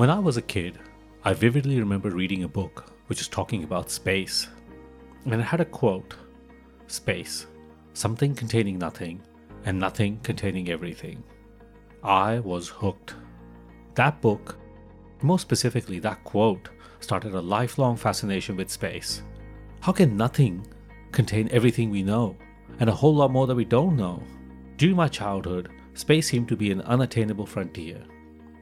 When 0.00 0.08
I 0.08 0.18
was 0.18 0.38
a 0.38 0.52
kid, 0.56 0.78
I 1.24 1.34
vividly 1.34 1.78
remember 1.78 2.08
reading 2.08 2.42
a 2.42 2.48
book 2.48 2.90
which 3.08 3.18
was 3.18 3.28
talking 3.28 3.64
about 3.64 3.90
space. 3.90 4.48
And 5.26 5.34
it 5.34 5.44
had 5.44 5.60
a 5.60 5.66
quote 5.66 6.14
Space, 6.86 7.46
something 7.92 8.34
containing 8.34 8.78
nothing, 8.78 9.20
and 9.66 9.78
nothing 9.78 10.18
containing 10.22 10.70
everything. 10.70 11.22
I 12.02 12.38
was 12.38 12.66
hooked. 12.66 13.14
That 13.94 14.22
book, 14.22 14.56
more 15.20 15.38
specifically 15.38 15.98
that 15.98 16.24
quote, 16.24 16.70
started 17.00 17.34
a 17.34 17.40
lifelong 17.42 17.94
fascination 17.98 18.56
with 18.56 18.70
space. 18.70 19.22
How 19.80 19.92
can 19.92 20.16
nothing 20.16 20.66
contain 21.12 21.50
everything 21.52 21.90
we 21.90 22.02
know, 22.02 22.38
and 22.78 22.88
a 22.88 22.94
whole 22.94 23.16
lot 23.16 23.32
more 23.32 23.46
that 23.46 23.54
we 23.54 23.66
don't 23.66 23.96
know? 23.96 24.22
During 24.78 24.96
my 24.96 25.08
childhood, 25.08 25.68
space 25.92 26.26
seemed 26.26 26.48
to 26.48 26.56
be 26.56 26.70
an 26.70 26.80
unattainable 26.80 27.44
frontier. 27.44 28.02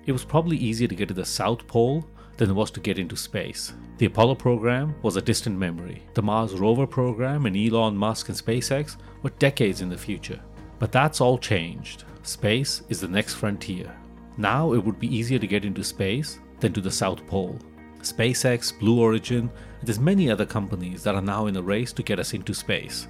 It 0.09 0.13
was 0.13 0.25
probably 0.25 0.57
easier 0.57 0.89
to 0.89 0.95
get 0.95 1.09
to 1.09 1.15
the 1.15 1.23
South 1.27 1.67
Pole 1.67 2.03
than 2.39 2.49
it 2.49 2.55
was 2.55 2.71
to 2.71 2.81
get 2.81 2.99
into 2.99 3.15
space. 3.15 3.75
The 3.99 4.07
Apollo 4.07 4.37
program 4.37 4.95
was 5.03 5.17
a 5.17 5.21
distant 5.21 5.59
memory. 5.59 6.03
The 6.15 6.23
Mars 6.23 6.55
rover 6.55 6.87
program 6.87 7.45
and 7.45 7.55
Elon 7.55 7.95
Musk 7.95 8.31
and 8.31 8.39
SpaceX 8.39 8.97
were 9.23 9.29
decades 9.39 9.83
in 9.83 9.91
the 9.91 9.99
future. 9.99 10.41
But 10.79 10.93
that's 10.93 11.21
all 11.21 11.37
changed. 11.37 12.05
Space 12.23 12.81
is 12.89 13.03
the 13.03 13.09
next 13.09 13.35
frontier. 13.35 13.95
Now 14.39 14.73
it 14.73 14.83
would 14.83 14.99
be 14.99 15.15
easier 15.15 15.39
to 15.39 15.47
get 15.47 15.67
into 15.67 15.85
space 15.85 16.39
than 16.61 16.73
to 16.73 16.81
the 16.81 16.91
South 16.91 17.27
Pole. 17.27 17.59
SpaceX, 18.01 18.79
Blue 18.79 19.03
Origin, 19.03 19.51
and 19.81 19.87
there's 19.87 20.01
many 20.01 20.31
other 20.31 20.47
companies 20.47 21.03
that 21.03 21.17
are 21.17 21.21
now 21.21 21.49
in 21.49 21.57
a 21.59 21.61
race 21.61 21.93
to 21.93 22.03
get 22.03 22.19
us 22.19 22.33
into 22.33 22.55
space. 22.55 23.09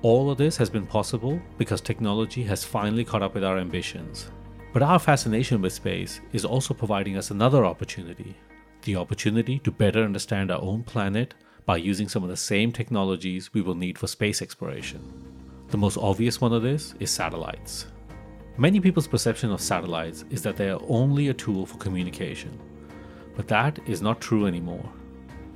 All 0.00 0.30
of 0.30 0.38
this 0.38 0.56
has 0.56 0.70
been 0.70 0.86
possible 0.86 1.38
because 1.58 1.82
technology 1.82 2.44
has 2.44 2.64
finally 2.64 3.04
caught 3.04 3.22
up 3.22 3.34
with 3.34 3.44
our 3.44 3.58
ambitions. 3.58 4.30
But 4.72 4.82
our 4.82 4.98
fascination 4.98 5.60
with 5.62 5.72
space 5.72 6.20
is 6.32 6.44
also 6.44 6.74
providing 6.74 7.16
us 7.16 7.30
another 7.30 7.64
opportunity 7.64 8.36
the 8.82 8.96
opportunity 8.96 9.58
to 9.58 9.70
better 9.70 10.02
understand 10.02 10.50
our 10.50 10.60
own 10.60 10.82
planet 10.82 11.34
by 11.66 11.76
using 11.76 12.08
some 12.08 12.22
of 12.22 12.30
the 12.30 12.36
same 12.36 12.72
technologies 12.72 13.52
we 13.52 13.60
will 13.60 13.74
need 13.74 13.98
for 13.98 14.06
space 14.06 14.40
exploration. 14.40 15.02
The 15.68 15.76
most 15.76 15.98
obvious 15.98 16.40
one 16.40 16.52
of 16.52 16.62
this 16.62 16.94
is 16.98 17.10
satellites. 17.10 17.86
Many 18.56 18.80
people's 18.80 19.06
perception 19.06 19.52
of 19.52 19.60
satellites 19.60 20.24
is 20.30 20.42
that 20.42 20.56
they 20.56 20.70
are 20.70 20.80
only 20.88 21.28
a 21.28 21.34
tool 21.34 21.66
for 21.66 21.78
communication. 21.78 22.58
But 23.36 23.48
that 23.48 23.78
is 23.86 24.02
not 24.02 24.20
true 24.20 24.46
anymore. 24.46 24.90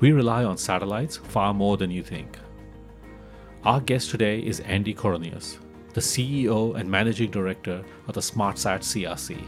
We 0.00 0.12
rely 0.12 0.44
on 0.44 0.56
satellites 0.56 1.16
far 1.16 1.54
more 1.54 1.76
than 1.76 1.90
you 1.90 2.02
think. 2.02 2.38
Our 3.64 3.80
guest 3.80 4.10
today 4.10 4.40
is 4.40 4.60
Andy 4.60 4.94
Koronios, 4.94 5.58
the 5.94 6.00
CEO 6.00 6.74
and 6.74 6.90
Managing 6.90 7.30
Director 7.30 7.84
of 8.08 8.14
the 8.14 8.20
SmartSat 8.20 8.80
CRC, 8.80 9.40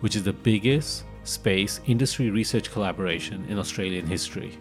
which 0.00 0.14
is 0.14 0.22
the 0.22 0.32
biggest 0.32 1.04
space 1.24 1.80
industry 1.86 2.30
research 2.30 2.70
collaboration 2.70 3.44
in 3.48 3.58
Australian 3.58 4.06
history. 4.06 4.58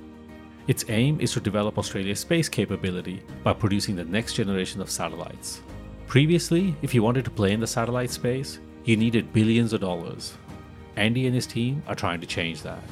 Its 0.67 0.85
aim 0.87 1.19
is 1.19 1.33
to 1.33 1.41
develop 1.41 1.77
Australia's 1.77 2.21
space 2.21 2.47
capability 2.47 3.21
by 3.43 3.51
producing 3.51 3.95
the 3.95 4.05
next 4.05 4.33
generation 4.33 4.81
of 4.81 4.89
satellites. 4.89 5.61
Previously, 6.07 6.73
if 6.81 6.93
you 6.93 7.03
wanted 7.03 7.25
to 7.25 7.31
play 7.31 7.51
in 7.51 7.59
the 7.59 7.67
satellite 7.67 8.11
space, 8.11 8.59
you 8.85 8.95
needed 8.95 9.33
billions 9.33 9.73
of 9.73 9.81
dollars. 9.81 10.37
Andy 10.95 11.25
and 11.25 11.35
his 11.35 11.47
team 11.47 11.83
are 11.87 11.95
trying 11.95 12.21
to 12.21 12.27
change 12.27 12.61
that. 12.61 12.83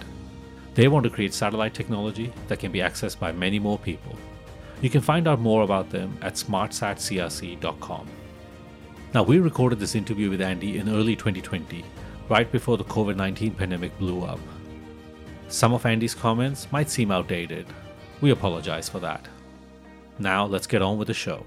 They 0.76 0.90
want 0.90 1.06
to 1.06 1.10
create 1.10 1.34
satellite 1.34 1.74
technology 1.74 2.34
that 2.50 2.60
can 2.60 2.72
be 2.72 2.80
accessed 2.80 3.20
by 3.20 3.32
many 3.32 3.58
more 3.58 3.80
people. 3.80 4.18
You 4.82 4.90
can 4.90 5.02
find 5.02 5.28
out 5.28 5.40
more 5.40 5.64
about 5.64 5.90
them 5.90 6.18
at 6.22 6.36
smartsatcrc.com. 6.36 8.08
Now, 9.14 9.24
we 9.24 9.40
recorded 9.40 9.80
this 9.80 9.96
interview 9.96 10.30
with 10.30 10.42
Andy 10.42 10.78
in 10.78 10.90
early 10.90 11.16
2020, 11.16 11.84
right 12.30 12.52
before 12.52 12.78
the 12.78 12.84
COVID 12.84 13.16
19 13.16 13.56
pandemic 13.56 13.98
blew 13.98 14.24
up. 14.24 14.40
Some 15.48 15.74
of 15.74 15.86
Andy's 15.86 16.14
comments 16.14 16.72
might 16.72 16.90
seem 16.90 17.10
outdated. 17.10 17.66
We 18.22 18.32
apologize 18.32 18.90
for 18.90 19.00
that. 19.00 19.28
Now, 20.20 20.46
let's 20.46 20.68
get 20.68 20.82
on 20.82 20.98
with 20.98 21.08
the 21.08 21.14
show. 21.14 21.44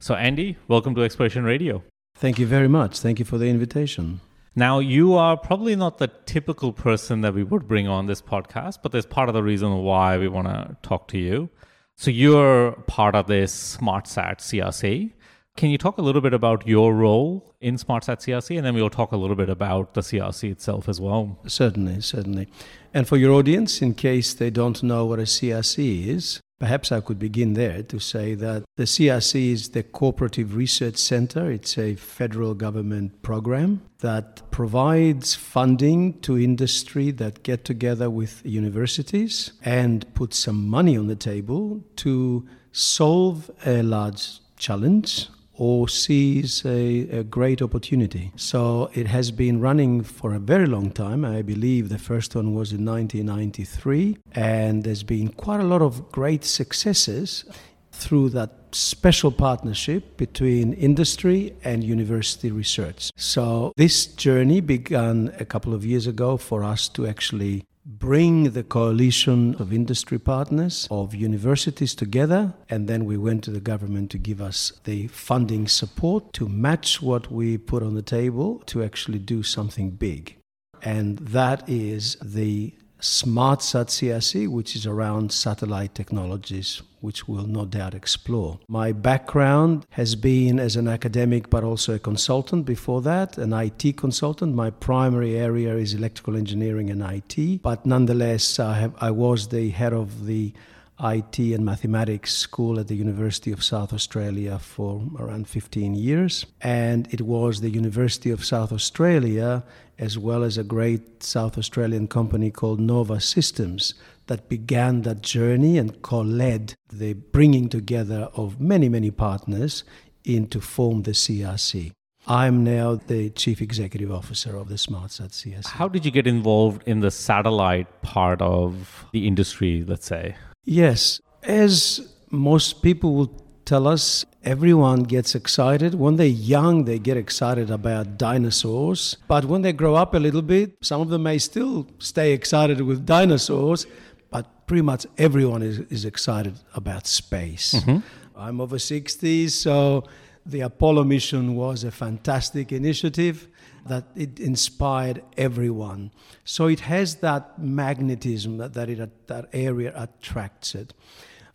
So, 0.00 0.14
Andy, 0.14 0.58
welcome 0.68 0.94
to 0.96 1.02
Exploration 1.02 1.44
Radio. 1.44 1.82
Thank 2.16 2.38
you 2.38 2.46
very 2.46 2.68
much. 2.68 3.00
Thank 3.00 3.18
you 3.18 3.24
for 3.24 3.38
the 3.38 3.46
invitation. 3.46 4.20
Now, 4.56 4.78
you 4.78 5.14
are 5.14 5.36
probably 5.36 5.74
not 5.74 5.98
the 5.98 6.08
typical 6.26 6.72
person 6.72 7.22
that 7.22 7.34
we 7.34 7.42
would 7.42 7.66
bring 7.66 7.88
on 7.88 8.06
this 8.06 8.22
podcast, 8.22 8.78
but 8.82 8.92
there's 8.92 9.06
part 9.06 9.28
of 9.28 9.34
the 9.34 9.42
reason 9.42 9.78
why 9.78 10.16
we 10.16 10.28
want 10.28 10.46
to 10.46 10.76
talk 10.80 11.08
to 11.08 11.18
you. 11.18 11.50
So, 11.96 12.12
you're 12.12 12.72
part 12.86 13.16
of 13.16 13.26
this 13.26 13.76
SmartSat 13.76 14.38
CRC. 14.38 15.12
Can 15.56 15.70
you 15.70 15.78
talk 15.78 15.98
a 15.98 16.02
little 16.02 16.20
bit 16.20 16.34
about 16.34 16.66
your 16.68 16.94
role 16.94 17.54
in 17.60 17.76
SmartSat 17.76 18.18
CRC? 18.18 18.56
And 18.56 18.64
then 18.64 18.74
we'll 18.74 18.90
talk 18.90 19.10
a 19.10 19.16
little 19.16 19.36
bit 19.36 19.48
about 19.48 19.94
the 19.94 20.02
CRC 20.02 20.52
itself 20.52 20.88
as 20.88 21.00
well. 21.00 21.38
Certainly, 21.46 22.02
certainly. 22.02 22.48
And 22.92 23.08
for 23.08 23.16
your 23.16 23.32
audience, 23.32 23.82
in 23.82 23.94
case 23.94 24.34
they 24.34 24.50
don't 24.50 24.82
know 24.84 25.04
what 25.04 25.18
a 25.18 25.22
CRC 25.22 26.06
is, 26.06 26.40
Perhaps 26.64 26.92
I 26.92 27.00
could 27.00 27.18
begin 27.18 27.52
there 27.52 27.82
to 27.82 27.98
say 27.98 28.34
that 28.36 28.64
the 28.76 28.84
CRC 28.84 29.52
is 29.52 29.68
the 29.68 29.82
Cooperative 29.82 30.56
Research 30.56 30.96
Center. 30.96 31.50
It's 31.50 31.76
a 31.76 31.94
federal 31.94 32.54
government 32.54 33.20
program 33.20 33.82
that 33.98 34.40
provides 34.50 35.34
funding 35.34 36.18
to 36.20 36.38
industry 36.38 37.10
that 37.10 37.42
get 37.42 37.66
together 37.66 38.08
with 38.08 38.40
universities 38.46 39.52
and 39.62 40.06
put 40.14 40.32
some 40.32 40.66
money 40.66 40.96
on 40.96 41.06
the 41.06 41.16
table 41.16 41.84
to 41.96 42.48
solve 42.72 43.50
a 43.66 43.82
large 43.82 44.40
challenge 44.56 45.28
or 45.56 45.88
sees 45.88 46.64
a, 46.64 47.08
a, 47.10 47.24
great 47.24 47.62
opportunity. 47.62 48.32
So 48.36 48.90
it 48.94 49.06
has 49.06 49.30
been 49.30 49.60
running 49.60 50.02
for 50.02 50.34
a 50.34 50.38
very 50.38 50.66
long 50.66 50.90
time. 50.90 51.24
I 51.24 51.42
believe 51.42 51.88
the 51.88 51.98
first 51.98 52.34
one 52.34 52.54
was 52.54 52.72
in 52.72 52.84
1993, 52.84 54.18
and 54.32 54.82
there's 54.84 55.02
been 55.02 55.28
quite 55.28 55.60
a 55.60 55.64
lot 55.64 55.82
of 55.82 56.10
great 56.10 56.44
successes 56.44 57.44
through 57.92 58.30
that 58.30 58.50
special 58.72 59.30
partnership 59.30 60.16
between 60.16 60.72
industry 60.72 61.54
and 61.62 61.84
university 61.84 62.50
research. 62.50 63.10
So 63.16 63.72
this 63.76 64.06
journey 64.06 64.60
began 64.60 65.32
a 65.38 65.44
couple 65.44 65.72
of 65.74 65.84
years 65.84 66.06
ago 66.06 66.36
for 66.36 66.64
us 66.64 66.88
to 66.90 67.06
actually 67.06 67.64
bring 67.86 68.52
the 68.52 68.62
coalition 68.62 69.54
of 69.56 69.72
industry 69.72 70.18
partners, 70.18 70.88
of 70.90 71.14
universities 71.14 71.94
together, 71.94 72.54
and 72.70 72.88
then 72.88 73.04
we 73.04 73.16
went 73.16 73.44
to 73.44 73.50
the 73.50 73.60
government 73.60 74.10
to 74.10 74.18
give 74.18 74.40
us 74.40 74.72
the 74.84 75.06
funding 75.08 75.68
support 75.68 76.32
to 76.32 76.48
match 76.48 77.02
what 77.02 77.30
we 77.30 77.58
put 77.58 77.82
on 77.82 77.94
the 77.94 78.02
table 78.02 78.62
to 78.66 78.82
actually 78.82 79.18
do 79.18 79.42
something 79.42 79.90
big. 79.90 80.36
And 80.82 81.18
that 81.18 81.68
is 81.68 82.16
the 82.22 82.74
SmartSat 83.04 84.48
which 84.48 84.74
is 84.74 84.86
around 84.86 85.30
satellite 85.30 85.94
technologies, 85.94 86.80
which 87.02 87.28
we'll 87.28 87.46
no 87.46 87.66
doubt 87.66 87.92
explore. 87.92 88.58
My 88.66 88.92
background 88.92 89.84
has 89.90 90.14
been 90.14 90.58
as 90.58 90.74
an 90.74 90.88
academic, 90.88 91.50
but 91.50 91.62
also 91.62 91.94
a 91.94 91.98
consultant 91.98 92.64
before 92.64 93.02
that, 93.02 93.36
an 93.36 93.52
IT 93.52 93.98
consultant. 93.98 94.54
My 94.54 94.70
primary 94.70 95.36
area 95.36 95.76
is 95.76 95.92
electrical 95.92 96.34
engineering 96.34 96.88
and 96.88 97.02
IT, 97.02 97.62
but 97.62 97.84
nonetheless, 97.84 98.58
I, 98.58 98.78
have, 98.78 98.94
I 98.98 99.10
was 99.10 99.48
the 99.48 99.68
head 99.68 99.92
of 99.92 100.24
the 100.24 100.54
IT 101.00 101.38
and 101.38 101.64
mathematics 101.64 102.32
school 102.32 102.78
at 102.78 102.88
the 102.88 102.94
University 102.94 103.50
of 103.50 103.64
South 103.64 103.92
Australia 103.92 104.58
for 104.58 105.02
around 105.18 105.48
15 105.48 105.94
years. 105.94 106.46
And 106.60 107.12
it 107.12 107.22
was 107.22 107.60
the 107.60 107.70
University 107.70 108.30
of 108.30 108.44
South 108.44 108.72
Australia, 108.72 109.64
as 109.98 110.16
well 110.18 110.44
as 110.44 110.56
a 110.56 110.64
great 110.64 111.22
South 111.22 111.58
Australian 111.58 112.06
company 112.06 112.50
called 112.50 112.80
Nova 112.80 113.20
Systems, 113.20 113.94
that 114.26 114.48
began 114.48 115.02
that 115.02 115.20
journey 115.20 115.78
and 115.78 116.00
co-led 116.02 116.74
the 116.92 117.12
bringing 117.14 117.68
together 117.68 118.28
of 118.34 118.60
many, 118.60 118.88
many 118.88 119.10
partners 119.10 119.84
into 120.24 120.60
form 120.60 121.02
the 121.02 121.10
CRC. 121.10 121.92
I'm 122.26 122.64
now 122.64 122.94
the 122.94 123.28
chief 123.30 123.60
executive 123.60 124.10
officer 124.10 124.56
of 124.56 124.68
the 124.68 124.76
SmartSat 124.76 125.32
CRC. 125.32 125.66
How 125.66 125.88
did 125.88 126.06
you 126.06 126.10
get 126.10 126.26
involved 126.26 126.82
in 126.86 127.00
the 127.00 127.10
satellite 127.10 128.00
part 128.00 128.40
of 128.40 129.04
the 129.12 129.26
industry, 129.26 129.84
let's 129.86 130.06
say? 130.06 130.36
Yes, 130.64 131.20
as 131.42 132.08
most 132.30 132.82
people 132.82 133.14
will 133.14 133.42
tell 133.64 133.86
us, 133.86 134.24
everyone 134.42 135.04
gets 135.04 135.34
excited. 135.34 135.94
When 135.94 136.16
they're 136.16 136.26
young, 136.26 136.84
they 136.84 136.98
get 136.98 137.16
excited 137.16 137.70
about 137.70 138.18
dinosaurs. 138.18 139.16
But 139.28 139.44
when 139.46 139.62
they 139.62 139.72
grow 139.72 139.94
up 139.94 140.14
a 140.14 140.18
little 140.18 140.42
bit, 140.42 140.76
some 140.82 141.00
of 141.00 141.08
them 141.08 141.22
may 141.24 141.38
still 141.38 141.86
stay 141.98 142.32
excited 142.32 142.80
with 142.80 143.06
dinosaurs 143.06 143.86
but 144.34 144.66
pretty 144.66 144.82
much 144.82 145.06
everyone 145.16 145.62
is, 145.62 145.78
is 145.90 146.04
excited 146.04 146.58
about 146.74 147.06
space. 147.06 147.72
Mm-hmm. 147.74 147.98
I'm 148.36 148.60
over 148.60 148.80
60, 148.80 149.46
so 149.46 150.08
the 150.44 150.62
Apollo 150.62 151.04
mission 151.04 151.54
was 151.54 151.84
a 151.84 151.92
fantastic 151.92 152.72
initiative 152.72 153.46
that 153.86 154.04
it 154.16 154.40
inspired 154.40 155.22
everyone. 155.36 156.10
So 156.44 156.66
it 156.66 156.80
has 156.80 157.16
that 157.16 157.58
magnetism 157.58 158.58
that, 158.58 158.74
that, 158.74 158.88
it, 158.88 159.26
that 159.26 159.48
area 159.52 159.92
attracts 159.94 160.74
it. 160.74 160.94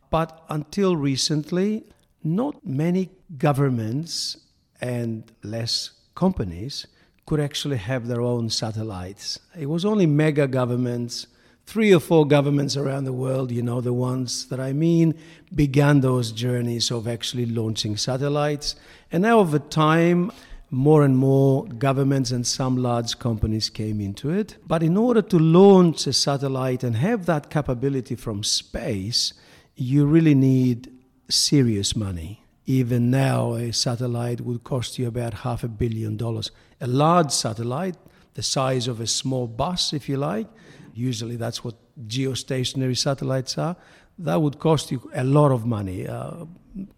But 0.10 0.44
until 0.50 0.96
recently, 0.96 1.86
not 2.24 2.66
many 2.66 3.10
governments 3.38 4.38
and 4.82 5.32
less 5.44 5.92
companies 6.16 6.88
could 7.26 7.40
actually 7.40 7.78
have 7.78 8.08
their 8.08 8.22
own 8.22 8.50
satellites. 8.50 9.40
It 9.58 9.68
was 9.68 9.86
only 9.86 10.06
mega 10.06 10.48
governments, 10.48 11.28
three 11.66 11.94
or 11.94 12.00
four 12.00 12.26
governments 12.26 12.76
around 12.76 13.04
the 13.04 13.14
world, 13.14 13.52
you 13.52 13.62
know, 13.62 13.82
the 13.82 13.94
ones 13.94 14.48
that 14.48 14.60
I 14.60 14.74
mean, 14.74 15.14
began 15.54 16.02
those 16.02 16.32
journeys 16.32 16.90
of 16.90 17.08
actually 17.08 17.46
launching 17.46 17.98
satellites. 17.98 18.76
And 19.12 19.22
now, 19.22 19.40
over 19.40 19.60
time, 19.60 20.32
more 20.72 21.04
and 21.04 21.18
more 21.18 21.66
governments 21.66 22.32
and 22.32 22.46
some 22.46 22.78
large 22.78 23.18
companies 23.18 23.70
came 23.70 24.00
into 24.00 24.30
it. 24.30 24.58
But 24.68 24.84
in 24.84 24.98
order 24.98 25.22
to 25.24 25.40
launch 25.40 26.06
a 26.08 26.14
satellite 26.14 26.84
and 26.84 26.96
have 26.96 27.26
that 27.26 27.50
capability 27.50 28.16
from 28.16 28.44
space, 28.44 29.34
you 29.76 30.06
really 30.06 30.36
need 30.36 30.92
serious 31.30 31.96
money. 31.96 32.44
Even 32.66 33.10
now, 33.10 33.54
a 33.54 33.74
satellite 33.74 34.42
would 34.42 34.64
cost 34.64 35.00
you 35.00 35.08
about 35.08 35.34
half 35.34 35.64
a 35.64 35.68
billion 35.68 36.18
dollars. 36.18 36.52
A 36.82 36.88
large 36.88 37.32
satellite, 37.32 37.96
the 38.36 38.44
size 38.44 38.88
of 38.88 39.02
a 39.02 39.08
small 39.08 39.48
bus, 39.48 39.92
if 39.92 40.08
you 40.08 40.18
like, 40.18 40.48
usually 40.94 41.36
that's 41.36 41.64
what 41.64 41.76
geostationary 42.08 42.98
satellites 42.98 43.58
are, 43.58 43.76
that 44.20 44.42
would 44.42 44.60
cost 44.60 44.92
you 44.92 45.10
a 45.16 45.24
lot 45.24 45.52
of 45.52 45.66
money, 45.66 46.08
uh, 46.08 46.46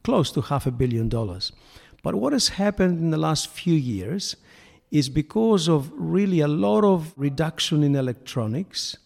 close 0.03 0.31
to 0.31 0.41
half 0.41 0.65
a 0.65 0.71
billion 0.71 1.07
dollars. 1.07 1.53
But 2.01 2.15
what 2.15 2.33
has 2.33 2.49
happened 2.49 2.99
in 2.99 3.11
the 3.11 3.17
last 3.17 3.47
few 3.47 3.75
years 3.75 4.35
is 4.89 5.07
because 5.09 5.69
of 5.69 5.91
really 5.95 6.39
a 6.39 6.47
lot 6.47 6.83
of 6.83 7.13
reduction 7.15 7.83
in 7.83 7.95
electronics, 7.95 8.97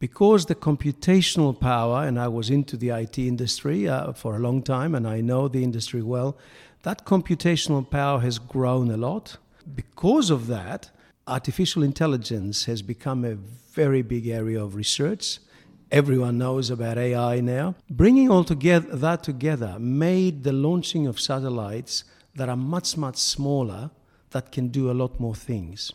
because 0.00 0.46
the 0.46 0.54
computational 0.54 1.58
power, 1.58 2.04
and 2.04 2.18
I 2.18 2.28
was 2.28 2.50
into 2.50 2.76
the 2.76 2.90
IT 2.90 3.18
industry 3.18 3.88
uh, 3.88 4.12
for 4.12 4.34
a 4.34 4.38
long 4.38 4.62
time 4.62 4.94
and 4.94 5.06
I 5.06 5.20
know 5.20 5.46
the 5.46 5.62
industry 5.62 6.02
well, 6.02 6.36
that 6.82 7.04
computational 7.04 7.88
power 7.88 8.20
has 8.20 8.38
grown 8.38 8.90
a 8.90 8.96
lot. 8.96 9.36
Because 9.74 10.30
of 10.30 10.46
that, 10.46 10.90
artificial 11.26 11.82
intelligence 11.82 12.64
has 12.64 12.80
become 12.80 13.24
a 13.24 13.34
very 13.34 14.02
big 14.02 14.26
area 14.26 14.62
of 14.62 14.74
research. 14.74 15.38
Everyone 15.92 16.38
knows 16.38 16.70
about 16.70 16.96
AI 16.96 17.40
now. 17.40 17.74
Bringing 17.90 18.30
all 18.30 18.44
together, 18.44 18.96
that 18.96 19.22
together 19.22 19.76
made 19.78 20.44
the 20.44 20.52
launching 20.52 21.06
of 21.06 21.20
satellites 21.20 22.04
that 22.34 22.48
are 22.48 22.56
much, 22.56 22.96
much 22.96 23.16
smaller 23.16 23.90
that 24.30 24.52
can 24.52 24.68
do 24.68 24.90
a 24.90 24.92
lot 24.92 25.18
more 25.18 25.34
things. 25.34 25.92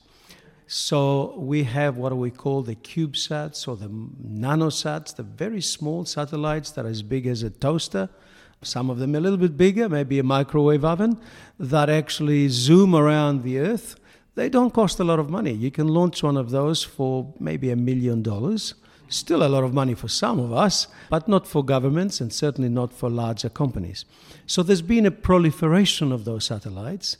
So 0.67 1.35
we 1.37 1.63
have 1.63 1.97
what 1.97 2.15
we 2.17 2.31
call 2.31 2.63
the 2.63 2.75
CubeSats 2.75 3.67
or 3.67 3.75
the 3.75 3.87
nanosats, 3.87 5.15
the 5.15 5.23
very 5.23 5.61
small 5.61 6.05
satellites 6.05 6.71
that 6.71 6.85
are 6.85 6.89
as 6.89 7.03
big 7.03 7.27
as 7.27 7.43
a 7.43 7.51
toaster, 7.51 8.09
some 8.63 8.89
of 8.89 8.97
them 8.97 9.13
a 9.13 9.19
little 9.19 9.37
bit 9.37 9.57
bigger, 9.57 9.87
maybe 9.87 10.17
a 10.17 10.23
microwave 10.23 10.83
oven, 10.83 11.19
that 11.59 11.89
actually 11.89 12.49
zoom 12.49 12.95
around 12.95 13.43
the 13.43 13.59
Earth. 13.59 13.95
They 14.33 14.49
don't 14.49 14.73
cost 14.73 14.99
a 14.99 15.03
lot 15.03 15.19
of 15.19 15.29
money. 15.29 15.53
You 15.53 15.69
can 15.69 15.87
launch 15.87 16.23
one 16.23 16.35
of 16.35 16.49
those 16.49 16.83
for 16.83 17.33
maybe 17.39 17.69
a 17.69 17.75
million 17.75 18.23
dollars. 18.23 18.73
Still 19.07 19.43
a 19.43 19.49
lot 19.49 19.63
of 19.63 19.73
money 19.73 19.93
for 19.93 20.07
some 20.07 20.39
of 20.39 20.51
us, 20.51 20.87
but 21.09 21.27
not 21.27 21.47
for 21.47 21.63
governments 21.63 22.19
and 22.19 22.33
certainly 22.33 22.69
not 22.69 22.91
for 22.91 23.09
larger 23.09 23.49
companies. 23.49 24.05
So 24.47 24.63
there's 24.63 24.81
been 24.81 25.05
a 25.05 25.11
proliferation 25.11 26.11
of 26.11 26.25
those 26.25 26.45
satellites. 26.45 27.17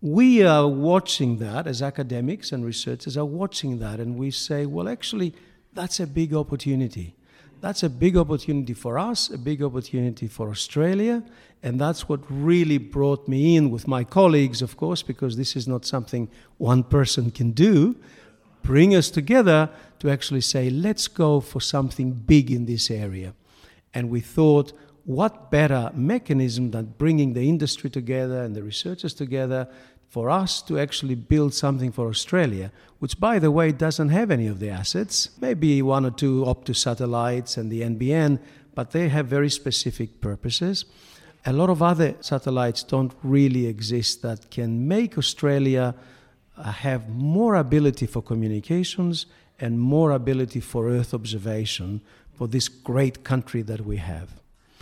We 0.00 0.42
are 0.42 0.68
watching 0.68 1.38
that 1.38 1.66
as 1.66 1.82
academics 1.82 2.52
and 2.52 2.64
researchers 2.64 3.16
are 3.16 3.24
watching 3.24 3.78
that, 3.78 4.00
and 4.00 4.16
we 4.16 4.30
say, 4.30 4.66
well, 4.66 4.88
actually, 4.88 5.34
that's 5.72 5.98
a 5.98 6.06
big 6.06 6.34
opportunity. 6.34 7.14
That's 7.60 7.82
a 7.82 7.88
big 7.88 8.16
opportunity 8.16 8.74
for 8.74 8.98
us, 8.98 9.30
a 9.30 9.38
big 9.38 9.62
opportunity 9.62 10.28
for 10.28 10.50
Australia, 10.50 11.22
and 11.62 11.80
that's 11.80 12.08
what 12.08 12.20
really 12.28 12.76
brought 12.76 13.26
me 13.26 13.56
in 13.56 13.70
with 13.70 13.88
my 13.88 14.04
colleagues, 14.04 14.60
of 14.60 14.76
course, 14.76 15.02
because 15.02 15.38
this 15.38 15.56
is 15.56 15.66
not 15.66 15.86
something 15.86 16.28
one 16.58 16.82
person 16.84 17.30
can 17.30 17.52
do. 17.52 17.96
Bring 18.64 18.96
us 18.96 19.10
together 19.10 19.68
to 19.98 20.10
actually 20.10 20.40
say, 20.40 20.70
let's 20.70 21.06
go 21.06 21.40
for 21.40 21.60
something 21.60 22.12
big 22.12 22.50
in 22.50 22.64
this 22.64 22.90
area. 22.90 23.34
And 23.92 24.08
we 24.08 24.20
thought, 24.20 24.72
what 25.04 25.50
better 25.50 25.90
mechanism 25.94 26.70
than 26.70 26.94
bringing 26.96 27.34
the 27.34 27.46
industry 27.46 27.90
together 27.90 28.42
and 28.42 28.56
the 28.56 28.62
researchers 28.62 29.12
together 29.12 29.68
for 30.08 30.30
us 30.30 30.62
to 30.62 30.78
actually 30.78 31.14
build 31.14 31.52
something 31.52 31.92
for 31.92 32.08
Australia, 32.08 32.72
which, 33.00 33.20
by 33.20 33.38
the 33.38 33.50
way, 33.50 33.70
doesn't 33.70 34.08
have 34.08 34.30
any 34.30 34.46
of 34.46 34.60
the 34.60 34.70
assets, 34.70 35.28
maybe 35.40 35.82
one 35.82 36.06
or 36.06 36.10
two 36.10 36.42
Optus 36.44 36.76
satellites 36.76 37.58
and 37.58 37.70
the 37.70 37.82
NBN, 37.82 38.38
but 38.74 38.92
they 38.92 39.10
have 39.10 39.26
very 39.26 39.50
specific 39.50 40.22
purposes. 40.22 40.86
A 41.44 41.52
lot 41.52 41.68
of 41.68 41.82
other 41.82 42.14
satellites 42.20 42.82
don't 42.82 43.12
really 43.22 43.66
exist 43.66 44.22
that 44.22 44.50
can 44.50 44.88
make 44.88 45.18
Australia 45.18 45.94
have 46.62 47.08
more 47.08 47.54
ability 47.54 48.06
for 48.06 48.22
communications 48.22 49.26
and 49.58 49.80
more 49.80 50.12
ability 50.12 50.60
for 50.60 50.88
Earth 50.88 51.14
observation 51.14 52.00
for 52.32 52.48
this 52.48 52.68
great 52.68 53.24
country 53.24 53.62
that 53.62 53.82
we 53.82 53.96
have. 53.98 54.40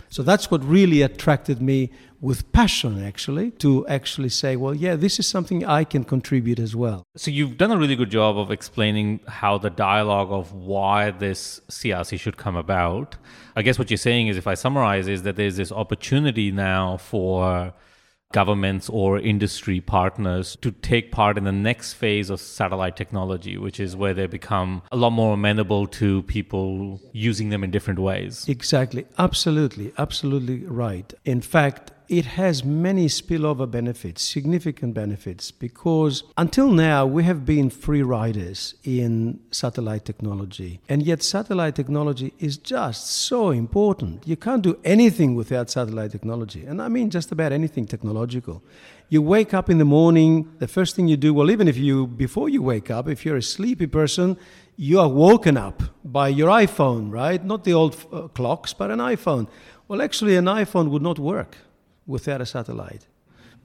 So 0.09 0.21
that's 0.21 0.51
what 0.51 0.63
really 0.63 1.01
attracted 1.01 1.59
me 1.59 1.89
with 2.21 2.51
passion, 2.51 3.03
actually, 3.03 3.49
to 3.51 3.85
actually 3.87 4.29
say, 4.29 4.55
well, 4.55 4.75
yeah, 4.75 4.95
this 4.95 5.17
is 5.17 5.25
something 5.25 5.65
I 5.65 5.83
can 5.83 6.03
contribute 6.03 6.59
as 6.59 6.75
well. 6.75 7.03
So 7.17 7.31
you've 7.31 7.57
done 7.57 7.71
a 7.71 7.77
really 7.77 7.95
good 7.95 8.11
job 8.11 8.37
of 8.37 8.51
explaining 8.51 9.21
how 9.27 9.57
the 9.57 9.71
dialogue 9.71 10.31
of 10.31 10.53
why 10.53 11.09
this 11.09 11.61
CRC 11.67 12.19
should 12.19 12.37
come 12.37 12.55
about. 12.55 13.15
I 13.55 13.63
guess 13.63 13.79
what 13.79 13.89
you're 13.89 13.97
saying 13.97 14.27
is, 14.27 14.37
if 14.37 14.45
I 14.45 14.53
summarize, 14.53 15.07
is 15.07 15.23
that 15.23 15.35
there's 15.35 15.57
this 15.57 15.71
opportunity 15.71 16.51
now 16.51 16.97
for 16.97 17.73
governments 18.33 18.89
or 18.89 19.17
industry 19.17 19.79
partners 19.79 20.57
to 20.61 20.71
take 20.71 21.11
part 21.11 21.37
in 21.37 21.45
the 21.45 21.51
next 21.51 21.93
phase 21.93 22.29
of 22.29 22.41
satellite 22.41 22.97
technology, 22.97 23.57
which 23.57 23.79
is 23.79 23.95
where 23.95 24.13
they 24.13 24.27
become 24.27 24.81
a 24.91 24.97
lot 24.97 25.11
more 25.11 25.35
amenable 25.35 25.87
to 25.87 26.23
people 26.23 26.99
using 27.13 27.49
them 27.49 27.63
in 27.63 27.71
different 27.71 27.99
ways. 27.99 28.45
Exactly. 28.49 29.05
Absolutely. 29.17 29.93
Absolutely 29.97 30.65
right. 30.65 31.13
In 31.23 31.39
fact, 31.39 31.91
it 32.17 32.25
has 32.25 32.63
many 32.63 33.07
spillover 33.07 33.69
benefits, 33.69 34.21
significant 34.21 34.93
benefits, 34.93 35.49
because 35.49 36.23
until 36.37 36.69
now 36.69 37.07
we 37.07 37.23
have 37.23 37.43
been 37.43 37.69
free 37.71 38.03
riders 38.03 38.75
in 38.83 39.39
satellite 39.49 40.05
technology. 40.05 40.79
And 40.87 41.01
yet, 41.01 41.23
satellite 41.23 41.75
technology 41.75 42.33
is 42.39 42.57
just 42.57 43.07
so 43.07 43.49
important. 43.49 44.27
You 44.27 44.35
can't 44.35 44.61
do 44.61 44.77
anything 44.83 45.33
without 45.33 45.71
satellite 45.71 46.11
technology. 46.11 46.65
And 46.65 46.81
I 46.81 46.87
mean 46.87 47.09
just 47.09 47.31
about 47.31 47.51
anything 47.51 47.85
technological. 47.87 48.61
You 49.09 49.21
wake 49.21 49.53
up 49.53 49.69
in 49.69 49.79
the 49.79 49.85
morning, 49.85 50.51
the 50.59 50.67
first 50.67 50.95
thing 50.95 51.07
you 51.07 51.17
do, 51.17 51.33
well, 51.33 51.49
even 51.49 51.67
if 51.67 51.77
you, 51.77 52.07
before 52.07 52.47
you 52.47 52.61
wake 52.61 52.91
up, 52.91 53.07
if 53.07 53.25
you're 53.25 53.37
a 53.37 53.41
sleepy 53.41 53.87
person, 53.87 54.37
you 54.75 54.99
are 54.99 55.09
woken 55.09 55.57
up 55.57 55.81
by 56.03 56.27
your 56.27 56.49
iPhone, 56.49 57.11
right? 57.11 57.43
Not 57.43 57.63
the 57.63 57.73
old 57.73 57.95
uh, 58.11 58.27
clocks, 58.29 58.73
but 58.73 58.91
an 58.91 58.99
iPhone. 58.99 59.47
Well, 59.87 60.01
actually, 60.01 60.35
an 60.35 60.45
iPhone 60.45 60.89
would 60.89 61.01
not 61.01 61.19
work 61.19 61.57
without 62.05 62.41
a 62.41 62.45
satellite 62.45 63.07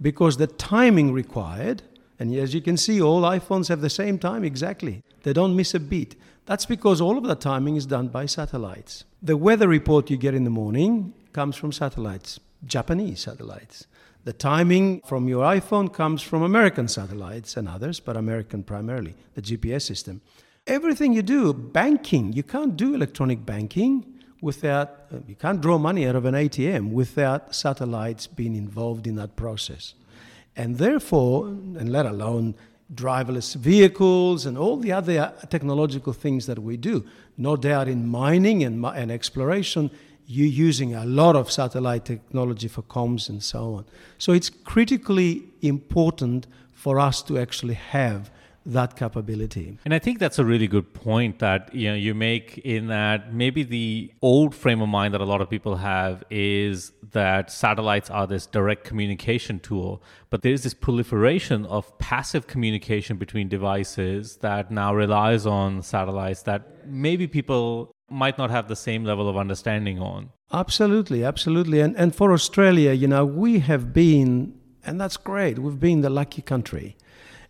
because 0.00 0.36
the 0.36 0.46
timing 0.46 1.12
required, 1.12 1.82
and 2.18 2.34
as 2.34 2.54
you 2.54 2.60
can 2.60 2.76
see, 2.76 3.00
all 3.00 3.22
iPhones 3.22 3.68
have 3.68 3.80
the 3.80 3.90
same 3.90 4.18
time 4.18 4.44
exactly. 4.44 5.02
They 5.22 5.32
don't 5.32 5.56
miss 5.56 5.74
a 5.74 5.80
beat. 5.80 6.16
That's 6.46 6.66
because 6.66 7.00
all 7.00 7.18
of 7.18 7.24
the 7.24 7.34
timing 7.34 7.76
is 7.76 7.86
done 7.86 8.08
by 8.08 8.26
satellites. 8.26 9.04
The 9.22 9.36
weather 9.36 9.68
report 9.68 10.10
you 10.10 10.16
get 10.16 10.34
in 10.34 10.44
the 10.44 10.50
morning 10.50 11.12
comes 11.32 11.56
from 11.56 11.72
satellites, 11.72 12.40
Japanese 12.64 13.20
satellites. 13.20 13.86
The 14.24 14.32
timing 14.32 15.00
from 15.02 15.28
your 15.28 15.44
iPhone 15.44 15.92
comes 15.92 16.22
from 16.22 16.42
American 16.42 16.88
satellites 16.88 17.56
and 17.56 17.68
others, 17.68 18.00
but 18.00 18.16
American 18.16 18.62
primarily, 18.62 19.14
the 19.34 19.42
GPS 19.42 19.82
system. 19.82 20.20
Everything 20.66 21.12
you 21.12 21.22
do, 21.22 21.52
banking, 21.52 22.32
you 22.32 22.42
can't 22.42 22.76
do 22.76 22.94
electronic 22.94 23.46
banking 23.46 24.17
without, 24.40 24.88
uh, 25.12 25.18
you 25.26 25.34
can't 25.34 25.60
draw 25.60 25.78
money 25.78 26.06
out 26.06 26.16
of 26.16 26.24
an 26.24 26.34
ATM 26.34 26.92
without 26.92 27.54
satellites 27.54 28.26
being 28.26 28.54
involved 28.54 29.06
in 29.06 29.16
that 29.16 29.36
process. 29.36 29.94
And 30.56 30.78
therefore, 30.78 31.46
and 31.46 31.90
let 31.90 32.06
alone 32.06 32.54
driverless 32.94 33.54
vehicles 33.54 34.46
and 34.46 34.56
all 34.56 34.76
the 34.76 34.92
other 34.92 35.32
technological 35.50 36.12
things 36.12 36.46
that 36.46 36.58
we 36.58 36.76
do, 36.76 37.04
no 37.36 37.56
doubt 37.56 37.88
in 37.88 38.08
mining 38.08 38.64
and, 38.64 38.84
and 38.84 39.10
exploration, 39.10 39.90
you're 40.26 40.46
using 40.46 40.94
a 40.94 41.04
lot 41.04 41.36
of 41.36 41.50
satellite 41.50 42.04
technology 42.04 42.68
for 42.68 42.82
comms 42.82 43.28
and 43.28 43.42
so 43.42 43.74
on. 43.74 43.84
So 44.18 44.32
it's 44.32 44.50
critically 44.50 45.44
important 45.62 46.46
for 46.72 47.00
us 47.00 47.22
to 47.22 47.38
actually 47.38 47.74
have 47.74 48.30
that 48.66 48.96
capability. 48.96 49.78
And 49.84 49.94
I 49.94 49.98
think 49.98 50.18
that's 50.18 50.38
a 50.38 50.44
really 50.44 50.66
good 50.66 50.92
point 50.92 51.38
that 51.38 51.74
you 51.74 51.88
know 51.88 51.94
you 51.94 52.14
make 52.14 52.58
in 52.58 52.88
that 52.88 53.32
maybe 53.32 53.62
the 53.62 54.12
old 54.22 54.54
frame 54.54 54.80
of 54.82 54.88
mind 54.88 55.14
that 55.14 55.20
a 55.20 55.24
lot 55.24 55.40
of 55.40 55.48
people 55.48 55.76
have 55.76 56.22
is 56.30 56.92
that 57.12 57.50
satellites 57.50 58.10
are 58.10 58.26
this 58.26 58.46
direct 58.46 58.84
communication 58.84 59.58
tool, 59.60 60.02
but 60.30 60.42
there 60.42 60.52
is 60.52 60.62
this 60.62 60.74
proliferation 60.74 61.64
of 61.66 61.98
passive 61.98 62.46
communication 62.46 63.16
between 63.16 63.48
devices 63.48 64.36
that 64.36 64.70
now 64.70 64.94
relies 64.94 65.46
on 65.46 65.82
satellites 65.82 66.42
that 66.42 66.86
maybe 66.86 67.26
people 67.26 67.90
might 68.10 68.36
not 68.38 68.50
have 68.50 68.68
the 68.68 68.76
same 68.76 69.04
level 69.04 69.28
of 69.28 69.36
understanding 69.36 69.98
on. 69.98 70.30
Absolutely, 70.52 71.24
absolutely. 71.24 71.80
And 71.80 71.96
and 71.96 72.14
for 72.14 72.32
Australia, 72.32 72.92
you 72.92 73.08
know, 73.08 73.24
we 73.24 73.60
have 73.60 73.92
been 73.92 74.54
And 74.84 74.98
that's 75.00 75.18
great. 75.18 75.58
We've 75.58 75.78
been 75.78 76.00
the 76.00 76.10
lucky 76.10 76.40
country. 76.40 76.96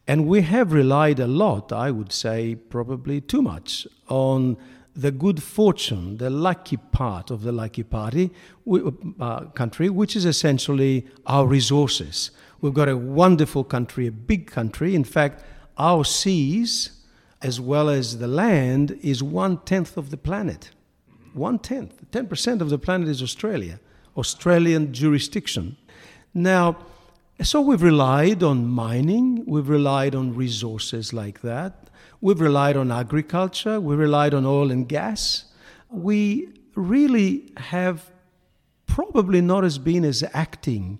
And 0.09 0.27
we 0.27 0.41
have 0.41 0.73
relied 0.73 1.21
a 1.21 1.27
lot, 1.27 1.71
I 1.71 1.91
would 1.91 2.13
say, 2.13 2.55
probably 2.55 3.21
too 3.21 3.43
much, 3.43 3.87
on 4.09 4.57
the 4.97 5.11
good 5.11 5.43
fortune, 5.43 6.17
the 6.17 6.31
lucky 6.31 6.79
part 6.79 7.31
of 7.31 7.43
the 7.43 7.53
lucky 7.53 7.83
party 7.83 8.31
uh, 9.21 9.41
country, 9.51 9.91
which 9.91 10.17
is 10.17 10.25
essentially 10.25 11.07
our 11.27 11.47
resources. 11.47 12.31
We've 12.63 12.73
got 12.73 12.89
a 12.89 12.97
wonderful 12.97 13.65
country, 13.65 14.07
a 14.07 14.11
big 14.11 14.51
country. 14.51 14.95
In 14.95 15.05
fact, 15.05 15.45
our 15.77 16.07
seas, 16.07 17.05
as 17.43 17.61
well 17.61 17.91
as 17.91 18.19
the 18.19 18.27
land, 18.27 18.99
is 19.03 19.23
one 19.23 19.59
tenth 19.59 19.99
of 19.99 20.09
the 20.11 20.17
planet. 20.17 20.71
One 21.35 21.59
tenth. 21.59 22.11
10% 22.11 22.63
of 22.63 22.71
the 22.71 22.79
planet 22.79 23.09
is 23.09 23.23
Australia, 23.23 23.79
Australian 24.17 24.95
jurisdiction. 24.95 25.77
Now, 26.33 26.79
so 27.43 27.61
we've 27.61 27.83
relied 27.83 28.43
on 28.43 28.67
mining, 28.67 29.45
we've 29.47 29.69
relied 29.69 30.15
on 30.15 30.35
resources 30.35 31.13
like 31.13 31.41
that. 31.43 31.89
We've 32.21 32.41
relied 32.41 32.77
on 32.77 32.91
agriculture, 32.91 33.81
we 33.81 33.95
relied 33.95 34.35
on 34.35 34.45
oil 34.45 34.73
and 34.73 34.89
gas. 34.89 35.45
We 35.89 36.49
really 36.75 37.53
have 37.57 38.11
probably 38.87 39.41
not 39.41 39.65
as 39.65 39.79
been 39.79 40.05
as 40.05 40.25
acting, 40.35 40.99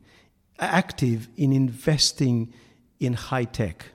active 0.61 1.29
in 1.37 1.53
investing 1.53 2.53
in 3.01 3.15
high 3.15 3.45
tech. 3.45 3.87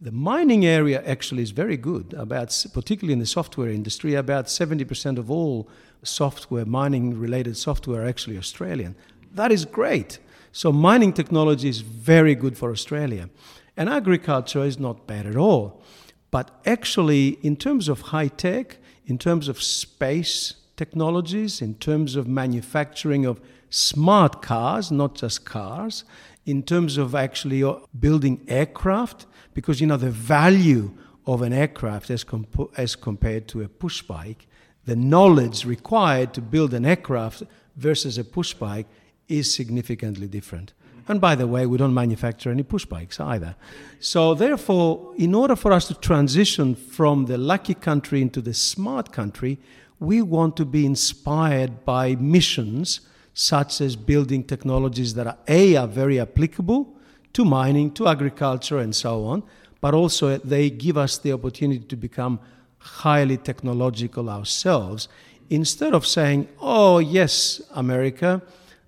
The 0.00 0.12
mining 0.12 0.64
area 0.64 1.02
actually 1.04 1.42
is 1.42 1.50
very 1.50 1.76
good, 1.76 2.14
about, 2.14 2.64
particularly 2.72 3.12
in 3.12 3.18
the 3.18 3.26
software 3.26 3.68
industry, 3.68 4.14
about 4.14 4.46
70% 4.46 5.18
of 5.18 5.30
all 5.30 5.68
software, 6.02 6.64
mining 6.64 7.18
related 7.18 7.56
software, 7.56 8.02
are 8.02 8.08
actually 8.08 8.38
Australian. 8.38 8.94
That 9.34 9.52
is 9.52 9.64
great. 9.64 10.18
So, 10.52 10.72
mining 10.72 11.12
technology 11.12 11.68
is 11.68 11.80
very 11.80 12.34
good 12.34 12.58
for 12.58 12.70
Australia. 12.70 13.30
And 13.76 13.88
agriculture 13.88 14.64
is 14.64 14.78
not 14.78 15.06
bad 15.06 15.26
at 15.26 15.36
all. 15.36 15.82
But 16.30 16.50
actually, 16.66 17.38
in 17.42 17.56
terms 17.56 17.88
of 17.88 18.00
high 18.00 18.28
tech, 18.28 18.78
in 19.06 19.18
terms 19.18 19.48
of 19.48 19.62
space 19.62 20.54
technologies, 20.76 21.60
in 21.60 21.74
terms 21.74 22.16
of 22.16 22.26
manufacturing 22.26 23.24
of 23.26 23.40
smart 23.68 24.42
cars, 24.42 24.90
not 24.90 25.14
just 25.14 25.44
cars, 25.44 26.04
in 26.46 26.62
terms 26.62 26.96
of 26.96 27.14
actually 27.14 27.62
uh, 27.62 27.74
building 27.98 28.44
aircraft, 28.48 29.26
because 29.54 29.80
you 29.80 29.86
know 29.86 29.96
the 29.96 30.10
value 30.10 30.90
of 31.26 31.42
an 31.42 31.52
aircraft 31.52 32.10
as, 32.10 32.24
comp- 32.24 32.72
as 32.76 32.96
compared 32.96 33.46
to 33.48 33.62
a 33.62 33.68
push 33.68 34.02
bike, 34.02 34.46
the 34.84 34.96
knowledge 34.96 35.64
required 35.64 36.32
to 36.34 36.40
build 36.40 36.74
an 36.74 36.84
aircraft 36.84 37.42
versus 37.76 38.18
a 38.18 38.24
push 38.24 38.54
bike 38.54 38.86
is 39.30 39.52
significantly 39.54 40.26
different. 40.26 40.72
And 41.08 41.20
by 41.20 41.34
the 41.34 41.46
way, 41.46 41.66
we 41.66 41.78
don't 41.78 41.94
manufacture 41.94 42.50
any 42.50 42.62
push 42.62 42.84
bikes 42.84 43.18
either. 43.18 43.56
So, 43.98 44.34
therefore, 44.34 45.12
in 45.16 45.34
order 45.34 45.56
for 45.56 45.72
us 45.72 45.88
to 45.88 45.94
transition 45.94 46.74
from 46.74 47.26
the 47.26 47.38
lucky 47.38 47.74
country 47.74 48.22
into 48.22 48.40
the 48.40 48.54
smart 48.54 49.10
country, 49.12 49.58
we 49.98 50.22
want 50.22 50.56
to 50.56 50.64
be 50.64 50.86
inspired 50.86 51.84
by 51.84 52.14
missions 52.16 53.00
such 53.34 53.80
as 53.80 53.96
building 53.96 54.44
technologies 54.44 55.14
that 55.14 55.26
are 55.26 55.38
A, 55.48 55.76
are 55.76 55.88
very 55.88 56.20
applicable 56.20 56.94
to 57.32 57.44
mining, 57.44 57.90
to 57.92 58.08
agriculture, 58.08 58.78
and 58.78 58.94
so 58.94 59.24
on, 59.24 59.42
but 59.80 59.94
also 59.94 60.36
they 60.38 60.70
give 60.70 60.96
us 60.96 61.18
the 61.18 61.32
opportunity 61.32 61.84
to 61.84 61.96
become 61.96 62.40
highly 62.78 63.36
technological 63.36 64.28
ourselves 64.28 65.08
instead 65.48 65.94
of 65.94 66.06
saying, 66.06 66.48
oh, 66.60 66.98
yes, 66.98 67.60
America, 67.74 68.40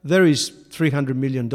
there 0.04 0.24
is 0.24 0.50
$300 0.70 1.14
million 1.14 1.48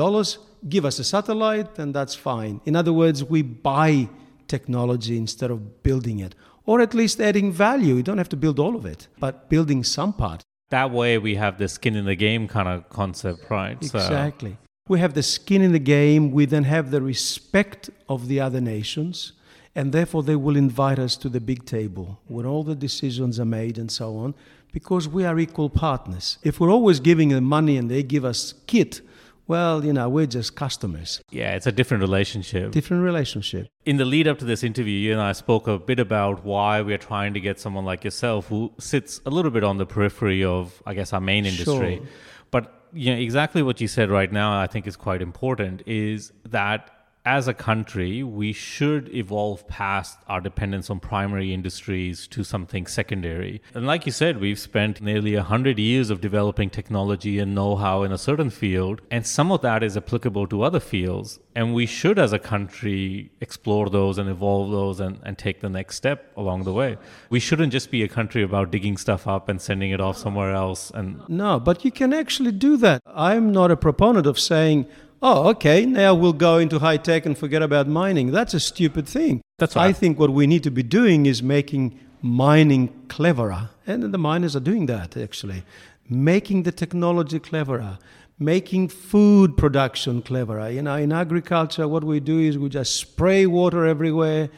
give 0.68 0.86
us 0.86 1.00
a 1.00 1.04
satellite 1.04 1.78
and 1.78 1.94
that's 1.94 2.16
fine. 2.16 2.62
In 2.66 2.76
other 2.76 2.94
words, 2.94 3.24
we 3.24 3.42
buy 3.42 4.10
technology 4.48 5.18
instead 5.18 5.52
of 5.52 5.84
building 5.84 6.20
it, 6.20 6.36
or 6.66 6.82
at 6.82 6.94
least 6.94 7.20
adding 7.20 7.52
value. 7.52 7.96
You 7.96 8.04
don't 8.04 8.18
have 8.18 8.30
to 8.30 8.38
build 8.38 8.60
all 8.60 8.76
of 8.76 8.86
it, 8.86 9.08
but 9.20 9.50
building 9.50 9.84
some 9.84 10.14
part. 10.14 10.44
That 10.70 10.92
way, 10.92 11.18
we 11.18 11.36
have 11.36 11.58
the 11.58 11.68
skin 11.68 11.96
in 11.96 12.06
the 12.06 12.16
game 12.16 12.48
kind 12.48 12.68
of 12.68 12.90
concept, 12.90 13.50
right? 13.50 13.78
Exactly. 13.82 14.52
So. 14.52 14.58
We 14.90 15.00
have 15.00 15.14
the 15.14 15.24
skin 15.24 15.62
in 15.62 15.72
the 15.72 15.80
game. 15.80 16.32
We 16.32 16.46
then 16.46 16.64
have 16.64 16.92
the 16.92 17.02
respect 17.02 17.90
of 18.10 18.28
the 18.28 18.40
other 18.40 18.60
nations, 18.60 19.34
and 19.76 19.92
therefore 19.94 20.24
they 20.24 20.36
will 20.36 20.58
invite 20.58 21.00
us 21.00 21.16
to 21.18 21.30
the 21.30 21.40
big 21.40 21.66
table 21.66 22.20
when 22.28 22.46
all 22.46 22.64
the 22.64 22.76
decisions 22.76 23.40
are 23.40 23.46
made 23.46 23.78
and 23.78 23.92
so 23.92 24.18
on, 24.18 24.34
because 24.72 25.08
we 25.08 25.26
are 25.26 25.38
equal 25.40 25.70
partners. 25.70 26.38
If 26.44 26.60
we're 26.60 26.72
always 26.72 27.00
giving 27.00 27.30
them 27.30 27.44
money 27.44 27.78
and 27.78 27.90
they 27.90 28.04
give 28.04 28.26
us 28.26 28.54
kit, 28.68 29.02
well, 29.48 29.84
you 29.84 29.94
know, 29.94 30.10
we're 30.10 30.26
just 30.26 30.56
customers. 30.56 31.22
Yeah, 31.32 31.56
it's 31.56 31.68
a 31.68 31.72
different 31.72 32.02
relationship. 32.02 32.72
Different 32.72 33.04
relationship. 33.04 33.68
In 33.86 33.98
the 33.98 34.06
lead 34.06 34.28
up 34.28 34.40
to 34.40 34.46
this 34.46 34.64
interview, 34.64 34.94
you 34.94 35.14
and 35.14 35.22
I 35.22 35.32
spoke 35.32 35.68
a 35.68 35.80
bit 35.80 36.00
about 36.00 36.44
why 36.44 36.82
we're 36.82 36.98
trying 36.98 37.34
to 37.34 37.40
get 37.40 37.60
someone 37.60 37.86
like 37.86 38.04
yourself 38.04 38.48
who 38.50 38.74
sits 38.78 39.22
a 39.26 39.30
little 39.30 39.52
bit 39.52 39.64
on 39.64 39.78
the 39.78 39.86
periphery 39.86 40.44
of, 40.44 40.82
I 40.86 40.94
guess, 40.94 41.14
our 41.14 41.22
main 41.22 41.46
industry. 41.46 41.98
Sure. 41.98 42.08
But 42.52 42.74
you 42.94 43.14
know, 43.14 43.20
exactly 43.20 43.64
what 43.64 43.80
you 43.80 43.88
said 43.88 44.10
right 44.10 44.32
now, 44.32 44.60
I 44.60 44.68
think 44.68 44.86
is 44.86 44.96
quite 44.98 45.22
important 45.22 45.84
is 45.86 46.34
that 46.46 46.97
as 47.28 47.46
a 47.46 47.54
country, 47.54 48.24
we 48.24 48.54
should 48.54 49.14
evolve 49.14 49.68
past 49.68 50.18
our 50.30 50.40
dependence 50.40 50.90
on 50.90 50.98
primary 50.98 51.54
industries 51.54 52.26
to 52.26 52.42
something 52.42 52.88
secondary. 52.88 53.62
And 53.74 53.86
like 53.86 54.06
you 54.06 54.14
said, 54.14 54.40
we've 54.40 54.58
spent 54.58 55.02
nearly 55.02 55.36
100 55.36 55.78
years 55.78 56.10
of 56.10 56.22
developing 56.22 56.70
technology 56.70 57.38
and 57.38 57.54
know 57.54 57.76
how 57.76 58.04
in 58.04 58.14
a 58.14 58.18
certain 58.18 58.50
field, 58.50 59.02
and 59.12 59.28
some 59.28 59.52
of 59.52 59.62
that 59.62 59.84
is 59.84 59.98
applicable 59.98 60.48
to 60.48 60.64
other 60.64 60.80
fields. 60.80 61.38
And 61.54 61.74
we 61.74 61.86
should, 61.86 62.18
as 62.18 62.32
a 62.32 62.40
country, 62.40 63.30
explore 63.42 63.90
those 63.90 64.18
and 64.18 64.30
evolve 64.30 64.72
those 64.72 65.02
and, 65.02 65.20
and 65.24 65.38
take 65.38 65.60
the 65.60 65.70
next 65.70 65.98
step 65.98 66.32
along 66.38 66.64
the 66.64 66.72
way. 66.72 66.98
We 67.30 67.42
shouldn't 67.42 67.74
just 67.74 67.92
be 67.92 68.04
a 68.04 68.08
country 68.08 68.42
about 68.42 68.72
digging 68.72 68.96
stuff 68.96 69.28
up 69.28 69.50
and 69.50 69.62
sending 69.62 69.92
it 69.92 70.00
off 70.00 70.18
somewhere 70.18 70.54
else. 70.54 70.92
And 70.92 71.28
no, 71.28 71.60
but 71.60 71.84
you 71.84 71.92
can 71.92 72.14
actually 72.14 72.54
do 72.54 72.78
that. 72.78 73.02
I'm 73.06 73.52
not 73.52 73.70
a 73.70 73.76
proponent 73.76 74.28
of 74.28 74.40
saying, 74.40 74.86
oh, 75.22 75.50
okay, 75.50 75.86
now 75.86 76.14
we'll 76.14 76.34
go 76.34 76.58
into 76.58 76.80
high 76.80 76.98
tech 76.98 77.26
and 77.26 77.38
forget 77.38 77.62
about 77.62 77.88
mining. 77.88 78.32
That's 78.32 78.54
a 78.54 78.60
stupid 78.60 79.08
thing. 79.08 79.42
That's 79.60 79.76
right. 79.76 79.88
I 79.88 79.94
think 79.94 80.20
what 80.20 80.32
we 80.32 80.48
need 80.48 80.64
to 80.64 80.72
be 80.72 80.84
doing 80.84 81.26
is 81.26 81.42
making 81.42 82.00
mining 82.22 82.94
cleverer. 83.08 83.70
And 83.86 84.04
the 84.04 84.18
miners 84.18 84.56
are 84.56 84.62
doing 84.62 84.86
that, 84.88 85.18
actually. 85.18 85.64
Making 86.10 86.64
the 86.64 86.72
technology 86.72 87.40
cleverer, 87.40 87.98
making 88.40 88.90
food 88.90 89.58
production 89.58 90.22
cleverer. 90.22 90.70
You 90.70 90.82
know, 90.82 90.96
in 90.96 91.12
agriculture, 91.12 91.88
what 91.88 92.04
we 92.04 92.20
do 92.20 92.40
is 92.40 92.58
we 92.58 92.70
just 92.70 92.96
spray 92.96 93.46
water 93.46 93.86
everywhere 93.86 94.50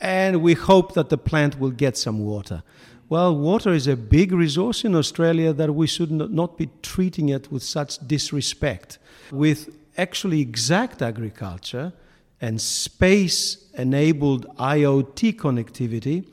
and 0.00 0.42
we 0.42 0.54
hope 0.54 0.94
that 0.94 1.08
the 1.08 1.18
plant 1.18 1.58
will 1.58 1.70
get 1.70 1.96
some 1.96 2.18
water. 2.18 2.62
Well, 3.08 3.36
water 3.36 3.72
is 3.72 3.86
a 3.86 3.96
big 3.96 4.32
resource 4.32 4.84
in 4.84 4.94
Australia 4.94 5.52
that 5.52 5.74
we 5.74 5.86
should 5.86 6.10
not 6.10 6.56
be 6.58 6.70
treating 6.82 7.28
it 7.28 7.50
with 7.50 7.62
such 7.62 7.98
disrespect. 8.06 8.98
With 9.30 9.70
actually 9.96 10.40
exact 10.40 11.02
agriculture 11.02 11.92
and 12.40 12.60
space 12.60 13.70
enabled 13.74 14.46
IoT 14.56 15.36
connectivity, 15.36 16.28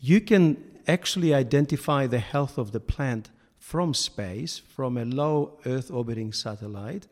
you 0.00 0.20
can 0.20 0.62
actually 0.86 1.34
identify 1.34 2.06
the 2.06 2.18
health 2.18 2.58
of 2.58 2.72
the 2.72 2.80
plant 2.80 3.30
from 3.58 3.92
space, 3.94 4.58
from 4.58 4.96
a 4.96 5.04
low 5.04 5.58
Earth 5.66 5.90
orbiting 5.90 6.32
satellite, 6.32 7.08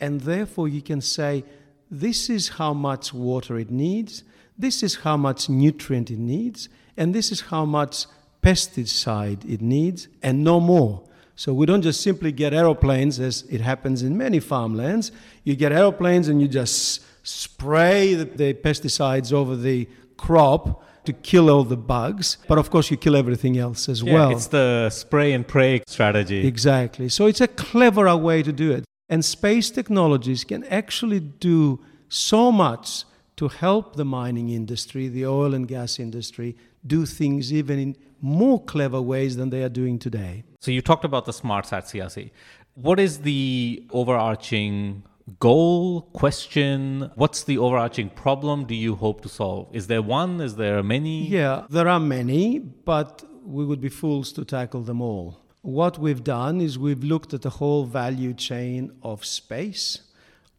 and 0.00 0.20
therefore 0.20 0.68
you 0.68 0.82
can 0.82 1.00
say, 1.00 1.44
this 1.90 2.28
is 2.28 2.50
how 2.50 2.74
much 2.74 3.14
water 3.14 3.58
it 3.58 3.70
needs, 3.70 4.24
this 4.58 4.82
is 4.82 4.96
how 4.96 5.16
much 5.16 5.48
nutrient 5.48 6.10
it 6.10 6.18
needs, 6.18 6.68
and 6.96 7.14
this 7.14 7.32
is 7.32 7.40
how 7.40 7.64
much 7.64 8.06
pesticide 8.42 9.48
it 9.50 9.62
needs, 9.62 10.08
and 10.22 10.44
no 10.44 10.60
more. 10.60 11.02
So 11.36 11.52
we 11.52 11.66
don't 11.66 11.82
just 11.82 12.00
simply 12.00 12.32
get 12.32 12.54
aeroplanes, 12.54 13.18
as 13.18 13.42
it 13.50 13.60
happens 13.60 14.02
in 14.02 14.16
many 14.16 14.40
farmlands. 14.40 15.10
You 15.42 15.56
get 15.56 15.72
aeroplanes 15.72 16.28
and 16.28 16.40
you 16.40 16.48
just 16.48 17.02
spray 17.26 18.14
the, 18.14 18.24
the 18.24 18.54
pesticides 18.54 19.32
over 19.32 19.56
the 19.56 19.88
crop 20.16 20.82
to 21.04 21.12
kill 21.12 21.50
all 21.50 21.64
the 21.64 21.76
bugs, 21.76 22.38
but 22.48 22.56
of 22.56 22.70
course 22.70 22.90
you 22.90 22.96
kill 22.96 23.16
everything 23.16 23.58
else 23.58 23.88
as 23.88 24.02
yeah, 24.02 24.14
well. 24.14 24.30
It's 24.30 24.46
the 24.46 24.88
spray 24.90 25.32
and 25.32 25.46
pray 25.46 25.82
strategy. 25.86 26.46
Exactly. 26.46 27.08
So 27.08 27.26
it's 27.26 27.40
a 27.40 27.48
cleverer 27.48 28.16
way 28.16 28.42
to 28.42 28.52
do 28.52 28.72
it. 28.72 28.84
And 29.08 29.22
space 29.24 29.70
technologies 29.70 30.44
can 30.44 30.64
actually 30.64 31.20
do 31.20 31.80
so 32.08 32.50
much 32.50 33.04
to 33.36 33.48
help 33.48 33.96
the 33.96 34.04
mining 34.04 34.48
industry, 34.48 35.08
the 35.08 35.26
oil 35.26 35.52
and 35.52 35.68
gas 35.68 35.98
industry, 35.98 36.56
do 36.86 37.04
things 37.04 37.52
even 37.52 37.78
in 37.78 37.96
more 38.20 38.62
clever 38.62 39.02
ways 39.02 39.36
than 39.36 39.50
they 39.50 39.62
are 39.62 39.68
doing 39.68 39.98
today. 39.98 40.44
So 40.64 40.70
you 40.70 40.80
talked 40.80 41.04
about 41.04 41.26
the 41.26 41.32
SmartSat 41.32 41.84
CRC. 41.90 42.30
What 42.72 42.98
is 42.98 43.18
the 43.18 43.86
overarching 43.90 45.02
goal, 45.38 46.00
question? 46.14 47.10
What's 47.16 47.42
the 47.44 47.58
overarching 47.58 48.08
problem 48.08 48.64
do 48.64 48.74
you 48.74 48.94
hope 48.94 49.20
to 49.24 49.28
solve? 49.28 49.68
Is 49.76 49.88
there 49.88 50.00
one? 50.00 50.40
Is 50.40 50.56
there 50.56 50.82
many? 50.82 51.26
Yeah, 51.26 51.66
there 51.68 51.86
are 51.86 52.00
many, 52.00 52.60
but 52.60 53.24
we 53.44 53.66
would 53.66 53.82
be 53.82 53.90
fools 53.90 54.32
to 54.32 54.44
tackle 54.46 54.80
them 54.80 55.02
all. 55.02 55.38
What 55.60 55.98
we've 55.98 56.24
done 56.24 56.62
is 56.62 56.78
we've 56.78 57.04
looked 57.04 57.34
at 57.34 57.42
the 57.42 57.50
whole 57.60 57.84
value 57.84 58.32
chain 58.32 58.90
of 59.02 59.22
space, 59.22 60.00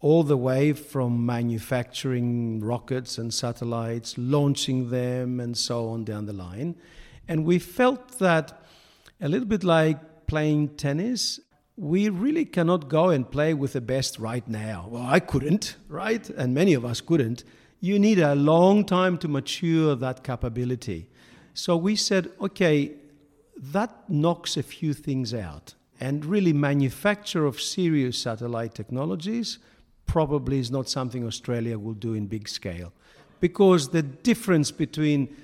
all 0.01 0.21
the 0.21 0.37
way 0.37 0.73
from 0.73 1.25
manufacturing 1.25 2.59
rockets 2.63 3.17
and 3.17 3.33
satellites, 3.33 4.13
launching 4.19 4.91
them, 4.91 5.39
and 5.39 5.57
so 5.57 5.87
on 5.87 6.03
down 6.03 6.27
the 6.27 6.33
line. 6.33 6.75
And 7.27 7.43
we 7.43 7.57
felt 7.57 8.19
that 8.19 8.61
a 9.21 9.29
little 9.29 9.47
bit 9.47 9.63
like 9.63 10.27
playing 10.27 10.69
tennis, 10.75 11.39
we 11.77 12.09
really 12.09 12.45
cannot 12.45 12.87
go 12.87 13.09
and 13.09 13.29
play 13.29 13.53
with 13.53 13.73
the 13.73 13.81
best 13.81 14.17
right 14.19 14.47
now. 14.47 14.87
Well, 14.89 15.05
I 15.05 15.19
couldn't, 15.19 15.75
right? 15.87 16.27
And 16.29 16.53
many 16.53 16.73
of 16.73 16.85
us 16.85 17.01
couldn't. 17.01 17.43
You 17.79 17.99
need 17.99 18.19
a 18.19 18.35
long 18.35 18.85
time 18.85 19.17
to 19.19 19.27
mature 19.27 19.95
that 19.95 20.23
capability. 20.23 21.09
So 21.53 21.75
we 21.77 21.95
said, 21.95 22.31
okay, 22.41 22.93
that 23.57 24.09
knocks 24.09 24.57
a 24.57 24.63
few 24.63 24.93
things 24.93 25.33
out. 25.33 25.75
And 25.99 26.25
really, 26.25 26.51
manufacture 26.51 27.45
of 27.45 27.61
serious 27.61 28.17
satellite 28.17 28.73
technologies 28.75 29.59
probably 30.05 30.59
is 30.59 30.69
not 30.69 30.89
something 30.89 31.25
Australia 31.25 31.79
will 31.79 31.93
do 31.93 32.13
in 32.13 32.27
big 32.27 32.49
scale. 32.49 32.91
Because 33.39 33.89
the 33.89 34.01
difference 34.01 34.71
between 34.71 35.35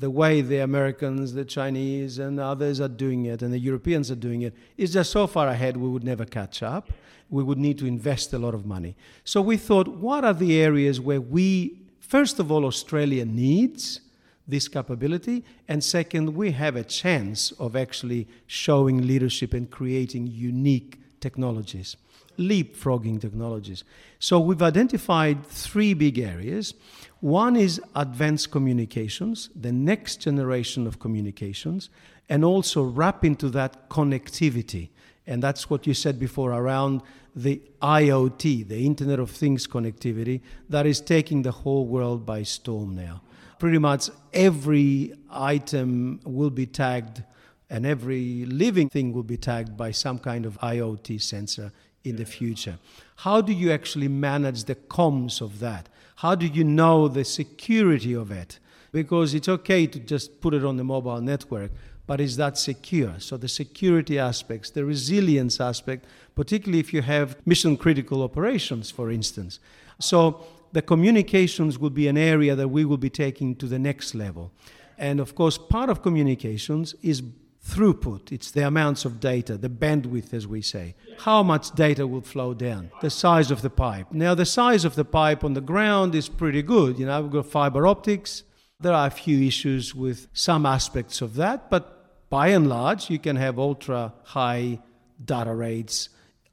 the 0.00 0.10
way 0.10 0.40
the 0.40 0.58
Americans, 0.58 1.34
the 1.34 1.44
Chinese, 1.44 2.18
and 2.18 2.40
others 2.40 2.80
are 2.80 2.88
doing 2.88 3.26
it, 3.26 3.42
and 3.42 3.52
the 3.52 3.58
Europeans 3.58 4.10
are 4.10 4.16
doing 4.16 4.40
it, 4.42 4.54
is 4.78 4.94
just 4.94 5.10
so 5.12 5.26
far 5.26 5.48
ahead 5.48 5.76
we 5.76 5.88
would 5.88 6.02
never 6.02 6.24
catch 6.24 6.62
up. 6.62 6.90
We 7.28 7.42
would 7.42 7.58
need 7.58 7.78
to 7.78 7.86
invest 7.86 8.32
a 8.32 8.38
lot 8.38 8.54
of 8.54 8.64
money. 8.64 8.96
So 9.24 9.42
we 9.42 9.58
thought, 9.58 9.88
what 9.88 10.24
are 10.24 10.32
the 10.32 10.58
areas 10.58 11.00
where 11.00 11.20
we, 11.20 11.82
first 12.00 12.40
of 12.40 12.50
all, 12.50 12.64
Australia 12.64 13.26
needs 13.26 14.00
this 14.48 14.68
capability, 14.68 15.44
and 15.68 15.84
second, 15.84 16.34
we 16.34 16.52
have 16.52 16.76
a 16.76 16.82
chance 16.82 17.52
of 17.52 17.76
actually 17.76 18.26
showing 18.46 19.06
leadership 19.06 19.52
and 19.52 19.70
creating 19.70 20.26
unique 20.26 20.98
technologies, 21.20 21.96
leapfrogging 22.38 23.20
technologies. 23.20 23.84
So 24.18 24.40
we've 24.40 24.62
identified 24.62 25.46
three 25.46 25.92
big 25.92 26.18
areas. 26.18 26.72
One 27.20 27.54
is 27.54 27.80
advanced 27.94 28.50
communications, 28.50 29.50
the 29.54 29.72
next 29.72 30.22
generation 30.22 30.86
of 30.86 30.98
communications, 30.98 31.90
and 32.30 32.44
also 32.44 32.82
wrap 32.82 33.24
into 33.24 33.50
that 33.50 33.90
connectivity. 33.90 34.88
And 35.26 35.42
that's 35.42 35.68
what 35.68 35.86
you 35.86 35.92
said 35.92 36.18
before 36.18 36.52
around 36.52 37.02
the 37.36 37.60
IoT, 37.82 38.68
the 38.68 38.86
Internet 38.86 39.18
of 39.18 39.30
Things 39.30 39.66
connectivity, 39.66 40.40
that 40.68 40.86
is 40.86 41.00
taking 41.00 41.42
the 41.42 41.50
whole 41.50 41.86
world 41.86 42.24
by 42.24 42.42
storm 42.42 42.94
now. 42.94 43.22
Pretty 43.58 43.78
much 43.78 44.08
every 44.32 45.12
item 45.30 46.20
will 46.24 46.50
be 46.50 46.64
tagged, 46.64 47.22
and 47.68 47.84
every 47.84 48.46
living 48.46 48.88
thing 48.88 49.12
will 49.12 49.22
be 49.22 49.36
tagged 49.36 49.76
by 49.76 49.90
some 49.90 50.18
kind 50.18 50.46
of 50.46 50.58
IoT 50.60 51.20
sensor 51.20 51.70
in 52.02 52.16
the 52.16 52.24
future. 52.24 52.78
How 53.16 53.42
do 53.42 53.52
you 53.52 53.70
actually 53.70 54.08
manage 54.08 54.64
the 54.64 54.74
comms 54.74 55.42
of 55.42 55.60
that? 55.60 55.90
How 56.20 56.34
do 56.34 56.46
you 56.46 56.64
know 56.64 57.08
the 57.08 57.24
security 57.24 58.12
of 58.12 58.30
it? 58.30 58.58
Because 58.92 59.32
it's 59.32 59.48
okay 59.48 59.86
to 59.86 59.98
just 59.98 60.42
put 60.42 60.52
it 60.52 60.66
on 60.66 60.76
the 60.76 60.84
mobile 60.84 61.22
network, 61.22 61.70
but 62.06 62.20
is 62.20 62.36
that 62.36 62.58
secure? 62.58 63.14
So 63.20 63.38
the 63.38 63.48
security 63.48 64.18
aspects, 64.18 64.68
the 64.68 64.84
resilience 64.84 65.62
aspect, 65.62 66.04
particularly 66.34 66.78
if 66.78 66.92
you 66.92 67.00
have 67.00 67.38
mission 67.46 67.74
critical 67.74 68.22
operations, 68.22 68.90
for 68.90 69.10
instance. 69.10 69.60
So 69.98 70.44
the 70.72 70.82
communications 70.82 71.78
will 71.78 71.88
be 71.88 72.06
an 72.06 72.18
area 72.18 72.54
that 72.54 72.68
we 72.68 72.84
will 72.84 72.98
be 72.98 73.08
taking 73.08 73.56
to 73.56 73.66
the 73.66 73.78
next 73.78 74.14
level. 74.14 74.52
And 74.98 75.20
of 75.20 75.34
course, 75.34 75.56
part 75.56 75.88
of 75.88 76.02
communications 76.02 76.94
is 77.00 77.22
throughput. 77.64 78.32
It's 78.32 78.50
the 78.50 78.66
amounts 78.66 79.04
of 79.04 79.20
data, 79.20 79.56
the 79.56 79.68
bandwidth, 79.68 80.32
as 80.32 80.46
we 80.46 80.62
say. 80.62 80.94
How 81.18 81.42
much 81.42 81.72
data 81.72 82.06
will 82.06 82.22
flow 82.22 82.54
down? 82.54 82.90
The 83.00 83.10
size 83.10 83.50
of 83.50 83.62
the 83.62 83.70
pipe. 83.70 84.06
Now, 84.12 84.34
the 84.34 84.46
size 84.46 84.84
of 84.84 84.94
the 84.94 85.04
pipe 85.04 85.44
on 85.44 85.54
the 85.54 85.60
ground 85.60 86.14
is 86.14 86.28
pretty 86.28 86.62
good. 86.62 86.98
You 86.98 87.06
know, 87.06 87.20
we've 87.22 87.30
got 87.30 87.46
fiber 87.46 87.86
optics. 87.86 88.44
There 88.80 88.94
are 88.94 89.06
a 89.06 89.10
few 89.10 89.46
issues 89.46 89.94
with 89.94 90.28
some 90.32 90.64
aspects 90.64 91.20
of 91.20 91.34
that, 91.34 91.68
but 91.68 92.30
by 92.30 92.48
and 92.48 92.68
large, 92.68 93.10
you 93.10 93.18
can 93.18 93.36
have 93.36 93.58
ultra 93.58 94.14
high 94.24 94.80
data 95.22 95.54
rates 95.54 96.08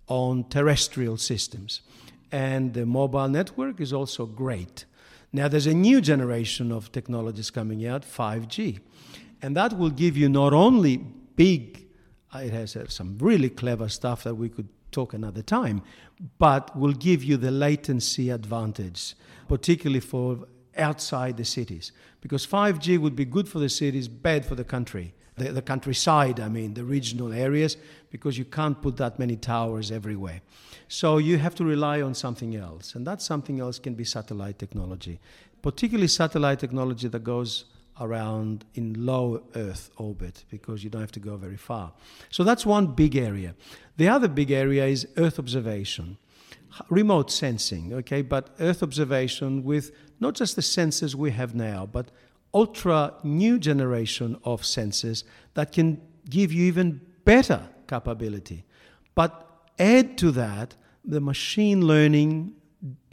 on 0.08 0.44
terrestrial 0.50 1.18
systems. 1.18 1.82
And 2.32 2.74
the 2.74 2.86
mobile 2.86 3.30
network 3.30 3.80
is 3.80 3.94
also 3.94 4.26
great. 4.26 4.84
Now, 5.32 5.48
there's 5.48 5.68
a 5.68 5.74
new 5.74 6.02
generation 6.02 6.72
of 6.72 6.92
technologies 6.92 7.50
coming 7.50 7.86
out, 7.86 8.04
5G. 8.04 8.80
And 9.42 9.56
that 9.56 9.78
will 9.78 9.90
give 9.90 10.18
you 10.18 10.30
not 10.30 10.54
only 10.54 10.98
big, 10.98 11.88
uh, 12.34 12.40
it 12.40 12.54
has 12.54 12.76
uh, 12.76 12.88
some 12.88 13.18
really 13.20 13.50
clever 13.50 13.90
stuff 13.90 14.24
that 14.24 14.36
we 14.36 14.50
could 14.50 14.68
talk 14.92 15.14
another 15.14 15.42
time, 15.42 15.82
but 16.40 16.76
will 16.76 16.94
give 16.94 17.24
you 17.24 17.38
the 17.38 17.52
latency 17.52 18.30
advantage, 18.30 19.16
particularly 19.48 20.00
for 20.00 20.48
outside 20.78 21.38
the 21.38 21.46
cities. 21.46 21.92
Because 22.22 22.46
5G 22.46 22.98
would 23.00 23.16
be 23.16 23.26
good 23.26 23.48
for 23.48 23.60
the 23.60 23.70
cities, 23.70 24.08
bad 24.08 24.46
for 24.46 24.56
the 24.56 24.64
country, 24.64 25.14
the, 25.36 25.52
the 25.52 25.62
countryside, 25.62 26.40
I 26.40 26.50
mean, 26.50 26.74
the 26.74 26.84
regional 26.84 27.32
areas, 27.32 27.78
because 28.10 28.38
you 28.38 28.46
can't 28.46 28.82
put 28.82 28.98
that 28.98 29.20
many 29.20 29.36
towers 29.36 29.92
everywhere. 29.92 30.42
So 30.88 31.18
you 31.18 31.38
have 31.38 31.54
to 31.56 31.64
rely 31.64 32.02
on 32.02 32.14
something 32.14 32.56
else, 32.56 32.96
and 32.96 33.06
that 33.06 33.22
something 33.22 33.60
else 33.60 33.78
can 33.78 33.94
be 33.94 34.04
satellite 34.04 34.58
technology, 34.58 35.20
particularly 35.62 36.08
satellite 36.08 36.60
technology 36.60 37.08
that 37.08 37.24
goes 37.24 37.66
around 38.00 38.66
in 38.76 39.06
low 39.06 39.44
Earth 39.56 39.90
orbit 39.98 40.44
because 40.50 40.84
you 40.84 40.90
don't 40.90 41.02
have 41.02 41.12
to 41.14 41.20
go 41.20 41.36
very 41.38 41.58
far. 41.58 41.94
So 42.30 42.44
that's 42.44 42.66
one 42.66 42.88
big 42.88 43.16
area. 43.16 43.56
The 43.98 44.08
other 44.08 44.28
big 44.28 44.52
area 44.52 44.86
is 44.86 45.08
Earth 45.18 45.40
observation, 45.40 46.18
remote 46.90 47.32
sensing, 47.32 47.94
okay, 47.94 48.22
but 48.22 48.56
Earth 48.60 48.84
observation 48.84 49.64
with 49.64 49.92
not 50.20 50.36
just 50.36 50.56
the 50.56 50.62
sensors 50.62 51.16
we 51.16 51.32
have 51.32 51.56
now, 51.56 51.86
but 51.86 52.12
ultra 52.54 53.14
new 53.24 53.60
generation 53.60 54.38
of 54.44 54.62
sensors 54.62 55.24
that 55.54 55.72
can 55.72 56.02
give 56.30 56.52
you 56.52 56.66
even 56.66 57.02
better 57.26 57.62
capability. 57.88 58.64
But 59.16 59.32
add 59.80 60.18
to 60.20 60.32
that 60.32 60.76
the 61.04 61.22
machine 61.22 61.86
learning, 61.86 62.54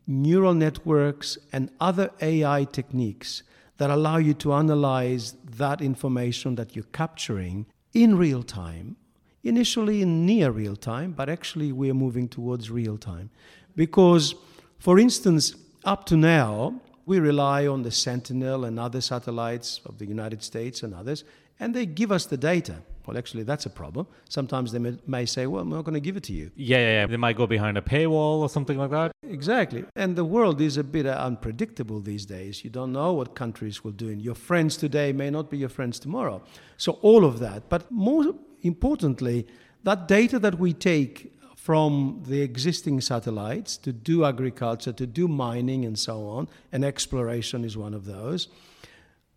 neural 0.07 0.55
networks, 0.55 1.39
and 1.53 1.71
other 1.81 2.11
AI 2.21 2.65
techniques 2.65 3.43
that 3.79 3.91
allow 3.91 4.19
you 4.19 4.35
to 4.35 4.53
analyze 4.53 5.35
that 5.45 5.81
information 5.81 6.55
that 6.55 6.75
you're 6.77 6.85
capturing 6.93 7.67
in 7.93 8.17
real 8.17 8.43
time, 8.43 8.97
initially 9.43 10.03
in 10.03 10.25
near 10.27 10.51
real 10.51 10.77
time, 10.77 11.13
but 11.13 11.29
actually 11.29 11.73
we're 11.73 11.95
moving 11.95 12.29
towards 12.29 12.71
real 12.71 12.97
time. 12.97 13.31
Because, 13.77 14.35
for 14.79 14.99
instance, 14.99 15.55
up 15.85 16.07
to 16.07 16.17
now, 16.17 16.81
we 17.07 17.19
rely 17.19 17.67
on 17.67 17.83
the 17.83 17.91
Sentinel 17.91 18.65
and 18.65 18.79
other 18.79 19.01
satellites 19.01 19.81
of 19.85 19.99
the 19.99 20.07
United 20.07 20.43
States 20.43 20.83
and 20.83 20.95
others, 20.95 21.25
and 21.61 21.75
they 21.75 21.87
give 21.87 22.11
us 22.11 22.27
the 22.27 22.37
data. 22.37 22.77
Well, 23.07 23.19
actually, 23.19 23.43
that's 23.43 23.67
a 23.67 23.71
problem. 23.71 24.07
Sometimes 24.29 24.73
they 24.73 24.79
may, 24.79 24.97
may 25.07 25.27
say, 25.27 25.47
well, 25.47 25.63
I'm 25.63 25.69
not 25.69 25.85
going 25.85 25.95
to 25.95 26.01
give 26.01 26.17
it 26.17 26.23
to 26.25 26.33
you. 26.33 26.51
Yeah, 26.57 26.79
yeah, 26.79 26.93
yeah. 27.01 27.07
They 27.07 27.17
might 27.17 27.37
go 27.37 27.47
behind 27.47 27.77
a 27.77 27.83
paywall 27.83 28.41
or 28.41 28.49
something 28.49 28.79
like 28.79 28.91
that. 28.91 29.13
Exactly. 29.29 29.85
And 29.95 30.17
the 30.17 30.25
world 30.25 30.61
is 30.61 30.77
a 30.77 30.85
bit 30.85 31.07
uh, 31.07 31.11
unpredictable 31.11 32.01
these 32.01 32.25
days. 32.25 32.65
You 32.65 32.71
don't 32.71 32.93
know 32.93 33.13
what 33.13 33.35
countries 33.35 33.85
will 33.85 33.93
do. 33.93 34.09
And 34.09 34.23
your 34.23 34.35
friends 34.35 34.77
today 34.77 35.13
may 35.13 35.31
not 35.31 35.51
be 35.51 35.59
your 35.59 35.69
friends 35.69 35.99
tomorrow. 35.99 36.43
So, 36.77 36.93
all 37.03 37.25
of 37.25 37.39
that. 37.41 37.69
But 37.69 37.91
more 37.91 38.35
importantly, 38.63 39.47
that 39.83 40.09
data 40.09 40.39
that 40.39 40.59
we 40.59 40.73
take 40.73 41.33
from 41.57 42.23
the 42.27 42.43
existing 42.43 43.01
satellites 43.01 43.77
to 43.79 43.93
do 43.93 44.25
agriculture, 44.25 44.93
to 44.93 45.07
do 45.07 45.29
mining, 45.29 45.85
and 45.85 45.99
so 45.99 46.27
on, 46.27 46.49
and 46.73 46.85
exploration 46.85 47.65
is 47.65 47.77
one 47.77 47.95
of 47.95 48.05
those 48.05 48.49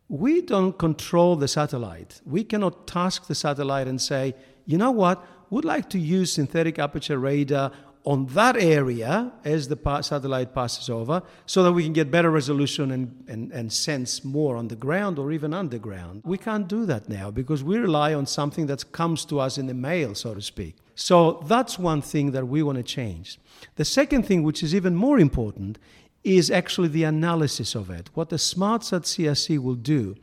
we 0.09 0.41
don't 0.41 0.77
control 0.77 1.35
the 1.35 1.47
satellite. 1.47 2.21
We 2.25 2.43
cannot 2.43 2.87
task 2.87 3.27
the 3.27 3.35
satellite 3.35 3.87
and 3.87 4.01
say, 4.01 4.35
you 4.65 4.77
know 4.77 4.91
what, 4.91 5.25
We'd 5.49 5.65
like 5.65 5.89
to 5.91 5.99
use 5.99 6.33
synthetic 6.33 6.77
aperture 6.77 7.17
radar 7.17 7.71
on 8.03 8.25
that 8.27 8.55
area 8.57 9.31
as 9.43 9.67
the 9.67 10.01
satellite 10.01 10.53
passes 10.53 10.89
over 10.89 11.21
so 11.45 11.63
that 11.63 11.73
we 11.73 11.83
can 11.83 11.93
get 11.93 12.09
better 12.09 12.31
resolution 12.31 12.91
and, 12.91 13.23
and, 13.27 13.51
and 13.51 13.71
sense 13.71 14.23
more 14.23 14.55
on 14.55 14.69
the 14.69 14.75
ground 14.75 15.19
or 15.19 15.31
even 15.31 15.53
underground. 15.53 16.21
We 16.25 16.37
can't 16.37 16.67
do 16.67 16.85
that 16.85 17.09
now 17.09 17.31
because 17.31 17.63
we 17.63 17.77
rely 17.77 18.13
on 18.13 18.25
something 18.25 18.67
that 18.67 18.91
comes 18.91 19.25
to 19.25 19.39
us 19.39 19.57
in 19.57 19.67
the 19.67 19.73
mail, 19.73 20.15
so 20.15 20.33
to 20.33 20.41
speak. 20.41 20.75
So 20.95 21.43
that's 21.47 21.77
one 21.77 22.01
thing 22.01 22.31
that 22.31 22.47
we 22.47 22.63
want 22.63 22.77
to 22.77 22.83
change. 22.83 23.39
The 23.75 23.85
second 23.85 24.23
thing, 24.23 24.43
which 24.43 24.63
is 24.63 24.73
even 24.73 24.95
more 24.95 25.19
important, 25.19 25.77
is 26.23 26.51
actually 26.51 26.89
the 26.89 27.03
analysis 27.03 27.75
of 27.75 27.89
it. 27.89 28.09
What 28.13 28.29
the 28.29 28.35
SmartSat 28.35 29.03
CRC 29.03 29.59
will 29.59 29.75
do 29.75 30.15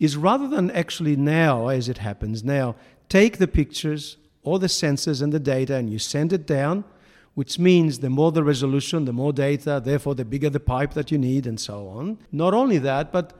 is 0.00 0.16
rather 0.16 0.48
than 0.48 0.70
actually 0.70 1.16
now, 1.16 1.68
as 1.68 1.88
it 1.88 1.98
happens 1.98 2.42
now, 2.42 2.76
take 3.08 3.38
the 3.38 3.48
pictures 3.48 4.16
or 4.42 4.58
the 4.58 4.66
sensors 4.66 5.22
and 5.22 5.32
the 5.32 5.40
data 5.40 5.74
and 5.76 5.90
you 5.90 5.98
send 5.98 6.32
it 6.32 6.46
down, 6.46 6.84
which 7.34 7.58
means 7.58 7.98
the 7.98 8.10
more 8.10 8.32
the 8.32 8.44
resolution, 8.44 9.04
the 9.04 9.12
more 9.12 9.32
data, 9.32 9.80
therefore 9.84 10.14
the 10.14 10.24
bigger 10.24 10.50
the 10.50 10.60
pipe 10.60 10.94
that 10.94 11.10
you 11.10 11.18
need, 11.18 11.46
and 11.46 11.58
so 11.58 11.88
on. 11.88 12.18
Not 12.30 12.54
only 12.54 12.78
that, 12.78 13.12
but 13.12 13.32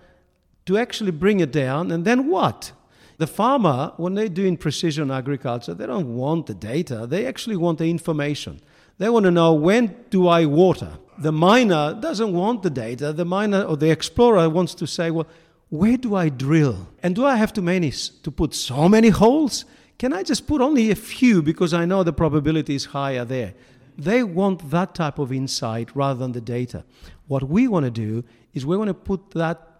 to 0.66 0.78
actually 0.78 1.12
bring 1.12 1.40
it 1.40 1.52
down, 1.52 1.90
and 1.90 2.04
then 2.04 2.28
what? 2.28 2.72
The 3.18 3.26
farmer, 3.26 3.92
when 3.96 4.14
they're 4.14 4.28
doing 4.28 4.56
precision 4.56 5.10
agriculture, 5.10 5.74
they 5.74 5.86
don't 5.86 6.16
want 6.16 6.46
the 6.46 6.54
data, 6.54 7.06
they 7.06 7.26
actually 7.26 7.56
want 7.56 7.78
the 7.78 7.88
information. 7.88 8.60
They 8.98 9.08
want 9.08 9.24
to 9.24 9.30
know 9.30 9.52
when 9.54 9.94
do 10.10 10.26
I 10.26 10.46
water? 10.46 10.98
The 11.18 11.32
miner 11.32 11.96
doesn't 12.00 12.32
want 12.32 12.62
the 12.62 12.70
data. 12.70 13.12
The 13.12 13.24
miner 13.24 13.62
or 13.62 13.76
the 13.76 13.90
explorer 13.90 14.48
wants 14.48 14.74
to 14.76 14.86
say, 14.86 15.10
well, 15.10 15.26
where 15.70 15.96
do 15.96 16.14
I 16.14 16.28
drill? 16.28 16.88
And 17.02 17.14
do 17.14 17.24
I 17.24 17.36
have 17.36 17.52
to 17.54 17.62
manage 17.62 18.20
to 18.22 18.30
put 18.30 18.54
so 18.54 18.88
many 18.88 19.08
holes? 19.08 19.64
Can 19.98 20.12
I 20.12 20.22
just 20.22 20.46
put 20.46 20.60
only 20.60 20.90
a 20.90 20.94
few 20.94 21.42
because 21.42 21.72
I 21.72 21.84
know 21.84 22.02
the 22.02 22.12
probability 22.12 22.74
is 22.74 22.86
higher 22.86 23.24
there? 23.24 23.54
They 23.96 24.24
want 24.24 24.70
that 24.70 24.94
type 24.94 25.18
of 25.18 25.32
insight 25.32 25.94
rather 25.94 26.18
than 26.18 26.32
the 26.32 26.40
data. 26.40 26.84
What 27.28 27.44
we 27.44 27.68
want 27.68 27.84
to 27.84 27.90
do 27.90 28.24
is 28.52 28.66
we 28.66 28.76
want 28.76 28.88
to 28.88 28.94
put 28.94 29.30
that 29.32 29.70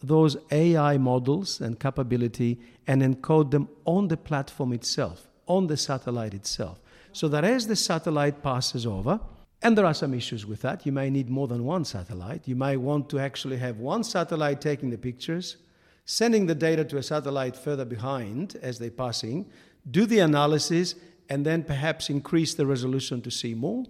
those 0.00 0.36
AI 0.50 0.98
models 0.98 1.60
and 1.60 1.80
capability 1.80 2.60
and 2.86 3.02
encode 3.02 3.50
them 3.50 3.68
on 3.84 4.08
the 4.08 4.16
platform 4.16 4.72
itself, 4.72 5.28
on 5.46 5.66
the 5.66 5.76
satellite 5.76 6.34
itself. 6.34 6.80
So 7.12 7.28
that 7.28 7.44
as 7.44 7.66
the 7.66 7.76
satellite 7.76 8.42
passes 8.42 8.86
over, 8.86 9.20
and 9.64 9.78
there 9.78 9.86
are 9.86 9.94
some 9.94 10.12
issues 10.12 10.44
with 10.44 10.60
that. 10.60 10.84
You 10.84 10.92
may 10.92 11.08
need 11.08 11.30
more 11.30 11.48
than 11.48 11.64
one 11.64 11.86
satellite. 11.86 12.46
You 12.46 12.54
may 12.54 12.76
want 12.76 13.08
to 13.08 13.18
actually 13.18 13.56
have 13.56 13.78
one 13.78 14.04
satellite 14.04 14.60
taking 14.60 14.90
the 14.90 14.98
pictures, 14.98 15.56
sending 16.04 16.44
the 16.44 16.54
data 16.54 16.84
to 16.84 16.98
a 16.98 17.02
satellite 17.02 17.56
further 17.56 17.86
behind 17.86 18.56
as 18.60 18.78
they're 18.78 18.90
passing, 18.90 19.46
do 19.90 20.04
the 20.04 20.18
analysis, 20.18 20.94
and 21.30 21.46
then 21.46 21.64
perhaps 21.64 22.10
increase 22.10 22.52
the 22.52 22.66
resolution 22.66 23.22
to 23.22 23.30
see 23.30 23.54
more, 23.54 23.84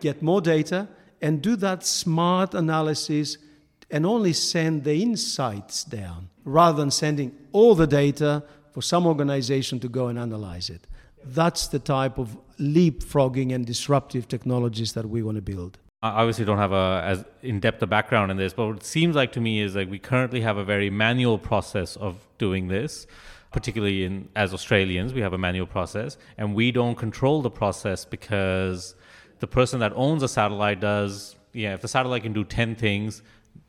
get 0.00 0.20
more 0.20 0.40
data, 0.40 0.88
and 1.22 1.42
do 1.42 1.54
that 1.54 1.86
smart 1.86 2.52
analysis 2.54 3.38
and 3.92 4.04
only 4.04 4.32
send 4.32 4.82
the 4.82 5.00
insights 5.00 5.84
down 5.84 6.28
rather 6.44 6.76
than 6.76 6.90
sending 6.90 7.32
all 7.52 7.76
the 7.76 7.86
data 7.86 8.42
for 8.72 8.82
some 8.82 9.06
organization 9.06 9.78
to 9.78 9.88
go 9.88 10.08
and 10.08 10.18
analyze 10.18 10.68
it. 10.68 10.88
That's 11.24 11.68
the 11.68 11.78
type 11.78 12.18
of 12.18 12.36
leapfrogging 12.58 13.54
and 13.54 13.66
disruptive 13.66 14.28
technologies 14.28 14.92
that 14.94 15.08
we 15.08 15.22
want 15.22 15.36
to 15.36 15.42
build. 15.42 15.78
I 16.02 16.10
obviously 16.10 16.44
don't 16.44 16.58
have 16.58 16.72
a 16.72 17.02
as 17.04 17.24
in-depth 17.42 17.82
a 17.82 17.86
background 17.86 18.30
in 18.30 18.36
this, 18.36 18.52
but 18.52 18.66
what 18.66 18.76
it 18.76 18.84
seems 18.84 19.16
like 19.16 19.32
to 19.32 19.40
me 19.40 19.60
is 19.60 19.74
like 19.74 19.90
we 19.90 19.98
currently 19.98 20.40
have 20.42 20.56
a 20.56 20.64
very 20.64 20.90
manual 20.90 21.38
process 21.38 21.96
of 21.96 22.26
doing 22.38 22.68
this. 22.68 23.06
Particularly 23.50 24.04
in 24.04 24.28
as 24.36 24.52
Australians, 24.52 25.14
we 25.14 25.22
have 25.22 25.32
a 25.32 25.38
manual 25.38 25.66
process, 25.66 26.18
and 26.36 26.54
we 26.54 26.70
don't 26.70 26.96
control 26.96 27.40
the 27.40 27.50
process 27.50 28.04
because 28.04 28.94
the 29.38 29.46
person 29.46 29.80
that 29.80 29.90
owns 29.96 30.22
a 30.22 30.28
satellite 30.28 30.80
does. 30.80 31.34
Yeah, 31.54 31.72
if 31.72 31.80
the 31.80 31.88
satellite 31.88 32.24
can 32.24 32.34
do 32.34 32.44
ten 32.44 32.74
things, 32.74 33.22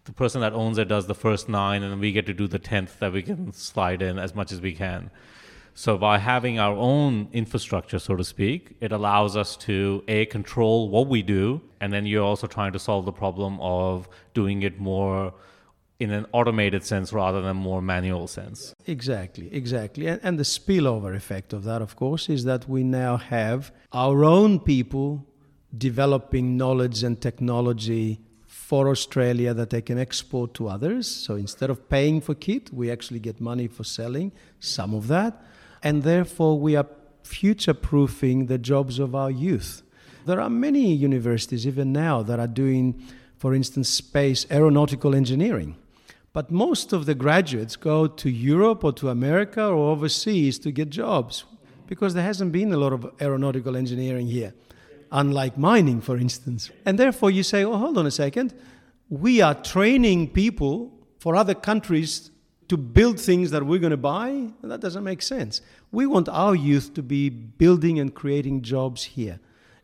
the 0.04 0.12
person 0.12 0.42
that 0.42 0.52
owns 0.52 0.78
it 0.80 0.90
does 0.90 1.08
the 1.08 1.16
first 1.16 1.48
nine, 1.48 1.82
and 1.82 2.02
we 2.02 2.12
get 2.12 2.26
to 2.26 2.34
do 2.34 2.46
the 2.46 2.60
tenth 2.60 3.00
that 3.00 3.14
we 3.14 3.24
can 3.24 3.54
slide 3.54 4.02
in 4.02 4.20
as 4.20 4.36
much 4.36 4.52
as 4.52 4.60
we 4.60 4.74
can. 4.74 5.12
So 5.80 5.98
by 5.98 6.18
having 6.18 6.60
our 6.60 6.76
own 6.76 7.30
infrastructure, 7.32 8.00
so 8.00 8.18
to 8.18 8.24
speak, 8.26 8.76
it 8.82 8.92
allows 8.92 9.38
us 9.38 9.56
to 9.68 10.04
a 10.10 10.26
control 10.26 10.90
what 10.90 11.08
we 11.08 11.22
do, 11.22 11.62
and 11.80 11.94
then 11.94 12.06
you're 12.06 12.26
also 12.32 12.48
trying 12.48 12.74
to 12.74 12.80
solve 12.80 13.06
the 13.06 13.14
problem 13.14 13.58
of 13.62 14.10
doing 14.34 14.62
it 14.64 14.78
more 14.78 15.34
in 15.98 16.12
an 16.12 16.26
automated 16.34 16.84
sense 16.84 17.14
rather 17.14 17.42
than 17.42 17.56
more 17.56 17.82
manual 17.82 18.28
sense. 18.28 18.76
Exactly, 18.88 19.48
exactly. 19.54 20.08
And, 20.08 20.20
and 20.22 20.38
the 20.38 20.44
spillover 20.44 21.16
effect 21.16 21.54
of 21.54 21.64
that, 21.64 21.82
of 21.82 21.96
course, 21.96 22.28
is 22.28 22.44
that 22.44 22.68
we 22.68 22.84
now 22.84 23.16
have 23.16 23.72
our 23.94 24.26
own 24.26 24.60
people 24.60 25.26
developing 25.78 26.58
knowledge 26.58 27.04
and 27.04 27.22
technology 27.22 28.20
for 28.46 28.90
Australia 28.90 29.54
that 29.54 29.70
they 29.70 29.82
can 29.82 29.98
export 29.98 30.54
to 30.56 30.68
others. 30.68 31.08
So 31.08 31.36
instead 31.36 31.70
of 31.70 31.88
paying 31.88 32.20
for 32.20 32.36
kit, 32.36 32.74
we 32.74 32.92
actually 32.92 33.22
get 33.22 33.40
money 33.40 33.68
for 33.68 33.86
selling 33.86 34.34
some 34.60 34.94
of 34.94 35.08
that 35.08 35.42
and 35.84 36.04
therefore 36.04 36.60
we 36.60 36.76
are 36.76 36.86
future 37.24 37.74
proofing 37.74 38.48
the 38.48 38.58
jobs 38.58 39.00
of 39.00 39.16
our 39.16 39.32
youth. 39.32 39.84
There 40.26 40.42
are 40.42 40.50
many 40.50 40.94
universities, 40.94 41.66
even 41.66 41.92
now, 41.94 42.22
that 42.24 42.40
are 42.40 42.48
doing, 42.48 43.02
for 43.38 43.54
instance, 43.54 43.90
space 43.90 44.46
aeronautical 44.52 45.16
engineering. 45.16 45.76
But 46.34 46.52
most 46.52 46.94
of 46.94 47.06
the 47.06 47.16
graduates 47.16 47.76
go 47.76 48.08
to 48.08 48.30
Europe 48.30 48.84
or 48.84 48.94
to 48.94 49.10
America 49.10 49.66
or 49.66 49.92
overseas 49.92 50.60
to 50.60 50.72
get 50.72 50.90
jobs 50.90 51.46
because 51.88 52.14
there 52.14 52.24
hasn't 52.24 52.52
been 52.52 52.72
a 52.72 52.78
lot 52.78 52.94
of 52.94 53.12
aeronautical 53.20 53.76
engineering 53.76 54.28
here, 54.28 54.54
unlike 55.12 55.58
mining, 55.58 56.02
for 56.02 56.18
instance. 56.18 56.70
And 56.86 57.00
therefore, 57.00 57.32
you 57.32 57.42
say, 57.42 57.64
oh, 57.64 57.78
hold 57.78 57.98
on 57.98 58.06
a 58.06 58.12
second. 58.12 58.54
We 59.10 59.42
are 59.42 59.56
training 59.56 60.30
people 60.30 60.94
for 61.18 61.36
other 61.36 61.56
countries 61.56 62.30
to 62.70 62.78
build 62.78 63.20
things 63.20 63.52
that 63.52 63.66
we're 63.66 63.80
going 63.80 63.92
to 63.92 63.98
buy, 63.98 64.48
that 64.62 64.80
doesn't 64.80 65.04
make 65.04 65.22
sense. 65.22 65.62
We 65.92 66.06
want 66.06 66.30
our 66.30 66.56
youth 66.56 66.94
to 66.94 67.04
be 67.04 67.30
building 67.30 68.00
and 68.00 68.14
creating 68.14 68.62
jobs 68.62 69.04
here. 69.04 69.40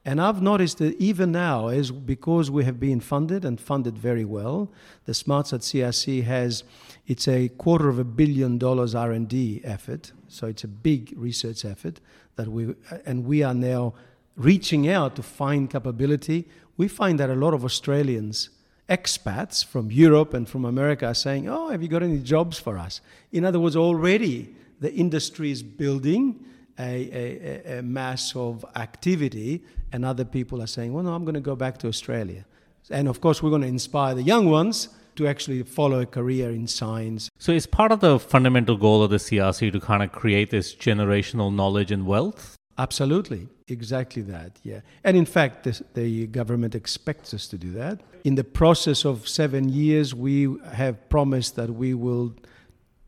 And 0.07 0.21
I've 0.21 0.39
noticed 0.39 0.77
that 0.77 0.95
even 1.01 1.31
now, 1.31 1.69
as 1.69 1.89
because 1.89 2.51
we 2.51 2.63
have 2.63 2.79
been 2.79 2.99
funded 2.99 3.43
and 3.43 3.59
funded 3.59 3.97
very 3.97 4.23
well, 4.23 4.71
the 5.05 5.13
SmartSat 5.13 5.61
CRC 5.61 6.23
has 6.25 6.63
it's 7.07 7.27
a 7.27 7.49
quarter 7.49 7.89
of 7.89 7.97
a 7.97 8.03
billion 8.03 8.59
dollars 8.59 8.93
R&D 8.93 9.61
effort. 9.63 10.11
So 10.27 10.45
it's 10.45 10.63
a 10.63 10.67
big 10.67 11.11
research 11.17 11.65
effort 11.65 11.99
that 12.35 12.47
we 12.47 12.75
and 13.07 13.25
we 13.25 13.41
are 13.41 13.55
now 13.55 13.95
reaching 14.35 14.87
out 14.87 15.15
to 15.15 15.23
find 15.23 15.71
capability. 15.71 16.47
We 16.77 16.87
find 16.87 17.19
that 17.19 17.31
a 17.31 17.35
lot 17.35 17.55
of 17.55 17.65
Australians 17.65 18.49
expats 18.89 19.65
from 19.65 19.91
Europe 19.91 20.33
and 20.33 20.47
from 20.47 20.65
America 20.65 21.07
are 21.07 21.13
saying, 21.13 21.49
Oh, 21.49 21.69
have 21.69 21.81
you 21.81 21.87
got 21.87 22.03
any 22.03 22.19
jobs 22.19 22.59
for 22.59 22.77
us? 22.77 23.01
In 23.31 23.45
other 23.45 23.59
words, 23.59 23.75
already 23.75 24.55
the 24.79 24.93
industry 24.93 25.51
is 25.51 25.63
building 25.63 26.45
a, 26.77 27.71
a, 27.71 27.79
a 27.79 27.81
mass 27.81 28.35
of 28.35 28.65
activity, 28.75 29.63
and 29.91 30.03
other 30.03 30.25
people 30.25 30.61
are 30.61 30.67
saying, 30.67 30.93
Well, 30.93 31.03
no, 31.03 31.13
I'm 31.13 31.23
going 31.23 31.35
to 31.35 31.41
go 31.41 31.55
back 31.55 31.77
to 31.79 31.87
Australia. 31.87 32.45
And 32.89 33.07
of 33.07 33.21
course, 33.21 33.41
we're 33.41 33.49
going 33.49 33.63
to 33.63 33.67
inspire 33.67 34.13
the 34.13 34.23
young 34.23 34.49
ones 34.49 34.89
to 35.15 35.27
actually 35.27 35.63
follow 35.63 36.01
a 36.01 36.05
career 36.05 36.51
in 36.51 36.67
science. 36.67 37.29
So, 37.39 37.51
is 37.53 37.65
part 37.65 37.91
of 37.91 38.01
the 38.01 38.19
fundamental 38.19 38.77
goal 38.77 39.01
of 39.01 39.09
the 39.09 39.17
CRC 39.17 39.71
to 39.71 39.79
kind 39.79 40.03
of 40.03 40.11
create 40.11 40.51
this 40.51 40.75
generational 40.75 41.53
knowledge 41.53 41.91
and 41.91 42.05
wealth? 42.05 42.57
Absolutely, 42.77 43.47
exactly 43.67 44.21
that, 44.23 44.59
yeah. 44.63 44.81
And 45.03 45.15
in 45.15 45.25
fact, 45.25 45.63
the, 45.63 45.81
the 45.93 46.27
government 46.27 46.75
expects 46.75 47.33
us 47.33 47.47
to 47.47 47.57
do 47.57 47.71
that. 47.71 48.01
In 48.25 48.35
the 48.35 48.43
process 48.43 49.05
of 49.05 49.29
seven 49.29 49.69
years, 49.69 50.13
we 50.13 50.57
have 50.73 51.09
promised 51.09 51.55
that 51.55 51.69
we 51.69 51.93
will 51.93 52.35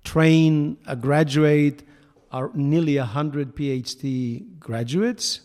train, 0.05 0.77
a 0.87 0.95
graduate, 0.95 1.83
our 2.31 2.49
nearly 2.53 2.97
100 2.97 3.55
PhD 3.55 4.57
graduates 4.59 5.41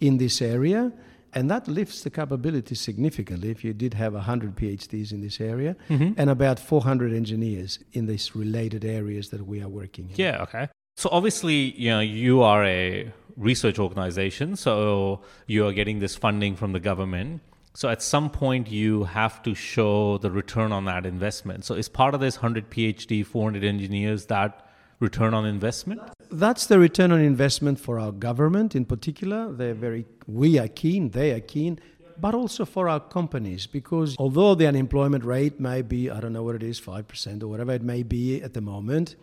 in 0.00 0.18
this 0.18 0.42
area. 0.42 0.92
And 1.34 1.50
that 1.50 1.66
lifts 1.66 2.02
the 2.02 2.10
capability 2.10 2.74
significantly 2.74 3.50
if 3.50 3.64
you 3.64 3.72
did 3.72 3.94
have 3.94 4.12
100 4.12 4.54
PhDs 4.54 5.12
in 5.12 5.22
this 5.22 5.40
area 5.40 5.76
mm-hmm. 5.88 6.12
and 6.18 6.28
about 6.28 6.58
400 6.58 7.14
engineers 7.14 7.78
in 7.94 8.06
these 8.06 8.36
related 8.36 8.84
areas 8.84 9.30
that 9.30 9.46
we 9.46 9.62
are 9.62 9.68
working 9.68 10.10
in. 10.10 10.16
Yeah, 10.16 10.42
okay. 10.42 10.68
So 10.98 11.08
obviously, 11.10 11.72
you 11.80 11.88
know, 11.88 12.00
you 12.00 12.42
are 12.42 12.64
a 12.64 13.10
research 13.36 13.78
organization, 13.78 14.56
so 14.56 15.20
you 15.46 15.66
are 15.66 15.72
getting 15.72 15.98
this 15.98 16.16
funding 16.16 16.56
from 16.56 16.72
the 16.72 16.80
government. 16.80 17.42
So 17.74 17.88
at 17.88 18.02
some 18.02 18.28
point, 18.28 18.70
you 18.70 19.04
have 19.04 19.42
to 19.44 19.54
show 19.54 20.18
the 20.18 20.30
return 20.30 20.72
on 20.72 20.84
that 20.84 21.06
investment. 21.06 21.64
So 21.64 21.74
is 21.74 21.88
part 21.88 22.14
of 22.14 22.20
this 22.20 22.36
100 22.36 22.70
PhD, 22.70 23.24
400 23.24 23.64
engineers 23.64 24.26
that 24.26 24.66
return 25.00 25.34
on 25.34 25.46
investment? 25.46 26.00
That's 26.30 26.66
the 26.66 26.78
return 26.78 27.12
on 27.12 27.20
investment 27.20 27.80
for 27.80 27.98
our 27.98 28.12
government 28.12 28.74
in 28.74 28.84
particular. 28.84 29.52
They're 29.52 29.74
very, 29.74 30.06
we 30.26 30.58
are 30.58 30.68
keen, 30.68 31.10
they 31.10 31.32
are 31.32 31.40
keen, 31.40 31.78
but 32.20 32.34
also 32.34 32.64
for 32.64 32.88
our 32.88 33.00
companies 33.00 33.66
because 33.66 34.16
although 34.18 34.54
the 34.54 34.66
unemployment 34.66 35.24
rate 35.24 35.58
may 35.58 35.82
be, 35.82 36.10
I 36.10 36.20
don't 36.20 36.32
know 36.32 36.42
what 36.42 36.54
it 36.54 36.62
is, 36.62 36.80
5% 36.80 37.42
or 37.42 37.48
whatever 37.48 37.72
it 37.72 37.82
may 37.82 38.02
be 38.02 38.42
at 38.42 38.54
the 38.54 38.60
moment, 38.60 39.16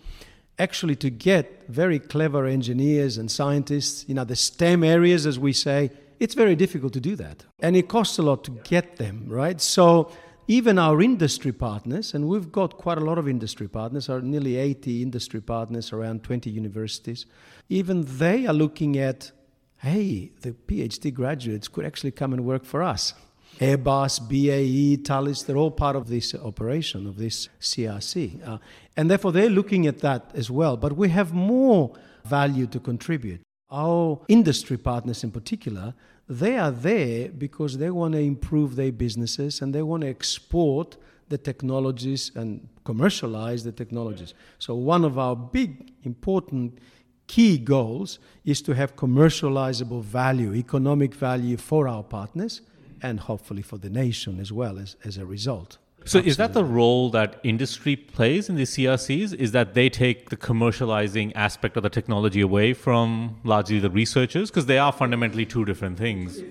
actually 0.60 0.96
to 0.98 1.10
get 1.10 1.64
very 1.68 1.98
clever 1.98 2.46
engineers 2.46 3.18
and 3.18 3.32
scientists, 3.32 4.06
you 4.08 4.14
know, 4.14 4.26
the 4.26 4.36
STEM 4.36 4.84
areas, 4.84 5.26
as 5.26 5.40
we 5.40 5.54
say, 5.54 5.90
it's 6.20 6.36
very 6.36 6.56
difficult 6.56 6.94
to 6.94 7.00
do 7.00 7.16
that. 7.16 7.46
And 7.60 7.76
it 7.76 7.88
costs 7.88 8.20
a 8.20 8.22
lot 8.22 8.44
to 8.44 8.52
get 8.64 8.98
them, 8.98 9.26
right? 9.28 9.60
So 9.62 10.12
even 10.48 10.78
our 10.78 11.02
industry 11.02 11.52
partners, 11.52 12.14
and 12.14 12.28
we've 12.28 12.52
got 12.52 12.78
quite 12.78 12.98
a 12.98 13.02
lot 13.02 13.18
of 13.18 13.28
industry 13.28 13.68
partners, 13.68 14.10
are 14.10 14.20
nearly 14.20 14.58
80 14.58 15.02
industry 15.02 15.42
partners 15.42 15.94
around 15.94 16.24
20 16.24 16.50
universities, 16.50 17.26
even 17.70 18.04
they 18.18 18.46
are 18.48 18.54
looking 18.54 18.98
at, 18.98 19.32
hey, 19.78 20.32
the 20.42 20.52
PhD 20.52 21.14
graduates 21.14 21.68
could 21.68 21.86
actually 21.86 22.12
come 22.12 22.34
and 22.34 22.44
work 22.44 22.66
for 22.66 22.84
us. 22.84 23.14
Airbus, 23.60 24.20
BAE, 24.28 25.04
Thales, 25.04 25.44
they're 25.44 25.58
all 25.58 25.72
part 25.72 25.96
of 25.96 26.08
this 26.08 26.34
operation, 26.34 27.06
of 27.06 27.18
this 27.18 27.50
CRC. 27.60 28.48
Uh, 28.48 28.58
and 29.00 29.10
therefore, 29.10 29.32
they're 29.32 29.50
looking 29.50 29.88
at 29.88 30.00
that 30.00 30.30
as 30.34 30.52
well. 30.52 30.76
But 30.76 30.98
we 30.98 31.08
have 31.08 31.32
more 31.32 31.94
value 32.26 32.68
to 32.68 32.82
contribute. 32.82 33.40
Our 33.72 34.20
industry 34.28 34.76
partners, 34.76 35.24
in 35.24 35.32
particular, 35.32 35.94
they 36.28 36.58
are 36.58 36.70
there 36.70 37.30
because 37.30 37.78
they 37.78 37.92
want 37.92 38.16
to 38.16 38.20
improve 38.20 38.76
their 38.76 38.92
businesses 38.92 39.62
and 39.62 39.74
they 39.74 39.84
want 39.84 40.02
to 40.02 40.10
export 40.10 40.98
the 41.30 41.38
technologies 41.38 42.34
and 42.36 42.68
commercialize 42.84 43.64
the 43.64 43.72
technologies. 43.72 44.34
So, 44.58 44.76
one 44.76 45.06
of 45.06 45.18
our 45.18 45.34
big 45.34 45.94
important 46.04 46.80
key 47.28 47.58
goals 47.58 48.20
is 48.44 48.62
to 48.64 48.76
have 48.76 48.98
commercializable 48.98 50.04
value, 50.04 50.54
economic 50.54 51.16
value 51.16 51.56
for 51.56 51.88
our 51.88 52.04
partners, 52.04 52.60
and 53.02 53.22
hopefully 53.22 53.62
for 53.62 53.78
the 53.78 53.90
nation 53.90 54.42
as 54.42 54.52
well 54.52 54.78
as, 54.78 54.98
as 55.06 55.16
a 55.16 55.26
result. 55.26 55.78
So, 56.06 56.20
is 56.20 56.38
that 56.38 56.54
the 56.54 56.64
role 56.64 57.10
that 57.12 57.40
industry 57.44 57.96
plays 57.96 58.50
in 58.50 58.56
the 58.56 58.64
CRCs? 58.64 59.34
Is 59.36 59.52
that 59.52 59.74
they 59.74 59.90
take 59.90 60.30
the 60.30 60.38
commercializing 60.38 61.32
aspect 61.36 61.78
of 61.78 61.84
the 61.84 61.90
technology 61.90 62.42
away 62.42 62.74
from 62.74 63.40
largely 63.44 63.80
the 63.80 63.90
researchers? 63.90 64.50
Because 64.50 64.66
they 64.66 64.80
are 64.80 64.92
fundamentally 64.92 65.46
two 65.46 65.66
different 65.66 65.98
things. 65.98 66.42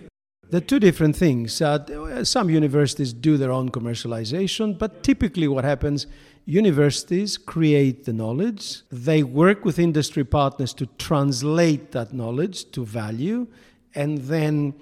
They're 0.50 0.60
two 0.60 0.80
different 0.80 1.14
things. 1.16 1.60
Uh, 1.60 2.24
some 2.24 2.48
universities 2.48 3.12
do 3.12 3.36
their 3.36 3.52
own 3.52 3.70
commercialization, 3.70 4.78
but 4.78 5.02
typically 5.02 5.48
what 5.48 5.64
happens 5.64 6.06
universities 6.48 7.36
create 7.36 8.06
the 8.06 8.12
knowledge, 8.12 8.80
they 8.90 9.22
work 9.22 9.66
with 9.66 9.78
industry 9.78 10.24
partners 10.24 10.72
to 10.72 10.86
translate 10.96 11.92
that 11.92 12.14
knowledge 12.14 12.70
to 12.70 12.86
value, 12.86 13.46
and 13.94 14.16
then 14.22 14.72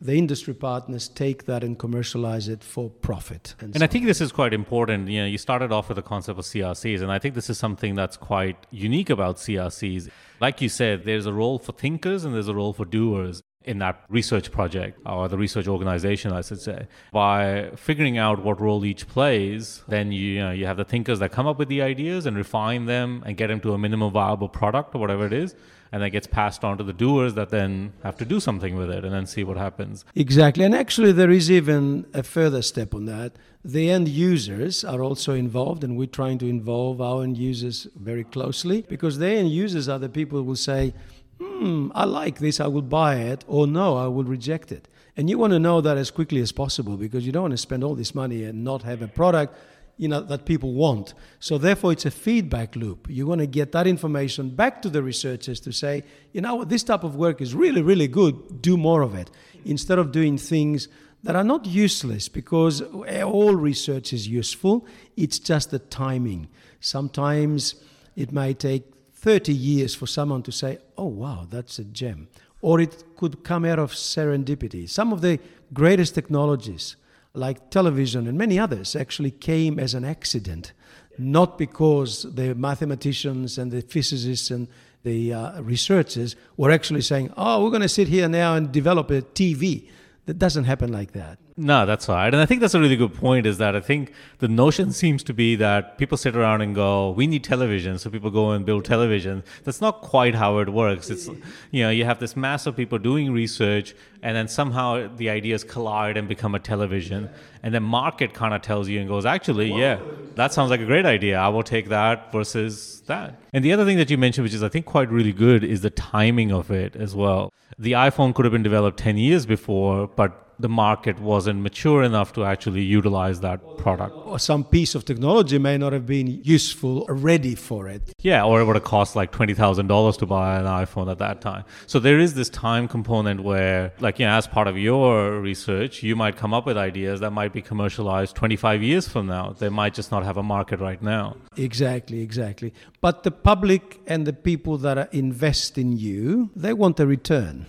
the 0.00 0.14
industry 0.14 0.54
partners 0.54 1.08
take 1.08 1.46
that 1.46 1.64
and 1.64 1.78
commercialize 1.78 2.48
it 2.48 2.62
for 2.62 2.90
profit. 2.90 3.54
And, 3.60 3.74
and 3.74 3.78
so 3.78 3.84
I 3.84 3.86
think 3.86 4.04
this 4.04 4.20
is 4.20 4.32
quite 4.32 4.52
important. 4.52 5.08
You 5.08 5.22
know, 5.22 5.26
you 5.26 5.38
started 5.38 5.72
off 5.72 5.88
with 5.88 5.96
the 5.96 6.02
concept 6.02 6.38
of 6.38 6.44
CRCs, 6.44 7.00
and 7.02 7.10
I 7.10 7.18
think 7.18 7.34
this 7.34 7.48
is 7.48 7.58
something 7.58 7.94
that's 7.94 8.16
quite 8.16 8.66
unique 8.70 9.10
about 9.10 9.36
CRCs. 9.36 10.10
Like 10.40 10.60
you 10.60 10.68
said, 10.68 11.04
there's 11.04 11.26
a 11.26 11.32
role 11.32 11.58
for 11.58 11.72
thinkers 11.72 12.24
and 12.24 12.34
there's 12.34 12.48
a 12.48 12.54
role 12.54 12.72
for 12.72 12.84
doers 12.84 13.42
in 13.66 13.78
that 13.78 14.04
research 14.08 14.50
project 14.50 15.00
or 15.04 15.28
the 15.28 15.36
research 15.36 15.66
organization, 15.66 16.32
I 16.32 16.40
should 16.40 16.60
say. 16.60 16.86
By 17.12 17.70
figuring 17.76 18.16
out 18.16 18.42
what 18.42 18.60
role 18.60 18.84
each 18.84 19.08
plays, 19.08 19.82
then 19.88 20.12
you, 20.12 20.20
you, 20.20 20.40
know, 20.40 20.50
you 20.52 20.66
have 20.66 20.76
the 20.76 20.84
thinkers 20.84 21.18
that 21.18 21.32
come 21.32 21.46
up 21.46 21.58
with 21.58 21.68
the 21.68 21.82
ideas 21.82 22.26
and 22.26 22.36
refine 22.36 22.86
them 22.86 23.22
and 23.26 23.36
get 23.36 23.48
them 23.48 23.60
to 23.60 23.74
a 23.74 23.78
minimum 23.78 24.12
viable 24.12 24.48
product 24.48 24.94
or 24.94 24.98
whatever 24.98 25.26
it 25.26 25.32
is 25.32 25.54
and 25.92 26.02
that 26.02 26.10
gets 26.10 26.26
passed 26.26 26.64
on 26.64 26.76
to 26.78 26.84
the 26.84 26.92
doers 26.92 27.34
that 27.34 27.50
then 27.50 27.92
have 28.02 28.16
to 28.16 28.24
do 28.24 28.40
something 28.40 28.76
with 28.76 28.90
it 28.90 29.04
and 29.04 29.14
then 29.14 29.26
see 29.26 29.44
what 29.44 29.56
happens. 29.56 30.04
Exactly. 30.14 30.64
And 30.64 30.74
actually, 30.74 31.12
there 31.12 31.30
is 31.30 31.50
even 31.50 32.06
a 32.12 32.22
further 32.22 32.62
step 32.62 32.94
on 32.94 33.06
that. 33.06 33.32
The 33.64 33.90
end 33.90 34.08
users 34.08 34.84
are 34.84 35.02
also 35.02 35.32
involved, 35.32 35.82
and 35.82 35.96
we're 35.96 36.06
trying 36.06 36.38
to 36.38 36.46
involve 36.46 37.00
our 37.00 37.22
end 37.22 37.36
users 37.36 37.86
very 37.96 38.24
closely 38.24 38.82
because 38.82 39.18
the 39.18 39.28
end 39.28 39.50
users 39.50 39.88
are 39.88 39.98
the 39.98 40.08
people 40.08 40.38
who 40.38 40.44
will 40.44 40.56
say, 40.56 40.94
hmm, 41.40 41.90
I 41.94 42.04
like 42.04 42.38
this, 42.38 42.60
I 42.60 42.66
will 42.66 42.82
buy 42.82 43.16
it, 43.16 43.44
or 43.46 43.66
no, 43.66 43.96
I 43.96 44.06
will 44.06 44.24
reject 44.24 44.72
it. 44.72 44.88
And 45.16 45.30
you 45.30 45.38
want 45.38 45.52
to 45.52 45.58
know 45.58 45.80
that 45.80 45.96
as 45.96 46.10
quickly 46.10 46.40
as 46.40 46.52
possible 46.52 46.96
because 46.96 47.24
you 47.24 47.32
don't 47.32 47.42
want 47.42 47.52
to 47.52 47.58
spend 47.58 47.82
all 47.82 47.94
this 47.94 48.14
money 48.14 48.44
and 48.44 48.64
not 48.64 48.82
have 48.82 49.02
a 49.02 49.08
product 49.08 49.54
you 49.96 50.08
know 50.08 50.20
that 50.20 50.44
people 50.44 50.74
want. 50.74 51.14
So 51.40 51.58
therefore 51.58 51.92
it's 51.92 52.04
a 52.04 52.10
feedback 52.10 52.76
loop. 52.76 53.08
You 53.08 53.26
want 53.26 53.40
to 53.40 53.46
get 53.46 53.72
that 53.72 53.86
information 53.86 54.50
back 54.50 54.82
to 54.82 54.90
the 54.90 55.02
researchers 55.02 55.60
to 55.60 55.72
say 55.72 56.04
you 56.32 56.40
know 56.40 56.64
this 56.64 56.82
type 56.82 57.04
of 57.04 57.16
work 57.16 57.40
is 57.40 57.54
really 57.54 57.82
really 57.82 58.08
good 58.08 58.60
do 58.60 58.76
more 58.76 59.02
of 59.02 59.14
it 59.14 59.30
instead 59.64 59.98
of 59.98 60.12
doing 60.12 60.38
things 60.38 60.88
that 61.22 61.34
are 61.34 61.44
not 61.44 61.66
useless 61.66 62.28
because 62.28 62.82
all 62.82 63.54
research 63.54 64.12
is 64.12 64.28
useful. 64.28 64.86
It's 65.16 65.38
just 65.38 65.70
the 65.70 65.78
timing. 65.78 66.48
Sometimes 66.80 67.74
it 68.14 68.32
may 68.32 68.54
take 68.54 68.84
30 69.16 69.52
years 69.52 69.94
for 69.94 70.06
someone 70.06 70.42
to 70.42 70.52
say 70.52 70.78
oh 70.96 71.06
wow 71.06 71.46
that's 71.48 71.78
a 71.78 71.84
gem 71.84 72.28
or 72.60 72.80
it 72.80 73.04
could 73.16 73.42
come 73.42 73.64
out 73.64 73.78
of 73.78 73.92
serendipity 73.92 74.88
some 74.88 75.12
of 75.12 75.20
the 75.20 75.38
greatest 75.72 76.14
technologies 76.14 76.96
like 77.36 77.70
television 77.70 78.26
and 78.26 78.36
many 78.36 78.58
others, 78.58 78.96
actually 78.96 79.30
came 79.30 79.78
as 79.78 79.94
an 79.94 80.04
accident, 80.04 80.72
not 81.18 81.58
because 81.58 82.22
the 82.34 82.54
mathematicians 82.54 83.58
and 83.58 83.70
the 83.70 83.82
physicists 83.82 84.50
and 84.50 84.68
the 85.02 85.32
uh, 85.32 85.60
researchers 85.62 86.34
were 86.56 86.70
actually 86.70 87.02
saying, 87.02 87.32
oh, 87.36 87.62
we're 87.62 87.70
going 87.70 87.82
to 87.82 87.88
sit 87.88 88.08
here 88.08 88.28
now 88.28 88.54
and 88.54 88.72
develop 88.72 89.10
a 89.10 89.22
TV. 89.22 89.88
That 90.24 90.38
doesn't 90.38 90.64
happen 90.64 90.90
like 90.90 91.12
that. 91.12 91.38
No, 91.58 91.86
that's 91.86 92.06
right. 92.06 92.26
And 92.26 92.36
I 92.36 92.44
think 92.44 92.60
that's 92.60 92.74
a 92.74 92.80
really 92.80 92.96
good 92.96 93.14
point 93.14 93.46
is 93.46 93.56
that 93.58 93.74
I 93.74 93.80
think 93.80 94.12
the 94.40 94.48
notion 94.48 94.92
seems 94.92 95.22
to 95.22 95.32
be 95.32 95.56
that 95.56 95.96
people 95.96 96.18
sit 96.18 96.36
around 96.36 96.60
and 96.60 96.74
go, 96.74 97.12
we 97.12 97.26
need 97.26 97.44
television. 97.44 97.98
So 97.98 98.10
people 98.10 98.30
go 98.30 98.50
and 98.50 98.66
build 98.66 98.84
television. 98.84 99.42
That's 99.64 99.80
not 99.80 100.02
quite 100.02 100.34
how 100.34 100.58
it 100.58 100.68
works. 100.68 101.08
It's, 101.08 101.28
you 101.70 101.82
know, 101.82 101.88
you 101.88 102.04
have 102.04 102.18
this 102.18 102.36
mass 102.36 102.66
of 102.66 102.76
people 102.76 102.98
doing 102.98 103.32
research 103.32 103.94
and 104.22 104.36
then 104.36 104.48
somehow 104.48 105.08
the 105.16 105.30
ideas 105.30 105.64
collide 105.64 106.18
and 106.18 106.28
become 106.28 106.54
a 106.54 106.58
television. 106.58 107.30
And 107.62 107.74
then 107.74 107.82
market 107.82 108.34
kind 108.34 108.52
of 108.52 108.60
tells 108.60 108.86
you 108.86 109.00
and 109.00 109.08
goes, 109.08 109.24
actually, 109.24 109.72
yeah, 109.72 109.98
that 110.34 110.52
sounds 110.52 110.68
like 110.68 110.80
a 110.80 110.86
great 110.86 111.06
idea. 111.06 111.38
I 111.38 111.48
will 111.48 111.62
take 111.62 111.88
that 111.88 112.32
versus 112.32 113.02
that. 113.06 113.40
And 113.54 113.64
the 113.64 113.72
other 113.72 113.86
thing 113.86 113.96
that 113.96 114.10
you 114.10 114.18
mentioned, 114.18 114.42
which 114.42 114.54
is 114.54 114.62
I 114.62 114.68
think 114.68 114.84
quite 114.84 115.10
really 115.10 115.32
good, 115.32 115.64
is 115.64 115.80
the 115.80 115.90
timing 115.90 116.52
of 116.52 116.70
it 116.70 116.94
as 116.96 117.14
well. 117.14 117.50
The 117.78 117.92
iPhone 117.92 118.34
could 118.34 118.44
have 118.44 118.52
been 118.52 118.62
developed 118.62 118.98
10 118.98 119.16
years 119.16 119.46
before, 119.46 120.06
but 120.06 120.45
the 120.58 120.68
market 120.68 121.18
wasn't 121.20 121.60
mature 121.60 122.02
enough 122.02 122.32
to 122.34 122.44
actually 122.44 122.82
utilize 122.82 123.40
that 123.40 123.60
product. 123.78 124.14
Or 124.24 124.38
some 124.38 124.64
piece 124.64 124.94
of 124.94 125.04
technology 125.04 125.58
may 125.58 125.76
not 125.78 125.92
have 125.92 126.06
been 126.06 126.40
useful 126.42 127.04
or 127.08 127.14
ready 127.14 127.54
for 127.54 127.88
it. 127.88 128.12
Yeah, 128.20 128.44
or 128.44 128.60
it 128.60 128.64
would 128.64 128.76
have 128.76 128.84
cost 128.84 129.16
like 129.16 129.32
$20,000 129.32 130.18
to 130.18 130.26
buy 130.26 130.58
an 130.58 130.64
iPhone 130.64 131.10
at 131.10 131.18
that 131.18 131.40
time. 131.40 131.64
So 131.86 131.98
there 131.98 132.18
is 132.18 132.34
this 132.34 132.48
time 132.48 132.88
component 132.88 133.42
where, 133.42 133.92
like, 134.00 134.18
you 134.18 134.26
know, 134.26 134.32
as 134.32 134.46
part 134.46 134.66
of 134.66 134.78
your 134.78 135.40
research, 135.40 136.02
you 136.02 136.16
might 136.16 136.36
come 136.36 136.54
up 136.54 136.66
with 136.66 136.76
ideas 136.76 137.20
that 137.20 137.32
might 137.32 137.52
be 137.52 137.62
commercialized 137.62 138.34
25 138.36 138.82
years 138.82 139.08
from 139.08 139.26
now. 139.26 139.54
They 139.58 139.68
might 139.68 139.94
just 139.94 140.10
not 140.10 140.24
have 140.24 140.36
a 140.36 140.42
market 140.42 140.80
right 140.80 141.02
now. 141.02 141.36
Exactly, 141.56 142.20
exactly. 142.20 142.72
But 143.00 143.22
the 143.22 143.30
public 143.30 144.00
and 144.06 144.26
the 144.26 144.32
people 144.32 144.78
that 144.78 145.12
invest 145.12 145.78
in 145.78 145.96
you, 145.96 146.50
they 146.56 146.72
want 146.72 146.98
a 147.00 147.06
return. 147.06 147.66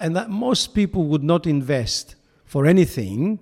And 0.00 0.16
that 0.16 0.28
most 0.28 0.74
people 0.74 1.04
would 1.04 1.22
not 1.22 1.46
invest 1.46 2.16
for 2.54 2.66
anything 2.66 3.40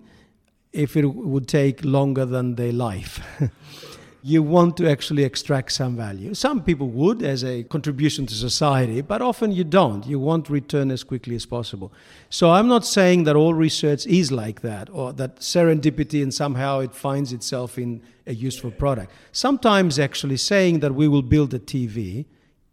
if 0.73 0.97
it 0.97 1.05
would 1.05 1.47
take 1.47 1.85
longer 1.85 2.25
than 2.25 2.55
their 2.55 2.73
life. 2.73 3.21
you 4.23 4.43
want 4.43 4.75
to 4.79 4.91
actually 4.91 5.23
extract 5.23 5.71
some 5.71 5.95
value. 5.95 6.33
Some 6.33 6.63
people 6.65 6.89
would 6.89 7.23
as 7.23 7.45
a 7.45 7.63
contribution 7.65 8.25
to 8.25 8.35
society, 8.35 9.03
but 9.03 9.21
often 9.21 9.53
you 9.53 9.65
don't. 9.65 10.07
You 10.07 10.19
want 10.19 10.49
return 10.49 10.91
as 10.91 11.05
quickly 11.05 11.35
as 11.35 11.45
possible. 11.45 11.93
So 12.31 12.53
I'm 12.53 12.69
not 12.69 12.87
saying 12.87 13.25
that 13.25 13.37
all 13.37 13.53
research 13.53 14.07
is 14.07 14.33
like 14.33 14.63
that 14.63 14.89
or 14.89 15.13
that 15.13 15.41
serendipity 15.41 16.23
and 16.23 16.33
somehow 16.33 16.79
it 16.79 16.95
finds 16.95 17.35
itself 17.35 17.77
in 17.77 18.01
a 18.27 18.33
useful 18.33 18.71
product. 18.71 19.13
Sometimes 19.33 19.99
actually 19.99 20.39
saying 20.39 20.81
that 20.81 20.95
we 20.95 21.07
will 21.07 21.27
build 21.35 21.53
a 21.53 21.59
TV 21.59 22.25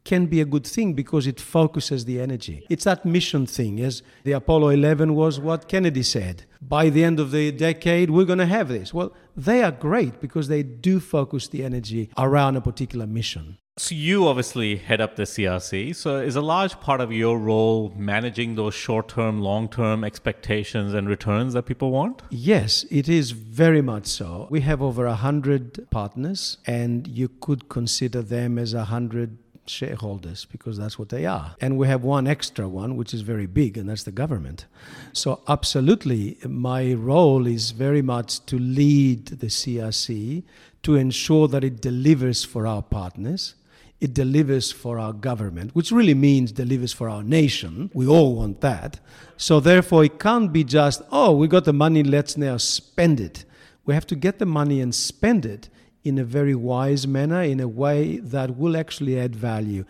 can 0.10 0.26
be 0.26 0.41
a 0.41 0.45
good 0.56 0.65
thing 0.65 0.93
because 0.93 1.28
it 1.28 1.39
focuses 1.39 2.06
the 2.06 2.19
energy. 2.19 2.65
It's 2.67 2.86
that 2.86 3.06
mission 3.06 3.45
thing, 3.45 3.80
as 3.80 4.02
the 4.24 4.32
Apollo 4.32 4.69
11 4.69 5.13
was 5.13 5.39
what 5.39 5.67
Kennedy 5.67 6.02
said. 6.02 6.45
By 6.60 6.89
the 6.89 7.04
end 7.04 7.19
of 7.19 7.30
the 7.30 7.52
decade, 7.52 8.10
we're 8.10 8.26
going 8.26 8.39
to 8.39 8.48
have 8.58 8.69
this. 8.69 8.91
Well, 8.91 9.13
they 9.38 9.62
are 9.62 9.72
great 9.72 10.19
because 10.19 10.48
they 10.48 10.63
do 10.63 11.00
focus 11.00 11.48
the 11.48 11.63
energy 11.63 12.10
around 12.17 12.56
a 12.56 12.62
particular 12.62 13.06
mission. 13.06 13.60
So 13.78 13.93
you 13.93 14.28
obviously 14.28 14.78
head 14.78 15.00
up 15.00 15.15
the 15.15 15.24
CRC. 15.24 15.95
So 15.95 16.17
is 16.17 16.36
a 16.36 16.41
large 16.41 16.80
part 16.82 17.00
of 17.02 17.13
your 17.13 17.38
role 17.38 17.93
managing 17.95 18.56
those 18.56 18.74
short-term, 18.74 19.39
long-term 19.41 20.04
expectations 20.04 20.95
and 20.95 21.08
returns 21.08 21.54
that 21.54 21.63
people 21.67 21.91
want? 21.91 22.24
Yes, 22.32 22.84
it 22.89 23.08
is 23.08 23.30
very 23.32 23.82
much 23.82 24.08
so. 24.08 24.48
We 24.50 24.62
have 24.62 24.82
over 24.82 25.06
a 25.06 25.15
hundred 25.15 25.88
partners, 25.91 26.58
and 26.65 27.08
you 27.08 27.30
could 27.30 27.69
consider 27.69 28.22
them 28.22 28.58
as 28.58 28.74
a 28.74 28.86
hundred 28.86 29.38
shareholders 29.69 30.45
because 30.45 30.77
that's 30.77 30.97
what 30.97 31.10
they 31.10 31.25
are. 31.25 31.55
And 31.62 31.77
we 31.77 31.88
have 31.88 32.03
one 32.03 32.27
extra 32.27 32.67
one, 32.67 32.95
which 32.95 33.13
is 33.13 33.21
very 33.21 33.45
big, 33.45 33.77
and 33.77 33.89
that's 33.89 34.03
the 34.03 34.12
government. 34.12 34.65
So, 35.13 35.41
absolutely, 35.47 36.38
my 36.45 36.93
role 36.93 37.47
is 37.47 37.71
very 37.71 38.01
much 38.01 38.45
to 38.47 38.58
lead 38.58 39.27
the 39.27 39.47
CRC 39.47 40.43
to 40.84 40.95
ensure 40.95 41.47
that 41.47 41.63
it 41.63 41.82
delivers 41.82 42.43
for 42.43 42.65
our 42.65 42.82
partners. 42.82 43.55
It 43.99 44.13
delivers 44.13 44.71
for 44.71 44.97
our 44.97 45.12
government, 45.12 45.75
which 45.75 45.91
really 45.91 46.13
means 46.13 46.53
delivers 46.53 46.93
for 46.93 47.10
our 47.10 47.21
nation. 47.21 47.91
We 47.93 48.08
all 48.08 48.36
want 48.36 48.62
that. 48.62 48.99
So, 49.38 49.60
therefore, 49.60 50.05
it 50.05 50.19
can't 50.19 50.51
be 50.51 50.63
just, 50.63 51.01
oh, 51.12 51.36
we 51.36 51.47
got 51.47 51.65
the 51.65 51.73
money, 51.73 52.03
let's 52.03 52.38
now 52.38 52.58
spend 52.58 53.19
it. 53.19 53.45
We 53.86 53.93
have 53.93 54.08
to 54.08 54.15
get 54.15 54.39
the 54.39 54.45
money 54.45 54.82
and 54.82 54.93
spend 54.93 55.45
it 55.45 55.69
in 56.04 56.18
a 56.18 56.24
very 56.24 56.56
wise 56.56 57.08
manner, 57.08 57.42
in 57.42 57.60
a 57.60 57.68
way 57.68 58.18
that 58.18 58.58
will 58.58 58.78
actually 58.78 59.20
add 59.20 59.36
value, 59.36 59.84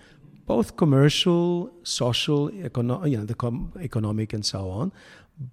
both 0.45 0.75
commercial, 0.75 1.71
social, 1.83 2.49
econo- 2.49 3.09
you 3.09 3.17
know, 3.17 3.25
the 3.25 3.35
com- 3.35 3.71
economic, 3.79 4.33
and 4.33 4.45
so 4.45 4.69
on. 4.69 4.91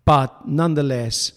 But 0.05 0.49
nonetheless, 0.49 1.33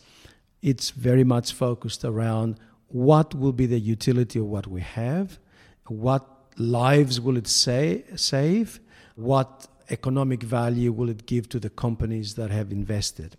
it's 0.61 0.89
very 0.91 1.23
much 1.23 1.53
focused 1.53 2.03
around 2.05 2.59
what 2.87 3.35
will 3.35 3.53
be 3.53 3.65
the 3.65 3.79
utility 3.79 4.39
of 4.39 4.45
what 4.45 4.67
we 4.67 4.81
have, 4.81 5.39
what 5.87 6.25
lives 6.57 7.21
will 7.21 7.37
it 7.37 7.47
save, 7.47 8.79
what 9.15 9.67
economic 9.89 10.43
value 10.43 10.91
will 10.91 11.09
it 11.09 11.25
give 11.25 11.49
to 11.49 11.59
the 11.59 11.69
companies 11.69 12.35
that 12.35 12.51
have 12.51 12.71
invested. 12.71 13.35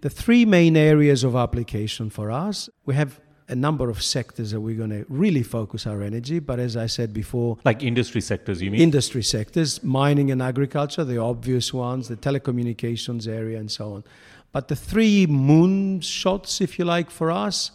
The 0.00 0.10
three 0.10 0.44
main 0.44 0.76
areas 0.76 1.24
of 1.24 1.34
application 1.34 2.08
for 2.10 2.30
us 2.30 2.68
we 2.86 2.94
have 2.94 3.20
a 3.48 3.54
number 3.54 3.88
of 3.88 4.02
sectors 4.02 4.50
that 4.50 4.60
we're 4.60 4.76
going 4.76 4.90
to 4.90 5.06
really 5.08 5.42
focus 5.42 5.86
our 5.86 6.02
energy. 6.02 6.38
But 6.38 6.60
as 6.60 6.76
I 6.76 6.86
said 6.86 7.12
before, 7.12 7.58
like 7.64 7.82
industry 7.82 8.20
sectors, 8.20 8.60
you 8.60 8.70
mean? 8.70 8.80
Industry 8.80 9.22
sectors, 9.22 9.82
mining 9.82 10.30
and 10.30 10.42
agriculture, 10.42 11.04
the 11.04 11.18
obvious 11.18 11.72
ones, 11.72 12.08
the 12.08 12.16
telecommunications 12.16 13.26
area, 13.26 13.58
and 13.58 13.70
so 13.70 13.94
on. 13.94 14.04
But 14.52 14.68
the 14.68 14.76
three 14.76 15.26
moon 15.26 16.00
shots, 16.00 16.60
if 16.60 16.78
you 16.78 16.84
like, 16.84 17.10
for 17.10 17.30
us 17.30 17.70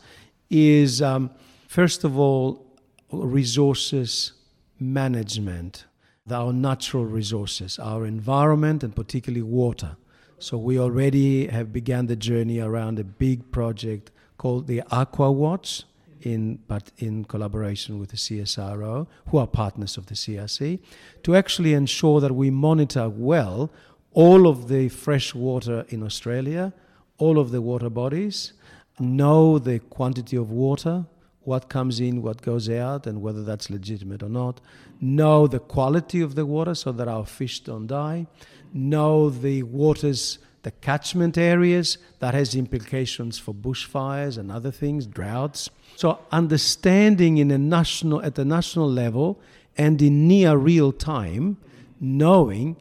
is 0.49 1.01
um, 1.01 1.31
first 1.67 2.03
of 2.03 2.19
all, 2.19 2.65
resources 3.11 4.33
management, 4.79 5.85
our 6.29 6.53
natural 6.53 7.05
resources, 7.05 7.79
our 7.79 8.05
environment, 8.05 8.83
and 8.83 8.95
particularly 8.95 9.41
water. 9.41 9.95
So 10.39 10.57
we 10.57 10.77
already 10.77 11.47
have 11.47 11.71
begun 11.71 12.07
the 12.07 12.15
journey 12.15 12.59
around 12.59 12.99
a 12.99 13.03
big 13.03 13.51
project 13.51 14.11
called 14.43 14.67
the 14.67 14.83
Aqua 14.91 15.31
Watch, 15.31 15.83
in, 16.21 16.59
but 16.67 16.91
in 16.97 17.23
collaboration 17.23 17.97
with 17.97 18.09
the 18.09 18.17
CSIRO, 18.17 19.07
who 19.29 19.37
are 19.37 19.47
partners 19.47 19.95
of 19.95 20.07
the 20.07 20.15
CRC, 20.15 20.79
to 21.23 21.33
actually 21.33 21.73
ensure 21.73 22.19
that 22.19 22.35
we 22.35 22.49
monitor 22.49 23.07
well 23.07 23.71
all 24.11 24.45
of 24.45 24.67
the 24.67 24.89
fresh 24.89 25.33
water 25.33 25.85
in 25.87 26.03
Australia, 26.03 26.73
all 27.19 27.39
of 27.39 27.51
the 27.51 27.61
water 27.61 27.89
bodies, 27.89 28.51
know 28.99 29.57
the 29.59 29.79
quantity 29.79 30.35
of 30.35 30.51
water, 30.51 31.05
what 31.43 31.69
comes 31.69 32.01
in, 32.01 32.21
what 32.21 32.41
goes 32.41 32.69
out, 32.69 33.07
and 33.07 33.21
whether 33.21 33.43
that's 33.43 33.69
legitimate 33.69 34.21
or 34.21 34.33
not, 34.41 34.59
know 34.99 35.47
the 35.47 35.59
quality 35.59 36.19
of 36.19 36.35
the 36.35 36.45
water 36.45 36.75
so 36.75 36.91
that 36.91 37.07
our 37.07 37.25
fish 37.25 37.61
don't 37.61 37.87
die, 37.87 38.27
know 38.73 39.29
the 39.29 39.63
waters 39.63 40.37
the 40.63 40.71
catchment 40.71 41.37
areas 41.37 41.97
that 42.19 42.33
has 42.33 42.55
implications 42.55 43.37
for 43.37 43.53
bushfires 43.53 44.37
and 44.37 44.51
other 44.51 44.71
things 44.71 45.05
droughts. 45.05 45.69
So 45.97 46.19
understanding 46.31 47.37
in 47.37 47.51
a 47.51 47.57
national 47.57 48.21
at 48.23 48.35
the 48.35 48.45
national 48.45 48.89
level 48.89 49.39
and 49.77 50.01
in 50.01 50.27
near 50.27 50.55
real 50.57 50.91
time 50.91 51.57
knowing 51.99 52.77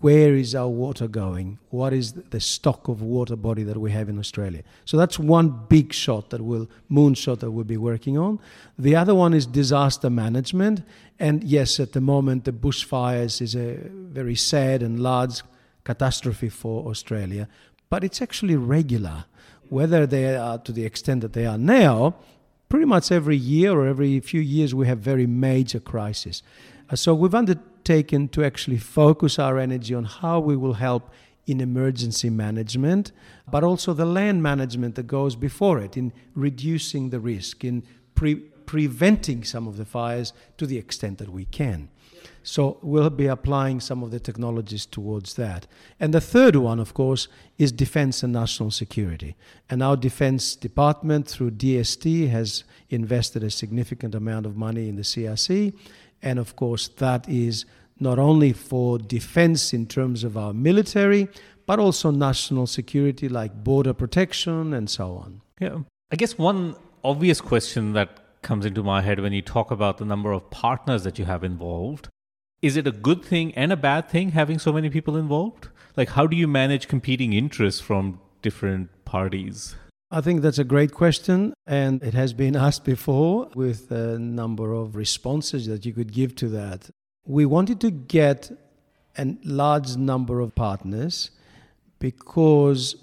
where 0.00 0.34
is 0.34 0.54
our 0.54 0.68
water 0.68 1.08
going 1.08 1.58
what 1.70 1.92
is 1.92 2.12
the 2.12 2.40
stock 2.40 2.86
of 2.86 3.02
water 3.02 3.34
body 3.34 3.64
that 3.64 3.76
we 3.76 3.90
have 3.90 4.08
in 4.08 4.18
australia. 4.18 4.62
So 4.84 4.96
that's 4.96 5.18
one 5.18 5.66
big 5.68 5.92
shot 5.92 6.30
that 6.30 6.40
will 6.40 6.68
moonshot 6.90 7.40
that 7.40 7.50
we'll 7.50 7.64
be 7.64 7.76
working 7.76 8.16
on. 8.16 8.38
The 8.78 8.94
other 8.94 9.14
one 9.14 9.34
is 9.34 9.44
disaster 9.44 10.08
management. 10.08 10.82
And 11.18 11.42
yes 11.42 11.80
at 11.80 11.92
the 11.92 12.00
moment 12.00 12.44
the 12.44 12.52
bushfires 12.52 13.42
is 13.42 13.56
a 13.56 13.78
very 13.90 14.36
sad 14.36 14.82
and 14.82 15.00
large 15.00 15.42
catastrophe 15.88 16.50
for 16.50 16.76
Australia, 16.90 17.48
but 17.88 18.04
it's 18.04 18.20
actually 18.20 18.56
regular. 18.56 19.24
Whether 19.70 20.06
they 20.06 20.36
are 20.36 20.58
to 20.66 20.72
the 20.72 20.84
extent 20.84 21.22
that 21.22 21.32
they 21.32 21.46
are 21.46 21.56
now, 21.80 22.14
pretty 22.68 22.84
much 22.84 23.10
every 23.10 23.38
year 23.54 23.70
or 23.72 23.86
every 23.86 24.20
few 24.20 24.42
years 24.42 24.74
we 24.74 24.86
have 24.86 24.98
very 24.98 25.26
major 25.26 25.80
crises. 25.80 26.42
Uh, 26.90 26.96
so 26.96 27.14
we've 27.14 27.40
undertaken 27.42 28.28
to 28.28 28.44
actually 28.44 28.76
focus 28.78 29.38
our 29.38 29.56
energy 29.58 29.94
on 29.94 30.04
how 30.04 30.38
we 30.38 30.56
will 30.62 30.74
help 30.74 31.04
in 31.46 31.58
emergency 31.60 32.28
management, 32.28 33.12
but 33.50 33.64
also 33.64 33.94
the 33.94 34.12
land 34.18 34.42
management 34.42 34.94
that 34.94 35.06
goes 35.06 35.36
before 35.36 35.78
it 35.86 35.96
in 35.96 36.12
reducing 36.34 37.08
the 37.08 37.20
risk, 37.20 37.64
in 37.64 37.82
pre- 38.14 38.44
preventing 38.66 39.42
some 39.42 39.66
of 39.66 39.78
the 39.78 39.86
fires 39.86 40.34
to 40.58 40.66
the 40.66 40.76
extent 40.76 41.16
that 41.16 41.30
we 41.30 41.46
can. 41.46 41.88
So 42.48 42.78
we'll 42.80 43.10
be 43.10 43.26
applying 43.26 43.78
some 43.80 44.02
of 44.02 44.10
the 44.10 44.18
technologies 44.18 44.86
towards 44.86 45.34
that. 45.34 45.66
And 46.00 46.14
the 46.14 46.20
third 46.20 46.56
one, 46.56 46.80
of 46.80 46.94
course, 46.94 47.28
is 47.58 47.70
defense 47.70 48.22
and 48.22 48.32
national 48.32 48.70
security. 48.70 49.36
And 49.68 49.82
our 49.82 49.98
defense 49.98 50.56
department, 50.56 51.28
through 51.28 51.50
DST, 51.50 52.30
has 52.30 52.64
invested 52.88 53.44
a 53.44 53.50
significant 53.50 54.14
amount 54.14 54.46
of 54.46 54.56
money 54.56 54.88
in 54.88 54.96
the 54.96 55.02
CRC. 55.02 55.74
And 56.22 56.38
of 56.38 56.56
course, 56.56 56.88
that 56.88 57.28
is 57.28 57.66
not 58.00 58.18
only 58.18 58.54
for 58.54 58.96
defense 58.96 59.74
in 59.74 59.84
terms 59.84 60.24
of 60.24 60.38
our 60.38 60.54
military, 60.54 61.28
but 61.66 61.78
also 61.78 62.10
national 62.10 62.66
security 62.66 63.28
like 63.28 63.62
border 63.62 63.92
protection 63.92 64.72
and 64.72 64.88
so 64.88 65.16
on. 65.16 65.42
Yeah. 65.60 65.80
I 66.10 66.16
guess 66.16 66.38
one 66.38 66.76
obvious 67.04 67.42
question 67.42 67.92
that 67.92 68.40
comes 68.40 68.64
into 68.64 68.82
my 68.82 69.02
head 69.02 69.20
when 69.20 69.34
you 69.34 69.42
talk 69.42 69.70
about 69.70 69.98
the 69.98 70.06
number 70.06 70.32
of 70.32 70.48
partners 70.48 71.04
that 71.04 71.18
you 71.18 71.26
have 71.26 71.44
involved 71.44 72.08
is 72.60 72.76
it 72.76 72.86
a 72.86 72.92
good 72.92 73.24
thing 73.24 73.54
and 73.54 73.72
a 73.72 73.76
bad 73.76 74.08
thing 74.08 74.32
having 74.32 74.58
so 74.58 74.72
many 74.72 74.90
people 74.90 75.16
involved? 75.16 75.68
Like, 75.96 76.10
how 76.10 76.26
do 76.26 76.36
you 76.36 76.48
manage 76.48 76.88
competing 76.88 77.32
interests 77.32 77.80
from 77.80 78.20
different 78.42 78.90
parties? 79.04 79.76
I 80.10 80.20
think 80.20 80.42
that's 80.42 80.58
a 80.58 80.64
great 80.64 80.94
question, 80.94 81.52
and 81.66 82.02
it 82.02 82.14
has 82.14 82.32
been 82.32 82.56
asked 82.66 82.84
before 82.84 83.50
with 83.54 83.90
a 83.90 84.18
number 84.18 84.72
of 84.72 84.96
responses 84.96 85.66
that 85.66 85.84
you 85.84 85.92
could 85.92 86.12
give 86.12 86.34
to 86.36 86.48
that. 86.48 86.90
We 87.26 87.44
wanted 87.44 87.80
to 87.82 87.90
get 87.90 88.50
a 89.16 89.36
large 89.44 89.96
number 89.96 90.40
of 90.40 90.54
partners 90.54 91.30
because 91.98 92.96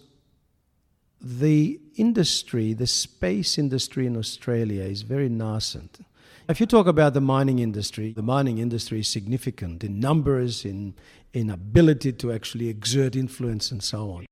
the 1.22 1.80
industry, 1.96 2.74
the 2.74 2.88
space 2.88 3.58
industry 3.58 4.08
in 4.08 4.18
Australia, 4.18 4.84
is 4.84 5.02
very 5.02 5.30
nascent. 5.30 6.00
If 6.48 6.60
you 6.60 6.68
talk 6.68 6.86
about 6.86 7.16
the 7.16 7.22
mining 7.22 7.58
industry, 7.58 8.14
the 8.14 8.22
mining 8.22 8.60
industry 8.60 9.00
is 9.00 9.08
significant 9.08 9.84
in 9.84 10.00
numbers, 10.00 10.64
in, 10.64 10.94
in 11.34 11.50
ability 11.50 12.14
to 12.14 12.32
actually 12.32 12.70
exert 12.70 13.16
influence, 13.16 13.72
and 13.72 13.84
so 13.84 14.12
on. 14.12 14.26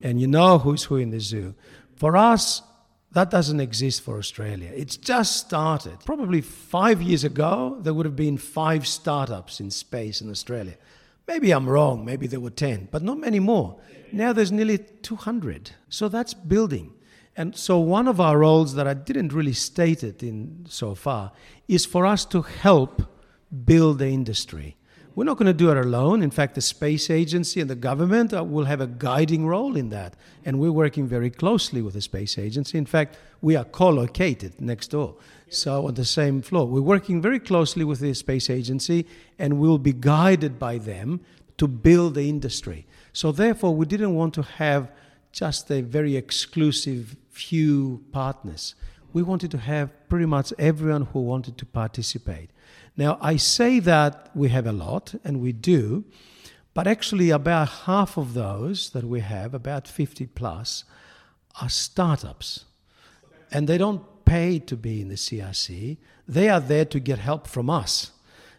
And 0.00 0.20
you 0.20 0.26
know 0.26 0.58
who's 0.58 0.84
who 0.84 0.96
in 0.96 1.10
the 1.10 1.20
zoo. 1.20 1.54
For 1.94 2.16
us, 2.16 2.62
that 3.12 3.30
doesn't 3.30 3.60
exist 3.60 4.02
for 4.02 4.18
Australia. 4.18 4.72
It's 4.74 4.96
just 4.96 5.36
started. 5.36 5.98
Probably 6.04 6.40
five 6.40 7.00
years 7.02 7.22
ago, 7.22 7.78
there 7.80 7.94
would 7.94 8.06
have 8.06 8.16
been 8.16 8.36
five 8.36 8.84
startups 8.84 9.60
in 9.60 9.70
space 9.70 10.20
in 10.20 10.28
Australia. 10.28 10.76
Maybe 11.28 11.52
I'm 11.52 11.68
wrong, 11.68 12.04
maybe 12.04 12.26
there 12.26 12.40
were 12.40 12.50
10, 12.50 12.88
but 12.90 13.02
not 13.02 13.18
many 13.18 13.38
more. 13.38 13.78
Now 14.10 14.32
there's 14.32 14.50
nearly 14.50 14.78
200. 14.78 15.70
So 15.88 16.08
that's 16.08 16.34
building. 16.34 16.94
And 17.40 17.56
so 17.56 17.78
one 17.78 18.06
of 18.06 18.20
our 18.20 18.36
roles 18.36 18.74
that 18.74 18.86
I 18.86 18.92
didn't 18.92 19.32
really 19.32 19.54
state 19.54 20.04
it 20.04 20.22
in 20.22 20.66
so 20.68 20.94
far 20.94 21.32
is 21.68 21.86
for 21.86 22.04
us 22.04 22.26
to 22.26 22.42
help 22.42 23.00
build 23.64 23.98
the 23.98 24.08
industry. 24.08 24.76
We're 25.14 25.24
not 25.24 25.38
going 25.38 25.46
to 25.46 25.54
do 25.54 25.70
it 25.70 25.78
alone. 25.78 26.22
In 26.22 26.30
fact, 26.30 26.54
the 26.54 26.60
space 26.60 27.08
agency 27.08 27.62
and 27.62 27.70
the 27.70 27.76
government 27.76 28.34
uh, 28.34 28.44
will 28.44 28.66
have 28.66 28.82
a 28.82 28.86
guiding 28.86 29.46
role 29.46 29.74
in 29.74 29.88
that. 29.88 30.16
And 30.44 30.60
we're 30.60 30.70
working 30.70 31.08
very 31.08 31.30
closely 31.30 31.80
with 31.80 31.94
the 31.94 32.02
space 32.02 32.36
agency. 32.36 32.76
In 32.76 32.84
fact, 32.84 33.16
we 33.40 33.56
are 33.56 33.64
co 33.64 33.88
located 33.88 34.60
next 34.60 34.88
door, 34.88 35.16
so 35.48 35.86
on 35.86 35.94
the 35.94 36.04
same 36.04 36.42
floor. 36.42 36.66
We're 36.66 36.82
working 36.82 37.22
very 37.22 37.40
closely 37.40 37.84
with 37.84 38.00
the 38.00 38.12
space 38.12 38.50
agency 38.50 39.06
and 39.38 39.58
we'll 39.58 39.78
be 39.78 39.94
guided 39.94 40.58
by 40.58 40.76
them 40.76 41.20
to 41.56 41.66
build 41.66 42.16
the 42.16 42.28
industry. 42.28 42.86
So, 43.14 43.32
therefore, 43.32 43.74
we 43.74 43.86
didn't 43.86 44.14
want 44.14 44.34
to 44.34 44.42
have 44.42 44.90
just 45.32 45.70
a 45.70 45.80
very 45.80 46.16
exclusive 46.16 47.16
few 47.30 48.04
partners. 48.12 48.74
We 49.12 49.22
wanted 49.22 49.50
to 49.52 49.58
have 49.58 49.90
pretty 50.08 50.26
much 50.26 50.52
everyone 50.58 51.06
who 51.06 51.20
wanted 51.20 51.58
to 51.58 51.66
participate. 51.66 52.50
Now, 52.96 53.18
I 53.20 53.36
say 53.36 53.80
that 53.80 54.30
we 54.34 54.50
have 54.50 54.66
a 54.66 54.72
lot, 54.72 55.14
and 55.24 55.40
we 55.40 55.52
do, 55.52 56.04
but 56.74 56.86
actually, 56.86 57.30
about 57.30 57.68
half 57.86 58.16
of 58.16 58.34
those 58.34 58.90
that 58.90 59.04
we 59.04 59.20
have, 59.20 59.54
about 59.54 59.88
50 59.88 60.26
plus, 60.26 60.84
are 61.60 61.68
startups. 61.68 62.64
And 63.50 63.68
they 63.68 63.78
don't 63.78 64.02
pay 64.24 64.60
to 64.60 64.76
be 64.76 65.00
in 65.00 65.08
the 65.08 65.16
CRC, 65.16 65.96
they 66.28 66.48
are 66.48 66.60
there 66.60 66.84
to 66.84 67.00
get 67.00 67.18
help 67.18 67.48
from 67.48 67.68
us 67.68 68.12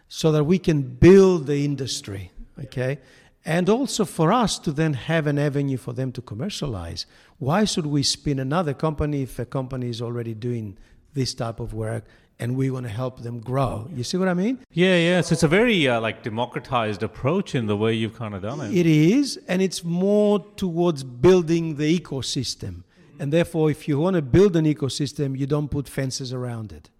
so 0.08 0.30
that 0.32 0.44
we 0.44 0.58
can 0.58 0.82
build 0.82 1.46
the 1.46 1.64
industry. 1.64 2.30
Okay? 2.64 2.98
And 3.44 3.68
also 3.68 4.04
for 4.04 4.32
us 4.32 4.58
to 4.60 4.72
then 4.72 4.94
have 4.94 5.26
an 5.26 5.38
avenue 5.38 5.76
for 5.76 5.92
them 5.92 6.12
to 6.12 6.22
commercialize. 6.22 7.06
Why 7.38 7.64
should 7.64 7.86
we 7.86 8.02
spin 8.02 8.38
another 8.38 8.74
company 8.74 9.22
if 9.22 9.38
a 9.38 9.44
company 9.44 9.88
is 9.88 10.00
already 10.00 10.34
doing 10.34 10.78
this 11.14 11.34
type 11.34 11.58
of 11.60 11.74
work 11.74 12.04
and 12.38 12.56
we 12.56 12.70
want 12.70 12.86
to 12.86 12.92
help 12.92 13.22
them 13.22 13.40
grow? 13.40 13.88
You 13.92 14.04
see 14.04 14.16
what 14.16 14.28
I 14.28 14.34
mean? 14.34 14.60
Yeah, 14.72 14.96
yeah. 14.96 15.20
So 15.22 15.32
it's 15.32 15.42
a 15.42 15.48
very 15.48 15.88
uh, 15.88 16.00
like 16.00 16.22
democratized 16.22 17.02
approach 17.02 17.54
in 17.54 17.66
the 17.66 17.76
way 17.76 17.94
you've 17.94 18.16
kind 18.16 18.34
of 18.34 18.42
done 18.42 18.60
it. 18.60 18.74
It 18.76 18.86
is, 18.86 19.38
and 19.48 19.60
it's 19.60 19.82
more 19.82 20.38
towards 20.56 21.02
building 21.02 21.76
the 21.76 21.98
ecosystem. 21.98 22.84
And 23.18 23.32
therefore, 23.32 23.70
if 23.70 23.86
you 23.86 23.98
want 23.98 24.16
to 24.16 24.22
build 24.22 24.56
an 24.56 24.64
ecosystem, 24.64 25.38
you 25.38 25.46
don't 25.46 25.68
put 25.68 25.88
fences 25.88 26.32
around 26.32 26.72
it. 26.72 26.90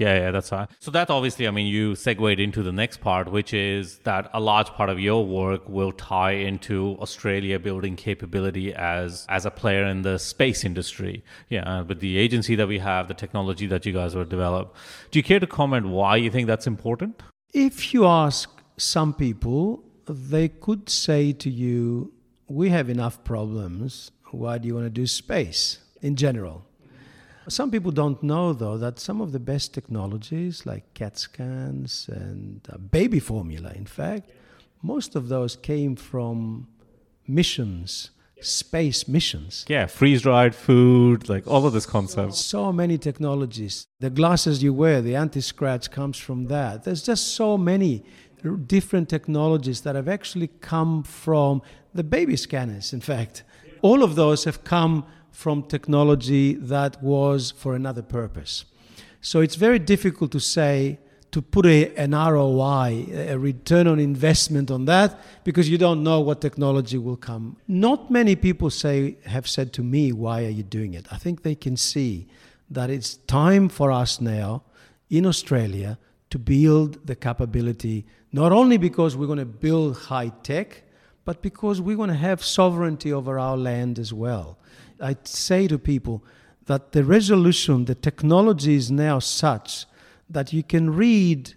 Yeah, 0.00 0.14
yeah, 0.18 0.30
that's 0.30 0.50
right. 0.50 0.66
So 0.78 0.90
that 0.92 1.10
obviously, 1.10 1.46
I 1.46 1.50
mean, 1.50 1.66
you 1.66 1.94
segued 1.94 2.40
into 2.40 2.62
the 2.62 2.72
next 2.72 3.02
part, 3.02 3.30
which 3.30 3.52
is 3.52 3.98
that 4.04 4.30
a 4.32 4.40
large 4.40 4.68
part 4.68 4.88
of 4.88 4.98
your 4.98 5.26
work 5.26 5.68
will 5.68 5.92
tie 5.92 6.30
into 6.30 6.96
Australia 7.00 7.58
building 7.58 7.96
capability 7.96 8.72
as 8.74 9.26
as 9.28 9.44
a 9.44 9.50
player 9.50 9.84
in 9.84 10.00
the 10.00 10.18
space 10.18 10.64
industry. 10.64 11.22
Yeah, 11.50 11.64
uh, 11.70 11.84
with 11.84 12.00
the 12.00 12.16
agency 12.16 12.54
that 12.54 12.66
we 12.66 12.78
have, 12.78 13.08
the 13.08 13.18
technology 13.24 13.66
that 13.66 13.84
you 13.84 13.92
guys 13.92 14.14
will 14.14 14.24
develop. 14.24 14.74
Do 15.10 15.18
you 15.18 15.22
care 15.22 15.38
to 15.38 15.46
comment 15.46 15.88
why 15.88 16.16
you 16.16 16.30
think 16.30 16.46
that's 16.46 16.66
important? 16.66 17.22
If 17.52 17.92
you 17.92 18.06
ask 18.06 18.48
some 18.78 19.12
people, 19.12 19.84
they 20.08 20.48
could 20.48 20.88
say 20.88 21.34
to 21.44 21.50
you, 21.50 22.14
"We 22.48 22.70
have 22.70 22.88
enough 22.88 23.22
problems. 23.22 24.12
Why 24.30 24.56
do 24.56 24.66
you 24.66 24.74
want 24.76 24.86
to 24.86 24.90
do 25.02 25.06
space 25.06 25.62
in 26.00 26.16
general?" 26.16 26.69
Some 27.48 27.70
people 27.70 27.90
don't 27.90 28.22
know, 28.22 28.52
though, 28.52 28.76
that 28.78 28.98
some 28.98 29.20
of 29.20 29.32
the 29.32 29.40
best 29.40 29.72
technologies, 29.74 30.66
like 30.66 30.92
CAT 30.94 31.18
scans 31.18 32.08
and 32.12 32.60
uh, 32.72 32.76
baby 32.78 33.18
formula, 33.18 33.72
in 33.74 33.86
fact, 33.86 34.30
most 34.82 35.16
of 35.16 35.28
those 35.28 35.56
came 35.56 35.96
from 35.96 36.68
missions, 37.26 38.10
space 38.40 39.08
missions. 39.08 39.64
Yeah, 39.68 39.86
freeze 39.86 40.22
dried 40.22 40.54
food, 40.54 41.28
like 41.28 41.46
all 41.46 41.66
of 41.66 41.72
this 41.72 41.86
concept. 41.86 42.34
So 42.34 42.72
many 42.72 42.98
technologies. 42.98 43.86
The 44.00 44.10
glasses 44.10 44.62
you 44.62 44.72
wear, 44.72 45.00
the 45.00 45.16
anti 45.16 45.40
scratch 45.40 45.90
comes 45.90 46.18
from 46.18 46.46
that. 46.46 46.84
There's 46.84 47.02
just 47.02 47.34
so 47.34 47.58
many 47.58 48.04
different 48.66 49.08
technologies 49.08 49.82
that 49.82 49.94
have 49.94 50.08
actually 50.08 50.48
come 50.60 51.02
from 51.02 51.62
the 51.94 52.04
baby 52.04 52.36
scanners, 52.36 52.92
in 52.92 53.00
fact. 53.00 53.44
All 53.82 54.02
of 54.02 54.14
those 54.14 54.44
have 54.44 54.64
come 54.64 55.04
from 55.30 55.62
technology 55.62 56.54
that 56.54 57.02
was 57.02 57.50
for 57.50 57.74
another 57.74 58.02
purpose. 58.02 58.64
So 59.20 59.40
it's 59.40 59.56
very 59.56 59.78
difficult 59.78 60.32
to 60.32 60.40
say, 60.40 60.98
to 61.30 61.42
put 61.42 61.66
a, 61.66 61.94
an 61.94 62.12
ROI, 62.12 63.06
a 63.12 63.38
return 63.38 63.86
on 63.86 64.00
investment 64.00 64.70
on 64.70 64.86
that, 64.86 65.18
because 65.44 65.68
you 65.68 65.78
don't 65.78 66.02
know 66.02 66.20
what 66.20 66.40
technology 66.40 66.98
will 66.98 67.16
come. 67.16 67.56
Not 67.68 68.10
many 68.10 68.34
people 68.34 68.70
say 68.70 69.16
have 69.26 69.46
said 69.46 69.72
to 69.74 69.82
me, 69.82 70.12
"Why 70.12 70.44
are 70.44 70.50
you 70.50 70.62
doing 70.64 70.94
it?" 70.94 71.06
I 71.12 71.18
think 71.18 71.42
they 71.42 71.54
can 71.54 71.76
see 71.76 72.26
that 72.70 72.90
it's 72.90 73.16
time 73.26 73.68
for 73.68 73.92
us 73.92 74.20
now 74.20 74.62
in 75.08 75.26
Australia 75.26 75.98
to 76.30 76.38
build 76.38 77.06
the 77.06 77.16
capability, 77.16 78.06
not 78.32 78.52
only 78.52 78.78
because 78.78 79.16
we're 79.16 79.26
going 79.26 79.38
to 79.38 79.44
build 79.44 79.96
high 79.96 80.32
tech, 80.42 80.84
but 81.24 81.42
because 81.42 81.80
we're 81.80 81.96
going 81.96 82.08
to 82.08 82.14
have 82.14 82.42
sovereignty 82.42 83.12
over 83.12 83.38
our 83.38 83.56
land 83.56 83.98
as 83.98 84.12
well. 84.12 84.56
I 85.00 85.16
say 85.24 85.68
to 85.68 85.78
people 85.78 86.24
that 86.66 86.92
the 86.92 87.04
resolution, 87.04 87.86
the 87.86 87.94
technology 87.94 88.74
is 88.74 88.90
now 88.90 89.18
such 89.18 89.86
that 90.28 90.52
you 90.52 90.62
can 90.62 90.90
read 90.94 91.54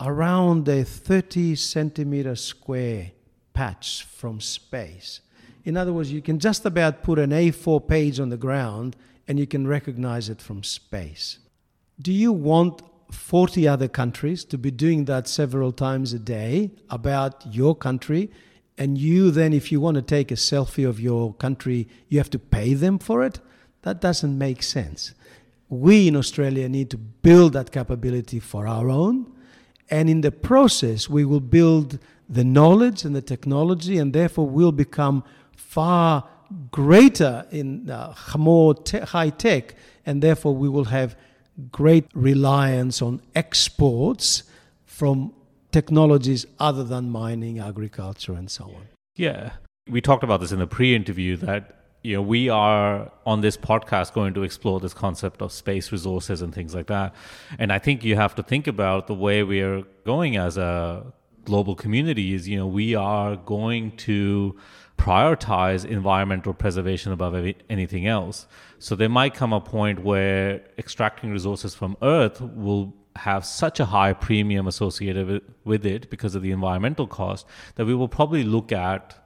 around 0.00 0.68
a 0.68 0.84
30 0.84 1.56
centimeter 1.56 2.36
square 2.36 3.12
patch 3.52 4.04
from 4.04 4.40
space. 4.40 5.20
In 5.64 5.76
other 5.76 5.92
words, 5.92 6.12
you 6.12 6.22
can 6.22 6.38
just 6.38 6.64
about 6.64 7.02
put 7.02 7.18
an 7.18 7.30
A4 7.30 7.86
page 7.88 8.20
on 8.20 8.28
the 8.28 8.36
ground 8.36 8.96
and 9.26 9.38
you 9.38 9.46
can 9.46 9.66
recognize 9.66 10.28
it 10.28 10.40
from 10.40 10.62
space. 10.62 11.38
Do 12.00 12.12
you 12.12 12.32
want 12.32 12.82
40 13.10 13.66
other 13.66 13.88
countries 13.88 14.44
to 14.44 14.58
be 14.58 14.70
doing 14.70 15.06
that 15.06 15.26
several 15.28 15.72
times 15.72 16.12
a 16.12 16.18
day 16.18 16.70
about 16.90 17.44
your 17.50 17.74
country? 17.74 18.30
And 18.78 18.98
you 18.98 19.30
then, 19.30 19.52
if 19.52 19.72
you 19.72 19.80
want 19.80 19.94
to 19.94 20.02
take 20.02 20.30
a 20.30 20.34
selfie 20.34 20.88
of 20.88 21.00
your 21.00 21.34
country, 21.34 21.88
you 22.08 22.18
have 22.18 22.30
to 22.30 22.38
pay 22.38 22.74
them 22.74 22.98
for 22.98 23.24
it? 23.24 23.40
That 23.82 24.00
doesn't 24.00 24.36
make 24.36 24.62
sense 24.62 25.14
we 25.68 26.08
in 26.08 26.16
Australia 26.16 26.68
need 26.68 26.90
to 26.90 26.96
build 26.96 27.52
that 27.54 27.72
capability 27.72 28.38
for 28.38 28.66
our 28.66 28.88
own. 28.88 29.32
And 29.90 30.08
in 30.08 30.20
the 30.20 30.32
process, 30.32 31.08
we 31.08 31.24
will 31.24 31.40
build 31.40 31.98
the 32.28 32.44
knowledge 32.44 33.04
and 33.04 33.14
the 33.14 33.22
technology, 33.22 33.98
and 33.98 34.12
therefore 34.12 34.48
will 34.48 34.72
become 34.72 35.22
far 35.54 36.28
greater 36.70 37.46
in 37.50 37.88
uh, 37.90 38.14
more 38.36 38.74
te- 38.74 39.00
high 39.00 39.30
tech, 39.30 39.74
and 40.04 40.22
therefore 40.22 40.54
we 40.54 40.68
will 40.68 40.86
have 40.86 41.16
great 41.70 42.06
reliance 42.14 43.00
on 43.00 43.22
exports 43.34 44.44
from 44.84 45.32
technologies 45.72 46.46
other 46.58 46.84
than 46.84 47.10
mining, 47.10 47.58
agriculture, 47.58 48.34
and 48.34 48.50
so 48.50 48.64
on. 48.64 48.88
Yeah. 49.14 49.52
We 49.88 50.00
talked 50.00 50.24
about 50.24 50.40
this 50.40 50.52
in 50.52 50.58
the 50.58 50.66
pre 50.66 50.94
interview 50.94 51.36
that 51.38 51.76
you 52.06 52.14
know, 52.14 52.22
we 52.22 52.48
are 52.48 53.10
on 53.24 53.40
this 53.40 53.56
podcast 53.56 54.12
going 54.12 54.32
to 54.34 54.44
explore 54.44 54.78
this 54.78 54.94
concept 54.94 55.42
of 55.42 55.50
space 55.50 55.90
resources 55.90 56.40
and 56.40 56.54
things 56.54 56.72
like 56.72 56.86
that. 56.86 57.12
And 57.58 57.72
I 57.72 57.80
think 57.80 58.04
you 58.04 58.14
have 58.14 58.36
to 58.36 58.44
think 58.44 58.68
about 58.68 59.08
the 59.08 59.14
way 59.14 59.42
we 59.42 59.60
are 59.60 59.82
going 60.04 60.36
as 60.36 60.56
a 60.56 61.04
global 61.44 61.74
community 61.74 62.32
is, 62.32 62.48
you 62.48 62.56
know, 62.56 62.66
we 62.68 62.94
are 62.94 63.34
going 63.34 63.96
to 63.96 64.56
prioritize 64.98 65.84
environmental 65.84 66.54
preservation 66.54 67.10
above 67.10 67.34
anything 67.68 68.06
else. 68.06 68.46
So 68.78 68.94
there 68.94 69.08
might 69.08 69.34
come 69.34 69.52
a 69.52 69.60
point 69.60 70.04
where 70.04 70.62
extracting 70.78 71.32
resources 71.32 71.74
from 71.74 71.96
Earth 72.02 72.40
will 72.40 72.94
have 73.16 73.44
such 73.44 73.80
a 73.80 73.86
high 73.86 74.12
premium 74.12 74.66
associated 74.66 75.42
with 75.64 75.86
it 75.86 76.10
because 76.10 76.34
of 76.34 76.42
the 76.42 76.50
environmental 76.50 77.06
cost 77.06 77.46
that 77.74 77.86
we 77.86 77.94
will 77.94 78.08
probably 78.08 78.44
look 78.44 78.72
at 78.72 79.18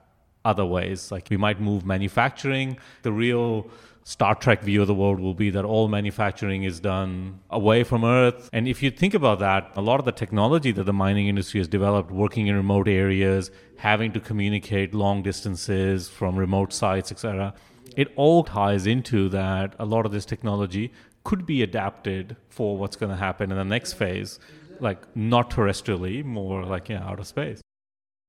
other 0.44 0.64
ways. 0.64 1.10
Like 1.10 1.28
we 1.30 1.36
might 1.36 1.60
move 1.60 1.84
manufacturing. 1.84 2.78
The 3.02 3.12
real 3.12 3.70
Star 4.04 4.34
Trek 4.34 4.62
view 4.62 4.80
of 4.80 4.88
the 4.88 4.94
world 4.94 5.20
will 5.20 5.34
be 5.34 5.50
that 5.50 5.64
all 5.64 5.86
manufacturing 5.86 6.64
is 6.64 6.80
done 6.80 7.40
away 7.50 7.84
from 7.84 8.04
Earth. 8.04 8.48
And 8.52 8.66
if 8.66 8.82
you 8.82 8.90
think 8.90 9.14
about 9.14 9.38
that, 9.40 9.70
a 9.76 9.82
lot 9.82 10.00
of 10.00 10.06
the 10.06 10.12
technology 10.12 10.72
that 10.72 10.84
the 10.84 10.92
mining 10.92 11.28
industry 11.28 11.60
has 11.60 11.68
developed, 11.68 12.10
working 12.10 12.46
in 12.46 12.56
remote 12.56 12.88
areas, 12.88 13.50
having 13.76 14.12
to 14.12 14.20
communicate 14.20 14.94
long 14.94 15.22
distances 15.22 16.08
from 16.08 16.36
remote 16.36 16.72
sites, 16.72 17.12
etc., 17.12 17.54
it 17.96 18.12
all 18.16 18.44
ties 18.44 18.86
into 18.86 19.28
that. 19.30 19.74
A 19.78 19.84
lot 19.84 20.06
of 20.06 20.12
this 20.12 20.24
technology 20.24 20.92
could 21.24 21.46
be 21.46 21.62
adapted 21.62 22.36
for 22.48 22.76
what's 22.76 22.96
going 22.96 23.10
to 23.10 23.16
happen 23.16 23.50
in 23.50 23.56
the 23.56 23.64
next 23.64 23.94
phase, 23.94 24.38
like 24.80 24.98
not 25.16 25.50
terrestrially, 25.50 26.24
more 26.24 26.64
like 26.64 26.88
yeah, 26.88 27.02
outer 27.04 27.24
space. 27.24 27.60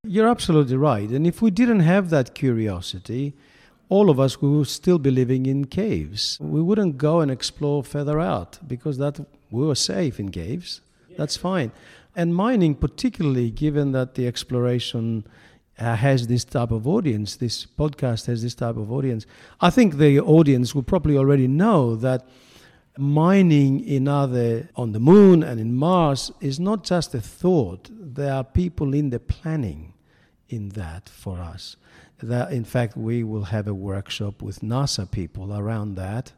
You're 0.04 0.28
absolutely 0.28 0.78
right. 0.78 1.10
And 1.10 1.28
if 1.28 1.42
we 1.42 1.52
didn't 1.52 1.82
have 1.82 2.10
that 2.10 2.34
curiosity, 2.34 3.34
all 3.88 4.10
of 4.10 4.20
us 4.20 4.42
would 4.42 4.68
still 4.68 4.98
be 5.00 5.12
living 5.12 5.46
in 5.46 5.66
caves. 5.66 6.38
We 6.42 6.62
wouldn't 6.62 6.98
go 6.98 7.20
and 7.20 7.30
explore 7.30 7.84
further 7.84 8.20
out 8.20 8.58
because 8.68 8.98
that 8.98 9.20
we 9.52 9.66
were 9.66 9.76
safe 9.76 10.20
in 10.20 10.32
caves. 10.32 10.82
That's 11.18 11.38
fine. 11.38 11.72
And 12.16 12.36
mining, 12.36 12.76
particularly 12.76 13.52
given 13.52 13.92
that 13.92 14.16
the 14.16 14.28
exploration 14.28 15.26
uh, 15.78 15.96
has 15.96 16.28
this 16.28 16.44
type 16.44 16.72
of 16.72 16.88
audience, 16.88 17.36
this 17.36 17.66
podcast 17.66 18.26
has 18.28 18.44
this 18.44 18.56
type 18.56 18.78
of 18.78 18.92
audience. 18.92 19.26
I 19.60 19.70
think 19.70 19.98
the 19.98 20.20
audience 20.20 20.74
will 20.74 20.84
probably 20.84 21.18
already 21.18 21.48
know 21.48 21.96
that 21.98 22.28
mining 22.98 23.80
in 23.80 24.08
other 24.08 24.70
on 24.76 24.92
the 24.92 25.00
moon 25.00 25.44
and 25.44 25.60
in 25.60 25.76
Mars 25.76 26.32
is 26.42 26.60
not 26.60 26.84
just 26.84 27.14
a 27.16 27.22
thought. 27.22 27.90
There 27.92 28.34
are 28.34 28.44
people 28.44 28.94
in 28.94 29.10
the 29.10 29.20
planning 29.20 29.94
in 30.50 30.70
that 30.70 31.10
for 31.10 31.40
us. 31.40 31.78
That 32.22 32.52
in 32.52 32.66
fact 32.66 32.98
we 32.98 33.24
will 33.24 33.46
have 33.46 33.68
a 33.68 33.74
workshop 33.74 34.42
with 34.42 34.60
NASA 34.60 35.10
people 35.10 35.58
around 35.58 35.96
that 35.96 36.34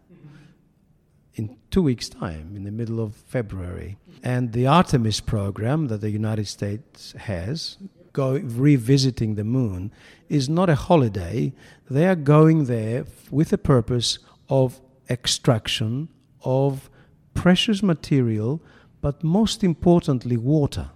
in 1.35 1.57
two 1.71 1.81
weeks' 1.81 2.09
time, 2.09 2.55
in 2.55 2.63
the 2.63 2.71
middle 2.71 2.99
of 2.99 3.15
February. 3.15 3.97
And 4.21 4.53
the 4.53 4.67
Artemis 4.67 5.19
program 5.19 5.87
that 5.87 6.01
the 6.01 6.11
United 6.11 6.47
States 6.47 7.13
has, 7.13 7.77
go, 8.13 8.37
revisiting 8.37 9.35
the 9.35 9.43
moon, 9.43 9.91
is 10.29 10.47
not 10.47 10.69
a 10.69 10.75
holiday. 10.75 11.53
They 11.89 12.07
are 12.07 12.15
going 12.15 12.65
there 12.65 13.05
with 13.31 13.49
the 13.49 13.57
purpose 13.57 14.19
of 14.47 14.79
extraction 15.09 16.09
of 16.43 16.89
precious 17.33 17.83
material, 17.83 18.61
but 19.01 19.23
most 19.23 19.63
importantly, 19.63 20.37
water. 20.37 20.89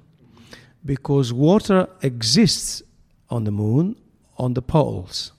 Because 0.85 1.33
water 1.33 1.87
exists 2.01 2.81
on 3.29 3.43
the 3.43 3.51
moon, 3.51 3.95
on 4.37 4.53
the 4.53 4.61
poles. 4.61 5.33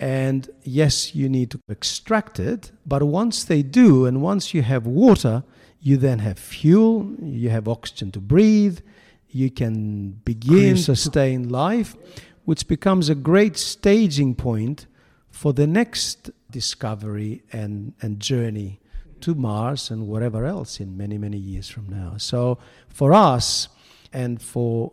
And 0.00 0.50
yes, 0.64 1.14
you 1.14 1.28
need 1.28 1.50
to 1.52 1.60
extract 1.68 2.40
it, 2.40 2.72
but 2.84 3.04
once 3.04 3.44
they 3.44 3.62
do, 3.62 4.04
and 4.04 4.20
once 4.20 4.52
you 4.52 4.62
have 4.62 4.84
water, 4.84 5.44
you 5.80 5.96
then 5.96 6.18
have 6.20 6.38
fuel, 6.38 7.14
you 7.22 7.50
have 7.50 7.68
oxygen 7.68 8.10
to 8.12 8.20
breathe, 8.20 8.80
you 9.28 9.50
can 9.50 10.10
begin 10.24 10.74
to 10.74 10.82
sustain 10.82 11.48
life, 11.48 11.96
which 12.44 12.66
becomes 12.66 13.08
a 13.08 13.14
great 13.14 13.56
staging 13.56 14.34
point 14.34 14.86
for 15.30 15.52
the 15.52 15.66
next 15.66 16.30
discovery 16.50 17.42
and, 17.52 17.94
and 18.02 18.18
journey 18.18 18.80
to 19.22 19.34
Mars 19.34 19.90
and 19.90 20.06
whatever 20.06 20.44
else 20.44 20.80
in 20.80 20.96
many, 20.96 21.18
many 21.18 21.38
years 21.38 21.68
from 21.68 21.88
now. 21.88 22.16
So 22.16 22.58
for 22.88 23.12
us 23.12 23.68
and 24.12 24.40
for 24.40 24.92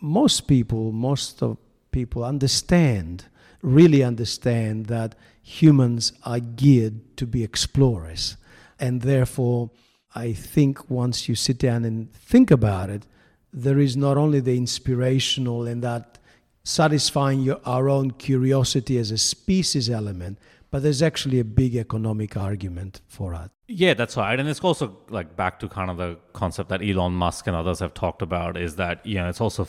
most 0.00 0.46
people, 0.46 0.92
most 0.92 1.42
of 1.42 1.56
people 1.90 2.24
understand, 2.24 3.24
really 3.62 4.02
understand 4.02 4.86
that 4.86 5.14
humans 5.42 6.12
are 6.24 6.40
geared 6.40 7.16
to 7.16 7.26
be 7.26 7.42
explorers. 7.42 8.36
And 8.78 9.02
therefore, 9.02 9.70
I 10.14 10.32
think 10.32 10.90
once 10.90 11.28
you 11.28 11.34
sit 11.34 11.58
down 11.58 11.84
and 11.84 12.12
think 12.12 12.50
about 12.50 12.90
it, 12.90 13.06
there 13.52 13.78
is 13.78 13.96
not 13.96 14.16
only 14.16 14.40
the 14.40 14.56
inspirational 14.56 15.66
and 15.66 15.82
that 15.82 16.18
satisfying 16.64 17.40
your, 17.40 17.60
our 17.64 17.88
own 17.88 18.10
curiosity 18.10 18.98
as 18.98 19.10
a 19.10 19.18
species 19.18 19.88
element, 19.88 20.38
but 20.70 20.82
there's 20.82 21.02
actually 21.02 21.40
a 21.40 21.44
big 21.44 21.74
economic 21.76 22.36
argument 22.36 23.00
for 23.06 23.34
it. 23.34 23.50
Yeah, 23.68 23.94
that's 23.94 24.16
right. 24.16 24.38
And 24.38 24.48
it's 24.48 24.60
also 24.60 24.96
like 25.08 25.36
back 25.36 25.58
to 25.60 25.68
kind 25.68 25.90
of 25.90 25.96
the 25.96 26.18
concept 26.32 26.68
that 26.70 26.82
Elon 26.82 27.12
Musk 27.12 27.46
and 27.46 27.56
others 27.56 27.80
have 27.80 27.94
talked 27.94 28.22
about 28.22 28.56
is 28.56 28.76
that, 28.76 29.04
you 29.04 29.16
know, 29.16 29.28
it's 29.28 29.40
also 29.40 29.66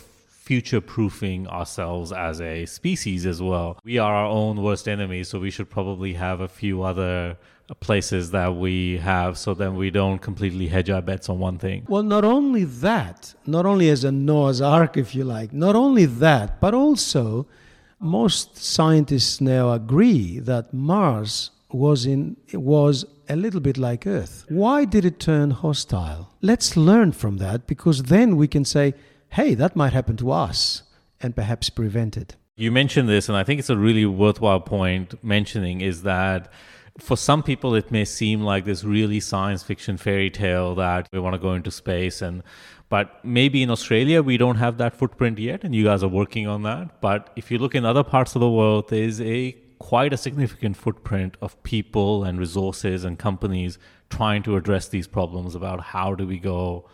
future 0.50 0.82
proofing 0.82 1.48
ourselves 1.48 2.12
as 2.12 2.42
a 2.42 2.66
species 2.66 3.26
as 3.26 3.42
well. 3.42 3.80
We 3.84 3.98
are 3.98 4.14
our 4.14 4.26
own 4.26 4.64
worst 4.64 4.88
enemy, 4.88 5.24
so 5.24 5.40
we 5.40 5.52
should 5.52 5.70
probably 5.70 6.14
have 6.14 6.42
a 6.42 6.48
few 6.48 6.82
other 6.82 7.38
places 7.82 8.32
that 8.32 8.56
we 8.56 8.98
have 8.98 9.38
so 9.38 9.54
then 9.54 9.76
we 9.76 9.92
don't 9.92 10.20
completely 10.20 10.68
hedge 10.68 10.90
our 10.90 11.04
bets 11.04 11.30
on 11.30 11.38
one 11.38 11.60
thing. 11.60 11.86
Well, 11.88 12.04
not 12.04 12.26
only 12.26 12.64
that, 12.64 13.36
not 13.46 13.66
only 13.68 13.90
as 13.90 14.04
a 14.04 14.12
Noah's 14.12 14.60
Ark, 14.60 14.98
if 14.98 15.14
you 15.14 15.24
like, 15.24 15.54
not 15.54 15.76
only 15.76 16.06
that, 16.06 16.60
but 16.60 16.74
also 16.74 17.46
most 18.00 18.58
scientists 18.58 19.42
now 19.42 19.72
agree 19.72 20.40
that 20.40 20.74
Mars 20.74 21.52
was 21.72 22.06
in 22.06 22.38
was 22.54 23.06
a 23.28 23.36
little 23.36 23.60
bit 23.60 23.78
like 23.78 24.08
Earth. 24.08 24.46
Why 24.50 24.86
did 24.86 25.06
it 25.06 25.20
turn 25.20 25.52
hostile? 25.52 26.34
Let's 26.42 26.76
learn 26.76 27.12
from 27.12 27.38
that 27.38 27.68
because 27.68 28.04
then 28.04 28.38
we 28.38 28.48
can 28.48 28.66
say, 28.66 28.96
hey, 29.30 29.54
that 29.56 29.76
might 29.76 29.94
happen 29.94 30.18
to 30.18 30.32
us 30.32 30.84
and 31.22 31.36
perhaps 31.36 31.70
prevent 31.70 32.18
it. 32.18 32.36
You 32.56 32.72
mentioned 32.72 33.08
this, 33.08 33.30
and 33.30 33.38
I 33.38 33.44
think 33.44 33.60
it's 33.60 33.70
a 33.70 33.78
really 33.78 34.06
worthwhile 34.06 34.60
point 34.60 35.24
mentioning 35.24 35.82
is 35.82 36.04
that 36.04 36.52
for 36.98 37.16
some 37.16 37.44
people 37.44 37.76
it 37.76 37.92
may 37.92 38.04
seem 38.04 38.42
like 38.42 38.66
this 38.66 38.84
really 38.84 39.20
science 39.20 39.64
fiction 39.64 39.96
fairy 39.96 40.30
tale 40.30 40.76
that 40.76 41.08
we 41.14 41.20
want 41.20 41.34
to 41.34 41.40
go 41.40 41.54
into 41.54 41.72
space 41.72 42.22
and 42.22 42.44
but 42.90 43.24
maybe 43.24 43.62
in 43.64 43.70
Australia 43.70 44.22
we 44.22 44.38
don't 44.38 44.58
have 44.58 44.78
that 44.78 44.96
footprint 44.96 45.40
yet 45.40 45.64
and 45.64 45.74
you 45.76 45.84
guys 45.84 46.04
are 46.04 46.10
working 46.10 46.48
on 46.48 46.64
that. 46.64 47.00
But 47.02 47.32
if 47.36 47.52
you 47.52 47.58
look 47.58 47.76
in 47.76 47.86
other 47.86 48.04
parts 48.04 48.36
of 48.36 48.42
the 48.42 48.50
world 48.50 48.90
there's 48.90 49.22
a 49.22 49.56
quite 49.80 50.12
a 50.12 50.18
significant 50.18 50.76
footprint 50.76 51.38
of 51.42 51.62
people 51.64 52.24
and 52.26 52.38
resources 52.38 53.06
and 53.06 53.18
companies 53.18 53.80
trying 54.10 54.44
to 54.44 54.58
address 54.58 54.90
these 54.90 55.08
problems 55.08 55.56
about 55.56 55.80
how 55.80 56.14
do 56.14 56.28
we 56.28 56.38
go 56.38 56.86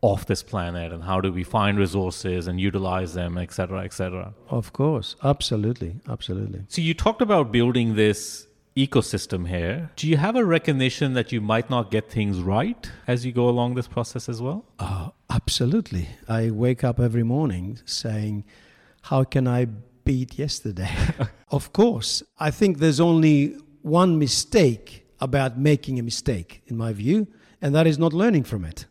off 0.00 0.26
this 0.26 0.42
planet 0.42 0.92
and 0.92 1.04
how 1.04 1.20
do 1.20 1.32
we 1.32 1.44
find 1.44 1.78
resources 1.78 2.48
and 2.48 2.60
utilize 2.60 3.14
them 3.14 3.38
et 3.38 3.52
cetera 3.52 3.84
et 3.84 3.92
cetera. 3.92 4.34
Of 4.48 4.72
course. 4.72 5.14
Absolutely. 5.22 6.00
Absolutely. 6.08 6.64
So 6.68 6.80
you 6.82 6.94
talked 6.94 7.22
about 7.22 7.52
building 7.52 7.94
this 7.94 8.48
ecosystem 8.76 9.48
here. 9.48 9.90
Do 9.96 10.08
you 10.08 10.16
have 10.16 10.36
a 10.36 10.44
recognition 10.44 11.14
that 11.14 11.32
you 11.32 11.40
might 11.40 11.68
not 11.68 11.90
get 11.90 12.10
things 12.10 12.38
right 12.40 12.90
as 13.06 13.26
you 13.26 13.32
go 13.32 13.48
along 13.48 13.74
this 13.74 13.86
process 13.86 14.28
as 14.28 14.40
well? 14.40 14.64
Uh, 14.78 15.10
absolutely. 15.30 16.08
I 16.28 16.50
wake 16.50 16.82
up 16.82 16.98
every 16.98 17.22
morning 17.22 17.78
saying, 17.84 18.44
How 19.02 19.24
can 19.24 19.46
I 19.46 19.66
beat 20.04 20.38
yesterday? 20.38 20.90
of 21.50 21.72
course, 21.72 22.22
I 22.38 22.50
think 22.50 22.78
there's 22.78 23.00
only 23.00 23.56
one 23.82 24.18
mistake 24.18 25.06
about 25.20 25.58
making 25.58 25.98
a 25.98 26.02
mistake, 26.02 26.62
in 26.66 26.76
my 26.76 26.92
view, 26.92 27.28
and 27.60 27.74
that 27.74 27.86
is 27.86 27.98
not 27.98 28.12
learning 28.12 28.44
from 28.44 28.64
it. 28.64 28.86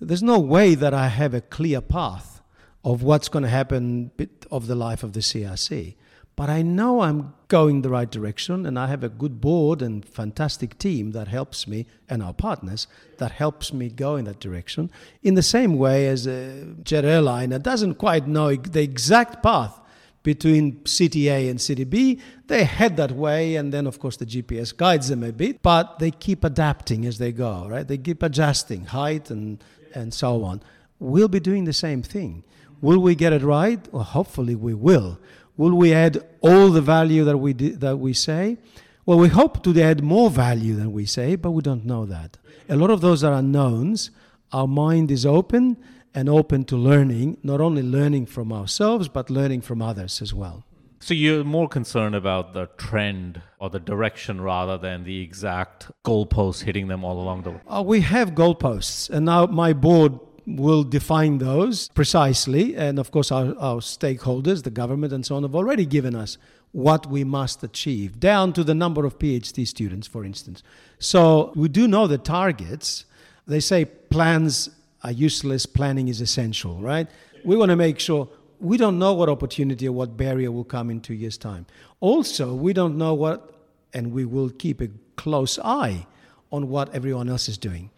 There's 0.00 0.22
no 0.22 0.38
way 0.38 0.74
that 0.74 0.94
I 0.94 1.08
have 1.08 1.34
a 1.34 1.40
clear 1.40 1.80
path 1.80 2.40
of 2.84 3.02
what's 3.02 3.28
going 3.28 3.44
to 3.44 3.48
happen 3.48 4.10
of 4.50 4.66
the 4.66 4.74
life 4.74 5.02
of 5.02 5.12
the 5.12 5.20
CRC 5.20 5.94
but 6.34 6.48
I 6.48 6.62
know 6.62 7.00
I'm 7.02 7.34
going 7.48 7.82
the 7.82 7.90
right 7.90 8.10
direction 8.10 8.64
and 8.64 8.78
I 8.78 8.86
have 8.86 9.04
a 9.04 9.08
good 9.08 9.40
board 9.40 9.82
and 9.82 10.04
fantastic 10.04 10.78
team 10.78 11.12
that 11.12 11.28
helps 11.28 11.68
me 11.68 11.86
and 12.08 12.22
our 12.22 12.32
partners 12.32 12.86
that 13.18 13.32
helps 13.32 13.72
me 13.72 13.90
go 13.90 14.16
in 14.16 14.24
that 14.24 14.40
direction 14.40 14.90
in 15.22 15.34
the 15.34 15.42
same 15.42 15.76
way 15.76 16.08
as 16.08 16.26
a 16.26 16.74
jet 16.82 17.04
airliner 17.04 17.58
doesn't 17.58 17.96
quite 17.96 18.26
know 18.26 18.54
the 18.54 18.82
exact 18.82 19.42
path 19.42 19.78
between 20.22 20.84
city 20.86 21.28
A 21.28 21.48
and 21.48 21.60
city 21.60 21.84
B. 21.84 22.20
They 22.46 22.64
head 22.64 22.96
that 22.96 23.12
way 23.12 23.56
and 23.56 23.72
then 23.72 23.86
of 23.86 23.98
course 23.98 24.16
the 24.16 24.26
GPS 24.26 24.74
guides 24.74 25.08
them 25.08 25.22
a 25.22 25.32
bit 25.32 25.62
but 25.62 25.98
they 25.98 26.10
keep 26.10 26.44
adapting 26.44 27.04
as 27.04 27.18
they 27.18 27.32
go 27.32 27.68
right? 27.68 27.86
They 27.86 27.98
keep 27.98 28.22
adjusting 28.22 28.86
height 28.86 29.30
and 29.30 29.62
and 29.94 30.14
so 30.14 30.42
on. 30.44 30.62
We'll 30.98 31.28
be 31.28 31.40
doing 31.40 31.64
the 31.64 31.72
same 31.74 32.02
thing. 32.02 32.44
Will 32.80 33.00
we 33.00 33.14
get 33.14 33.32
it 33.34 33.42
right? 33.42 33.86
Well 33.92 34.04
hopefully 34.04 34.54
we 34.54 34.72
will 34.72 35.18
Will 35.56 35.74
we 35.74 35.92
add 35.92 36.24
all 36.40 36.70
the 36.70 36.80
value 36.80 37.24
that 37.24 37.38
we, 37.38 37.52
that 37.52 37.98
we 37.98 38.12
say? 38.12 38.58
Well, 39.04 39.18
we 39.18 39.28
hope 39.28 39.62
to 39.64 39.80
add 39.80 40.02
more 40.02 40.30
value 40.30 40.74
than 40.74 40.92
we 40.92 41.06
say, 41.06 41.36
but 41.36 41.50
we 41.50 41.62
don't 41.62 41.84
know 41.84 42.06
that. 42.06 42.38
A 42.68 42.76
lot 42.76 42.90
of 42.90 43.00
those 43.00 43.24
are 43.24 43.32
unknowns. 43.32 44.10
Our 44.52 44.66
mind 44.66 45.10
is 45.10 45.26
open 45.26 45.76
and 46.14 46.28
open 46.28 46.64
to 46.64 46.76
learning, 46.76 47.38
not 47.42 47.60
only 47.60 47.82
learning 47.82 48.26
from 48.26 48.52
ourselves, 48.52 49.08
but 49.08 49.30
learning 49.30 49.62
from 49.62 49.82
others 49.82 50.22
as 50.22 50.32
well. 50.32 50.64
So 51.00 51.14
you're 51.14 51.42
more 51.42 51.68
concerned 51.68 52.14
about 52.14 52.52
the 52.52 52.66
trend 52.76 53.42
or 53.58 53.70
the 53.70 53.80
direction 53.80 54.40
rather 54.40 54.78
than 54.78 55.02
the 55.02 55.20
exact 55.20 55.90
goalposts 56.04 56.62
hitting 56.62 56.86
them 56.86 57.04
all 57.04 57.20
along 57.20 57.42
the 57.42 57.50
way? 57.50 57.60
Uh, 57.66 57.82
we 57.84 58.02
have 58.02 58.32
goalposts, 58.32 59.10
and 59.10 59.26
now 59.26 59.46
my 59.46 59.72
board 59.72 60.18
will 60.46 60.82
define 60.82 61.38
those 61.38 61.88
precisely. 61.88 62.76
And 62.76 62.98
of 62.98 63.10
course, 63.10 63.30
our, 63.30 63.54
our 63.58 63.80
stakeholders, 63.80 64.62
the 64.62 64.70
government, 64.70 65.12
and 65.12 65.24
so 65.24 65.36
on, 65.36 65.42
have 65.42 65.54
already 65.54 65.86
given 65.86 66.14
us 66.14 66.38
what 66.72 67.06
we 67.06 67.22
must 67.22 67.62
achieve, 67.62 68.18
down 68.18 68.52
to 68.54 68.64
the 68.64 68.74
number 68.74 69.04
of 69.04 69.18
PhD 69.18 69.66
students, 69.66 70.06
for 70.06 70.24
instance. 70.24 70.62
So 70.98 71.52
we 71.54 71.68
do 71.68 71.86
know 71.86 72.06
the 72.06 72.18
targets. 72.18 73.04
They 73.46 73.60
say 73.60 73.84
plans 73.84 74.70
are 75.04 75.12
useless, 75.12 75.66
planning 75.66 76.08
is 76.08 76.20
essential, 76.20 76.78
right? 76.80 77.08
We 77.44 77.56
want 77.56 77.70
to 77.70 77.76
make 77.76 77.98
sure 77.98 78.28
we 78.58 78.78
don't 78.78 78.98
know 78.98 79.12
what 79.12 79.28
opportunity 79.28 79.88
or 79.88 79.92
what 79.92 80.16
barrier 80.16 80.50
will 80.50 80.64
come 80.64 80.88
in 80.88 81.00
two 81.00 81.14
years' 81.14 81.36
time. 81.36 81.66
Also, 82.00 82.54
we 82.54 82.72
don't 82.72 82.96
know 82.96 83.12
what, 83.12 83.52
and 83.92 84.12
we 84.12 84.24
will 84.24 84.48
keep 84.48 84.80
a 84.80 84.88
close 85.16 85.58
eye 85.58 86.06
on 86.50 86.68
what 86.68 86.94
everyone 86.94 87.28
else 87.28 87.48
is 87.48 87.58
doing. 87.58 87.90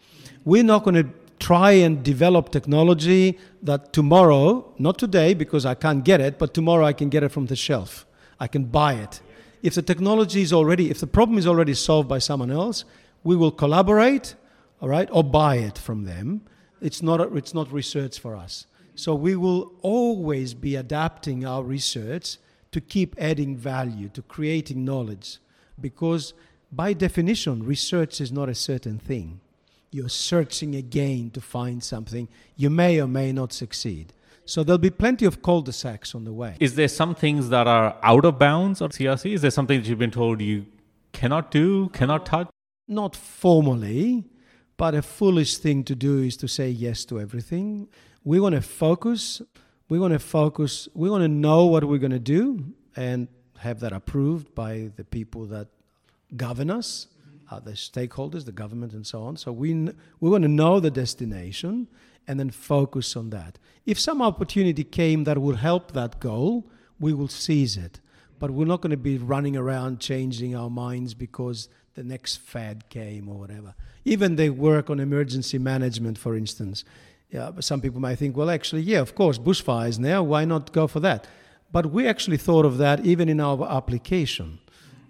We're 0.43 0.63
not 0.63 0.83
going 0.83 0.95
to 0.95 1.09
try 1.39 1.71
and 1.71 2.03
develop 2.03 2.49
technology 2.51 3.37
that 3.61 3.93
tomorrow, 3.93 4.73
not 4.77 4.97
today 4.97 5.33
because 5.33 5.65
I 5.65 5.75
can't 5.75 6.03
get 6.03 6.21
it, 6.21 6.39
but 6.39 6.53
tomorrow 6.53 6.85
I 6.85 6.93
can 6.93 7.09
get 7.09 7.23
it 7.23 7.29
from 7.29 7.47
the 7.47 7.55
shelf. 7.55 8.05
I 8.39 8.47
can 8.47 8.65
buy 8.65 8.93
it. 8.95 9.21
If 9.61 9.75
the 9.75 9.81
technology 9.81 10.41
is 10.41 10.53
already, 10.53 10.89
if 10.89 10.99
the 10.99 11.07
problem 11.07 11.37
is 11.37 11.47
already 11.47 11.73
solved 11.73 12.07
by 12.07 12.19
someone 12.19 12.51
else, 12.51 12.85
we 13.23 13.35
will 13.35 13.51
collaborate, 13.51 14.35
all 14.81 14.89
right, 14.89 15.09
or 15.11 15.23
buy 15.23 15.55
it 15.55 15.77
from 15.77 16.03
them. 16.05 16.41
It's 16.81 17.01
not, 17.01 17.19
it's 17.35 17.53
not 17.53 17.71
research 17.71 18.19
for 18.19 18.35
us. 18.35 18.67
So 18.95 19.15
we 19.15 19.35
will 19.35 19.73
always 19.81 20.53
be 20.53 20.75
adapting 20.75 21.45
our 21.45 21.63
research 21.63 22.37
to 22.71 22.79
keep 22.79 23.15
adding 23.17 23.57
value, 23.57 24.09
to 24.09 24.21
creating 24.21 24.85
knowledge, 24.85 25.39
because 25.79 26.33
by 26.71 26.93
definition, 26.93 27.63
research 27.63 28.21
is 28.21 28.31
not 28.31 28.49
a 28.49 28.55
certain 28.55 28.99
thing 28.99 29.39
you're 29.95 30.09
searching 30.09 30.75
again 30.75 31.29
to 31.31 31.39
find 31.39 31.81
something, 31.81 32.27
you 32.57 32.69
may 32.69 32.99
or 32.99 33.07
may 33.07 33.31
not 33.31 33.53
succeed. 33.53 34.11
So 34.43 34.61
there'll 34.63 34.77
be 34.77 34.89
plenty 34.89 35.25
of 35.25 35.41
cul-de-sacs 35.41 36.13
on 36.13 36.25
the 36.25 36.33
way. 36.33 36.57
Is 36.59 36.75
there 36.75 36.89
some 36.89 37.15
things 37.15 37.49
that 37.49 37.65
are 37.65 37.97
out 38.03 38.25
of 38.25 38.37
bounds 38.37 38.81
of 38.81 38.91
CRC? 38.91 39.33
Is 39.33 39.41
there 39.41 39.51
something 39.51 39.79
that 39.79 39.87
you've 39.87 39.97
been 39.97 40.11
told 40.11 40.41
you 40.41 40.65
cannot 41.13 41.49
do, 41.49 41.89
cannot 41.89 42.25
touch? 42.25 42.49
Not 42.87 43.15
formally, 43.15 44.25
but 44.77 44.93
a 44.93 45.01
foolish 45.01 45.57
thing 45.57 45.83
to 45.85 45.95
do 45.95 46.19
is 46.19 46.35
to 46.37 46.47
say 46.47 46.69
yes 46.69 47.05
to 47.05 47.19
everything. 47.19 47.87
We 48.23 48.39
want 48.39 48.53
to 48.55 48.61
focus. 48.61 49.41
We 49.87 49.97
want 49.97 50.11
to 50.13 50.19
focus. 50.19 50.89
We 50.93 51.09
want 51.09 51.23
to 51.23 51.29
know 51.29 51.65
what 51.65 51.85
we're 51.85 51.99
going 51.99 52.11
to 52.11 52.19
do 52.19 52.65
and 52.95 53.29
have 53.59 53.79
that 53.79 53.93
approved 53.93 54.53
by 54.53 54.91
the 54.97 55.05
people 55.05 55.45
that 55.45 55.69
govern 56.35 56.69
us 56.69 57.07
uh, 57.51 57.59
the 57.59 57.71
stakeholders, 57.71 58.45
the 58.45 58.51
government, 58.51 58.93
and 58.93 59.05
so 59.05 59.23
on. 59.23 59.37
So 59.37 59.51
we, 59.51 59.73
we 60.19 60.29
want 60.29 60.43
to 60.43 60.47
know 60.47 60.79
the 60.79 60.91
destination 60.91 61.87
and 62.27 62.39
then 62.39 62.49
focus 62.49 63.15
on 63.15 63.29
that. 63.29 63.59
If 63.85 63.99
some 63.99 64.21
opportunity 64.21 64.83
came 64.83 65.25
that 65.25 65.37
would 65.37 65.57
help 65.57 65.91
that 65.91 66.19
goal, 66.19 66.67
we 66.99 67.13
will 67.13 67.27
seize 67.27 67.77
it. 67.77 67.99
But 68.39 68.51
we're 68.51 68.65
not 68.65 68.81
going 68.81 68.91
to 68.91 68.97
be 68.97 69.17
running 69.17 69.55
around 69.55 69.99
changing 69.99 70.55
our 70.55 70.69
minds 70.69 71.13
because 71.13 71.69
the 71.93 72.03
next 72.03 72.37
fad 72.37 72.89
came 72.89 73.29
or 73.29 73.35
whatever. 73.35 73.75
Even 74.03 74.35
they 74.35 74.49
work 74.49 74.89
on 74.89 74.99
emergency 74.99 75.57
management, 75.57 76.17
for 76.17 76.35
instance. 76.35 76.83
Yeah, 77.29 77.51
some 77.59 77.81
people 77.81 78.01
might 78.01 78.17
think, 78.17 78.35
well, 78.35 78.49
actually, 78.49 78.81
yeah, 78.81 78.99
of 78.99 79.15
course, 79.15 79.37
bushfires 79.37 79.97
now, 79.99 80.21
why 80.21 80.45
not 80.45 80.71
go 80.71 80.87
for 80.87 80.99
that? 80.99 81.27
But 81.71 81.87
we 81.87 82.07
actually 82.07 82.37
thought 82.37 82.65
of 82.65 82.77
that 82.77 83.05
even 83.05 83.29
in 83.29 83.39
our 83.39 83.69
application 83.69 84.59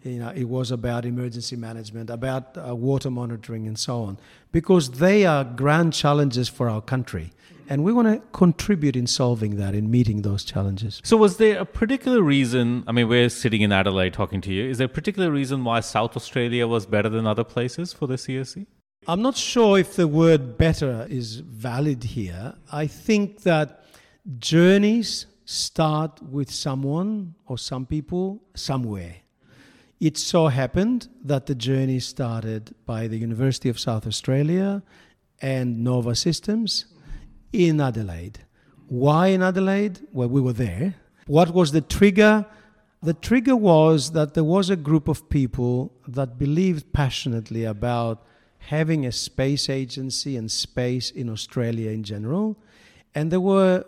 you 0.06 0.20
know, 0.20 0.30
it 0.30 0.46
was 0.46 0.72
about 0.72 1.04
emergency 1.06 1.56
management, 1.56 2.10
about 2.10 2.58
uh, 2.58 2.76
water 2.76 3.10
monitoring, 3.10 3.68
and 3.68 3.78
so 3.78 4.04
on, 4.04 4.20
because 4.52 4.92
they 4.92 5.26
are 5.26 5.44
grand 5.44 5.94
challenges 5.94 6.48
for 6.48 6.70
our 6.70 6.82
country. 6.82 7.32
And 7.68 7.84
we 7.84 7.92
want 7.92 8.08
to 8.08 8.22
contribute 8.32 8.96
in 8.96 9.08
solving 9.08 9.56
that, 9.58 9.74
in 9.74 9.90
meeting 9.90 10.22
those 10.22 10.44
challenges. 10.44 11.02
So, 11.04 11.18
was 11.18 11.38
there 11.38 11.58
a 11.58 11.66
particular 11.66 12.22
reason? 12.22 12.84
I 12.86 12.92
mean, 12.92 13.08
we're 13.08 13.30
sitting 13.30 13.62
in 13.62 13.72
Adelaide 13.72 14.14
talking 14.14 14.40
to 14.42 14.54
you. 14.54 14.70
Is 14.70 14.78
there 14.78 14.86
a 14.86 14.90
particular 14.90 15.32
reason 15.32 15.64
why 15.64 15.80
South 15.80 16.16
Australia 16.16 16.68
was 16.68 16.86
better 16.86 17.10
than 17.10 17.26
other 17.26 17.44
places 17.44 17.92
for 17.92 18.06
the 18.06 18.16
CRC? 18.16 18.68
I'm 19.08 19.24
not 19.24 19.36
sure 19.36 19.80
if 19.80 19.96
the 19.96 20.08
word 20.08 20.58
better 20.58 21.08
is 21.10 21.38
valid 21.38 22.04
here. 22.04 22.54
I 22.72 22.86
think 22.86 23.42
that 23.42 23.84
journeys 24.38 25.26
start 25.46 26.22
with 26.22 26.52
someone 26.52 27.36
or 27.48 27.58
some 27.58 27.86
people 27.88 28.44
somewhere. 28.56 29.16
It 30.00 30.18
so 30.18 30.48
happened 30.48 31.08
that 31.24 31.46
the 31.46 31.56
journey 31.56 32.00
started 32.00 32.76
by 32.86 33.08
the 33.08 33.18
University 33.18 33.70
of 33.70 33.80
South 33.80 34.06
Australia 34.06 34.84
and 35.42 35.84
Nova 35.84 36.16
Systems 36.16 36.86
in 37.54 37.80
Adelaide, 37.80 38.40
Why 38.88 39.28
in 39.28 39.42
Adelaide? 39.42 40.02
Well, 40.12 40.28
we 40.28 40.42
were 40.42 40.54
there. 40.54 40.96
What 41.28 41.54
was 41.54 41.72
the 41.72 41.82
trigger? 41.82 42.46
The 43.02 43.14
trigger 43.14 43.56
was 43.56 44.12
that 44.12 44.34
there 44.34 44.44
was 44.44 44.70
a 44.70 44.76
group 44.76 45.08
of 45.08 45.30
people 45.30 45.94
that 46.08 46.38
believed 46.38 46.92
passionately 46.92 47.64
about 47.64 48.26
having 48.58 49.06
a 49.06 49.12
space 49.12 49.70
agency 49.70 50.38
and 50.38 50.52
space 50.52 51.12
in 51.12 51.30
Australia 51.30 51.92
in 51.92 52.04
general. 52.04 52.58
And 53.14 53.32
they 53.32 53.38
were 53.38 53.86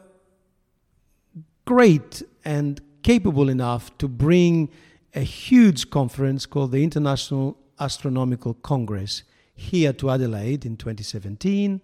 great 1.66 2.24
and 2.46 2.80
capable 3.04 3.50
enough 3.50 3.98
to 3.98 4.08
bring 4.08 4.70
a 5.18 5.24
huge 5.24 5.90
conference 5.90 6.46
called 6.46 6.72
the 6.72 6.84
International 6.84 7.58
Astronautical 7.80 8.62
Congress 8.62 9.24
here 9.56 9.92
to 9.92 10.12
Adelaide 10.12 10.64
in 10.64 10.78
2017. 10.78 11.82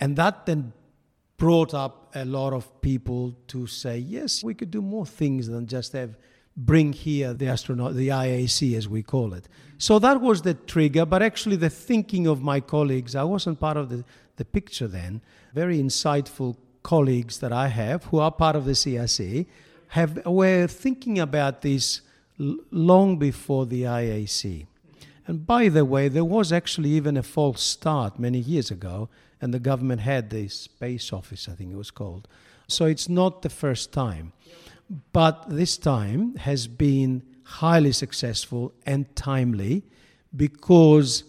And 0.00 0.16
that 0.16 0.46
then 0.46 0.72
brought 1.36 1.74
up 1.74 2.10
a 2.16 2.24
lot 2.24 2.52
of 2.52 2.80
people 2.82 3.36
to 3.46 3.68
say, 3.68 3.98
yes, 3.98 4.42
we 4.42 4.54
could 4.54 4.72
do 4.72 4.82
more 4.82 5.06
things 5.06 5.46
than 5.46 5.68
just 5.68 5.92
have 5.92 6.16
bring 6.56 6.92
here 6.92 7.32
the 7.32 7.46
astronaut, 7.46 7.94
the 7.94 8.08
IAC 8.08 8.76
as 8.76 8.88
we 8.88 9.02
call 9.02 9.32
it. 9.32 9.48
So 9.78 10.00
that 10.00 10.20
was 10.20 10.42
the 10.42 10.54
trigger, 10.54 11.06
but 11.06 11.22
actually 11.22 11.56
the 11.56 11.70
thinking 11.70 12.26
of 12.26 12.42
my 12.42 12.58
colleagues, 12.58 13.14
I 13.14 13.22
wasn't 13.22 13.60
part 13.60 13.76
of 13.76 13.90
the, 13.90 14.04
the 14.36 14.44
picture 14.44 14.88
then. 14.88 15.22
Very 15.54 15.78
insightful 15.78 16.56
colleagues 16.82 17.38
that 17.38 17.52
I 17.52 17.68
have 17.68 18.04
who 18.06 18.18
are 18.18 18.32
part 18.32 18.56
of 18.56 18.64
the 18.64 18.72
CRC 18.72 19.46
have 19.88 20.26
were 20.26 20.66
thinking 20.66 21.20
about 21.20 21.62
this 21.62 22.00
long 22.70 23.18
before 23.18 23.66
the 23.66 23.82
IAC. 23.82 24.66
And 25.26 25.46
by 25.46 25.68
the 25.68 25.84
way, 25.84 26.08
there 26.08 26.24
was 26.24 26.52
actually 26.52 26.90
even 26.90 27.16
a 27.16 27.22
false 27.22 27.62
start 27.62 28.18
many 28.18 28.38
years 28.38 28.70
ago, 28.70 29.08
and 29.40 29.54
the 29.54 29.60
government 29.60 30.00
had 30.00 30.30
the 30.30 30.48
Space 30.48 31.12
Office, 31.12 31.48
I 31.48 31.54
think 31.54 31.72
it 31.72 31.76
was 31.76 31.90
called. 31.90 32.26
So 32.68 32.86
it's 32.86 33.08
not 33.08 33.42
the 33.42 33.50
first 33.50 33.92
time. 33.92 34.32
But 35.12 35.48
this 35.48 35.78
time 35.78 36.36
has 36.36 36.66
been 36.66 37.22
highly 37.44 37.92
successful 37.92 38.72
and 38.84 39.14
timely 39.14 39.84
because 40.34 41.24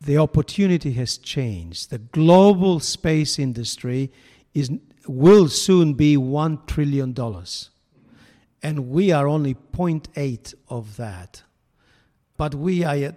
the 0.00 0.18
opportunity 0.18 0.92
has 0.92 1.16
changed. 1.16 1.90
The 1.90 1.98
global 1.98 2.80
space 2.80 3.38
industry 3.38 4.10
is, 4.52 4.70
will 5.06 5.48
soon 5.48 5.94
be 5.94 6.16
$1 6.16 6.66
trillion. 6.66 7.14
And 8.64 8.88
we 8.88 9.12
are 9.12 9.28
only 9.28 9.54
0.8 9.54 10.54
of 10.70 10.96
that. 10.96 11.42
But 12.38 12.54
we 12.54 12.82
are 12.82 12.96
at 12.96 13.16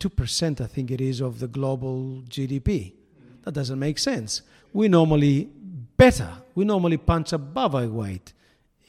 2%, 0.00 0.60
I 0.60 0.66
think 0.66 0.90
it 0.90 1.00
is, 1.00 1.20
of 1.20 1.38
the 1.38 1.46
global 1.46 2.24
GDP. 2.28 2.94
That 3.44 3.52
doesn't 3.52 3.78
make 3.78 3.98
sense. 4.00 4.42
We 4.72 4.88
normally 4.88 5.48
better. 5.96 6.30
We 6.56 6.64
normally 6.64 6.96
punch 6.96 7.32
above 7.32 7.76
our 7.76 7.86
weight 7.86 8.32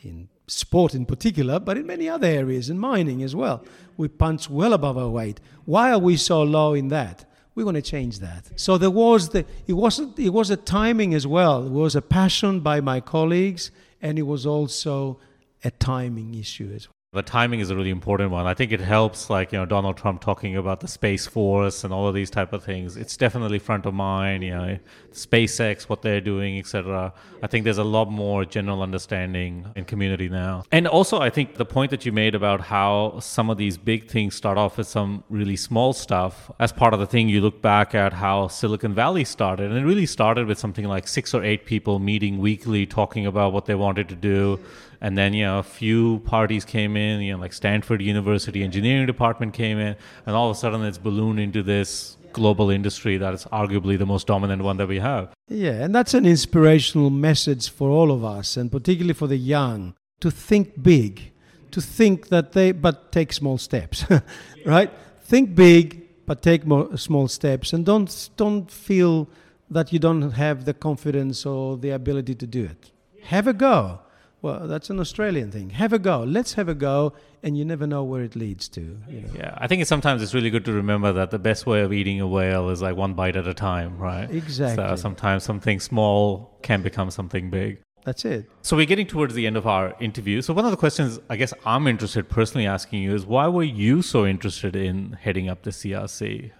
in 0.02 0.30
sport 0.48 0.96
in 0.96 1.06
particular, 1.06 1.60
but 1.60 1.78
in 1.78 1.86
many 1.86 2.10
other 2.10 2.28
areas, 2.28 2.72
in 2.72 2.80
mining 2.80 3.22
as 3.22 3.36
well. 3.36 3.64
We 3.96 4.08
punch 4.08 4.50
well 4.50 4.74
above 4.74 4.98
our 4.98 5.10
weight. 5.10 5.40
Why 5.66 5.92
are 5.92 6.00
we 6.00 6.18
so 6.18 6.42
low 6.42 6.74
in 6.74 6.88
that? 6.88 7.24
We're 7.54 7.64
going 7.66 7.76
to 7.76 7.84
change 7.84 8.18
that. 8.18 8.60
So 8.60 8.80
there 8.80 8.90
was 8.90 9.30
the 9.30 9.46
it 9.68 9.74
wasn't 9.74 10.18
it 10.18 10.30
was 10.30 10.50
a 10.50 10.58
timing 10.58 11.14
as 11.14 11.28
well. 11.28 11.68
It 11.68 11.72
was 11.72 11.96
a 11.96 12.02
passion 12.02 12.62
by 12.62 12.82
my 12.82 13.00
colleagues, 13.00 13.70
and 14.02 14.18
it 14.18 14.24
was 14.24 14.48
also 14.48 15.20
a 15.64 15.72
timing 15.72 16.36
issue 16.36 16.72
as 16.76 16.88
well 16.88 16.94
the 17.14 17.22
timing 17.22 17.60
is 17.60 17.70
a 17.70 17.76
really 17.76 17.92
important 17.92 18.32
one. 18.32 18.48
I 18.48 18.56
think 18.56 18.72
it 18.72 18.80
helps, 18.80 19.30
like 19.30 19.52
you 19.52 19.60
know, 19.60 19.68
Donald 19.68 19.98
Trump 19.98 20.20
talking 20.20 20.58
about 20.58 20.80
the 20.80 20.88
space 20.88 21.28
force 21.28 21.84
and 21.84 21.94
all 21.94 22.08
of 22.08 22.16
these 22.16 22.32
type 22.32 22.54
of 22.54 22.64
things. 22.64 22.98
It's 22.98 23.16
definitely 23.16 23.60
front 23.60 23.86
of 23.86 23.94
mind. 23.94 24.44
You 24.44 24.52
know, 24.52 24.80
SpaceX, 25.12 25.84
what 25.84 26.02
they're 26.02 26.22
doing, 26.22 26.58
etc. 26.58 27.14
I 27.44 27.48
think 27.48 27.66
there's 27.66 27.78
a 27.78 27.84
lot 27.84 28.10
more 28.10 28.46
general 28.46 28.82
understanding 28.82 29.68
in 29.76 29.86
community 29.86 30.28
now. 30.28 30.64
And 30.72 30.88
also, 30.88 31.20
I 31.20 31.30
think 31.30 31.56
the 31.56 31.66
point 31.66 31.92
that 31.92 32.04
you 32.04 32.12
made 32.12 32.34
about 32.34 32.62
how 32.62 33.20
some 33.20 33.52
of 33.52 33.60
these 33.60 33.78
big 33.78 34.10
things 34.10 34.34
start 34.34 34.58
off 34.58 34.80
with 34.80 34.88
some 34.88 35.24
really 35.30 35.56
small 35.56 35.94
stuff. 35.94 36.50
As 36.60 36.72
part 36.72 36.96
of 36.96 37.00
the 37.00 37.08
thing, 37.08 37.30
you 37.30 37.42
look 37.42 37.62
back 37.62 37.94
at 37.94 38.14
how 38.14 38.48
Silicon 38.48 38.96
Valley 38.96 39.24
started, 39.24 39.70
and 39.70 39.78
it 39.78 39.86
really 39.86 40.08
started 40.08 40.48
with 40.48 40.58
something 40.58 40.86
like 40.86 41.08
six 41.08 41.32
or 41.36 41.44
eight 41.44 41.68
people 41.68 42.00
meeting 42.00 42.40
weekly, 42.40 42.88
talking 42.88 43.28
about 43.28 43.54
what 43.54 43.66
they 43.66 43.76
wanted 43.76 44.10
to 44.10 44.16
do 44.16 44.60
and 45.04 45.18
then 45.18 45.34
you 45.34 45.46
know 45.46 45.60
a 45.60 45.64
few 45.64 46.20
parties 46.20 46.66
came 46.66 46.98
in 46.98 47.22
you 47.22 47.34
know 47.34 47.40
like 47.40 47.54
stanford 47.54 48.02
university 48.02 48.64
engineering 48.64 49.06
department 49.06 49.54
came 49.54 49.78
in 49.78 49.96
and 50.26 50.36
all 50.36 50.50
of 50.50 50.56
a 50.56 50.60
sudden 50.60 50.82
it's 50.84 50.98
ballooned 50.98 51.40
into 51.40 51.62
this 51.62 52.18
global 52.32 52.72
industry 52.72 53.18
that 53.18 53.34
is 53.34 53.46
arguably 53.52 53.96
the 54.00 54.06
most 54.06 54.26
dominant 54.26 54.64
one 54.64 54.78
that 54.78 54.88
we 54.88 54.98
have. 54.98 55.30
Yeah 55.48 55.84
and 55.84 55.94
that's 55.94 56.16
an 56.16 56.26
inspirational 56.26 57.12
message 57.12 57.70
for 57.70 57.90
all 57.90 58.12
of 58.12 58.26
us 58.26 58.58
and 58.58 58.72
particularly 58.72 59.14
for 59.14 59.28
the 59.28 59.38
young 59.38 59.94
to 60.20 60.32
think 60.32 60.82
big 60.82 61.32
to 61.70 61.80
think 61.80 62.30
that 62.30 62.54
they 62.54 62.72
but 62.72 63.12
take 63.12 63.32
small 63.32 63.60
steps 63.60 64.06
right? 64.66 64.92
Think 65.22 65.54
big 65.56 65.86
but 66.26 66.42
take 66.42 66.66
more 66.66 66.98
small 66.98 67.28
steps 67.28 67.72
and 67.74 67.86
don't 67.86 68.30
don't 68.36 68.72
feel 68.72 69.30
that 69.70 69.94
you 69.94 70.00
don't 70.00 70.32
have 70.32 70.66
the 70.66 70.74
confidence 70.74 71.46
or 71.46 71.78
the 71.78 71.92
ability 71.92 72.36
to 72.36 72.48
do 72.48 72.64
it. 72.66 72.92
Have 73.24 73.48
a 73.48 73.54
go 73.54 74.00
well, 74.44 74.68
that's 74.68 74.90
an 74.90 75.00
Australian 75.00 75.52
thing. 75.52 75.70
Have 75.70 75.94
a 75.94 75.98
go. 75.98 76.22
Let's 76.22 76.54
have 76.56 76.68
a 76.68 76.76
go, 76.76 77.14
and 77.42 77.58
you 77.58 77.64
never 77.64 77.88
know 77.88 78.04
where 78.04 78.24
it 78.24 78.36
leads 78.36 78.68
to. 78.70 78.82
You 79.08 79.22
know? 79.22 79.30
Yeah, 79.34 79.58
I 79.58 79.68
think 79.68 79.82
it's 79.82 79.88
sometimes 79.88 80.22
it's 80.22 80.34
really 80.34 80.50
good 80.50 80.66
to 80.66 80.74
remember 80.74 81.14
that 81.14 81.32
the 81.32 81.40
best 81.40 81.66
way 81.66 81.80
of 81.80 81.94
eating 81.94 82.20
a 82.20 82.28
whale 82.28 82.70
is 82.70 82.82
like 82.82 82.98
one 82.98 83.14
bite 83.14 83.38
at 83.38 83.48
a 83.48 83.54
time, 83.54 83.98
right? 83.98 84.30
Exactly. 84.30 84.86
So 84.86 84.98
sometimes 84.98 85.44
something 85.46 85.80
small 85.80 86.60
can 86.62 86.82
become 86.82 87.10
something 87.10 87.50
big. 87.50 87.80
That's 88.04 88.26
it. 88.26 88.50
So 88.64 88.76
we're 88.76 88.86
getting 88.86 89.08
towards 89.08 89.34
the 89.34 89.48
end 89.48 89.56
of 89.56 89.66
our 89.66 89.96
interview. 90.02 90.42
So 90.42 90.54
one 90.54 90.66
of 90.66 90.72
the 90.72 90.78
questions 90.78 91.22
I 91.30 91.38
guess 91.38 91.54
I'm 91.66 91.88
interested 91.88 92.28
personally 92.28 92.68
asking 92.68 93.02
you 93.02 93.16
is 93.16 93.26
why 93.26 93.48
were 93.48 93.64
you 93.64 94.02
so 94.02 94.26
interested 94.26 94.76
in 94.76 95.14
heading 95.22 95.48
up 95.48 95.64
the 95.64 95.72
CRC? 95.72 96.52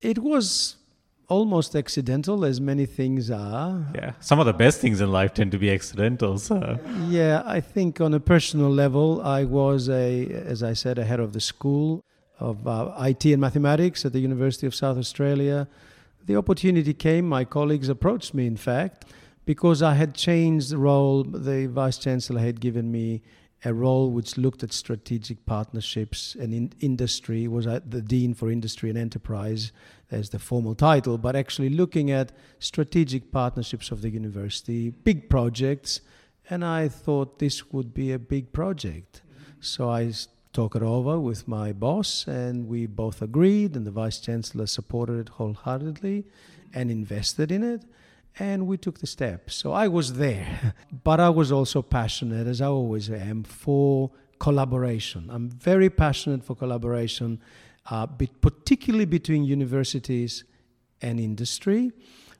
It 0.00 0.18
was 0.18 0.76
almost 1.28 1.74
accidental 1.74 2.44
as 2.44 2.60
many 2.60 2.86
things 2.86 3.30
are. 3.30 3.84
Yeah, 3.94 4.12
some 4.20 4.38
of 4.38 4.46
the 4.46 4.52
best 4.52 4.80
things 4.80 5.00
in 5.00 5.10
life 5.10 5.34
tend 5.34 5.52
to 5.52 5.58
be 5.58 5.70
accidental. 5.70 6.38
So. 6.38 6.78
Yeah, 7.08 7.42
I 7.44 7.60
think 7.60 8.00
on 8.00 8.14
a 8.14 8.20
personal 8.20 8.70
level, 8.70 9.20
I 9.22 9.44
was 9.44 9.88
a, 9.88 10.26
as 10.26 10.62
I 10.62 10.72
said, 10.72 10.98
a 10.98 11.04
head 11.04 11.20
of 11.20 11.32
the 11.32 11.40
school 11.40 12.04
of 12.38 12.66
uh, 12.66 12.92
IT 13.00 13.24
and 13.24 13.40
mathematics 13.40 14.04
at 14.04 14.12
the 14.12 14.20
University 14.20 14.66
of 14.66 14.74
South 14.74 14.98
Australia. 14.98 15.68
The 16.26 16.36
opportunity 16.36 16.92
came. 16.92 17.28
My 17.28 17.44
colleagues 17.44 17.88
approached 17.88 18.34
me, 18.34 18.46
in 18.46 18.56
fact, 18.56 19.04
because 19.44 19.82
I 19.82 19.94
had 19.94 20.14
changed 20.14 20.70
the 20.70 20.78
role. 20.78 21.24
The 21.24 21.66
vice 21.66 21.98
chancellor 21.98 22.40
had 22.40 22.60
given 22.60 22.90
me 22.90 23.22
a 23.64 23.72
role 23.72 24.10
which 24.10 24.36
looked 24.36 24.62
at 24.62 24.72
strategic 24.72 25.44
partnerships 25.46 26.36
and 26.38 26.52
in 26.52 26.72
industry 26.80 27.48
was 27.48 27.64
the 27.64 28.02
dean 28.02 28.34
for 28.34 28.50
industry 28.50 28.90
and 28.90 28.98
enterprise 28.98 29.72
as 30.10 30.30
the 30.30 30.38
formal 30.38 30.74
title 30.74 31.18
but 31.18 31.36
actually 31.36 31.68
looking 31.68 32.10
at 32.10 32.32
strategic 32.58 33.32
partnerships 33.32 33.90
of 33.90 34.02
the 34.02 34.10
university 34.10 34.90
big 34.90 35.28
projects 35.28 36.00
and 36.48 36.64
i 36.64 36.88
thought 36.88 37.38
this 37.38 37.72
would 37.72 37.92
be 37.92 38.12
a 38.12 38.18
big 38.18 38.52
project 38.52 39.22
so 39.60 39.90
i 39.90 40.12
talked 40.52 40.76
it 40.76 40.82
over 40.82 41.20
with 41.20 41.46
my 41.46 41.72
boss 41.72 42.26
and 42.26 42.66
we 42.66 42.86
both 42.86 43.20
agreed 43.20 43.76
and 43.76 43.86
the 43.86 43.90
vice 43.90 44.18
chancellor 44.18 44.66
supported 44.66 45.18
it 45.18 45.28
wholeheartedly 45.30 46.24
and 46.72 46.90
invested 46.90 47.52
in 47.52 47.62
it 47.62 47.82
and 48.38 48.66
we 48.66 48.76
took 48.76 48.98
the 49.00 49.06
step. 49.06 49.50
So 49.50 49.72
I 49.72 49.88
was 49.88 50.14
there, 50.14 50.74
but 51.04 51.20
I 51.20 51.30
was 51.30 51.50
also 51.50 51.82
passionate, 51.82 52.46
as 52.46 52.60
I 52.60 52.66
always 52.66 53.10
am, 53.10 53.44
for 53.44 54.10
collaboration. 54.38 55.28
I'm 55.30 55.48
very 55.48 55.88
passionate 55.88 56.44
for 56.44 56.54
collaboration, 56.54 57.40
uh, 57.90 58.06
particularly 58.40 59.04
between 59.04 59.44
universities 59.44 60.44
and 61.02 61.20
industry, 61.20 61.92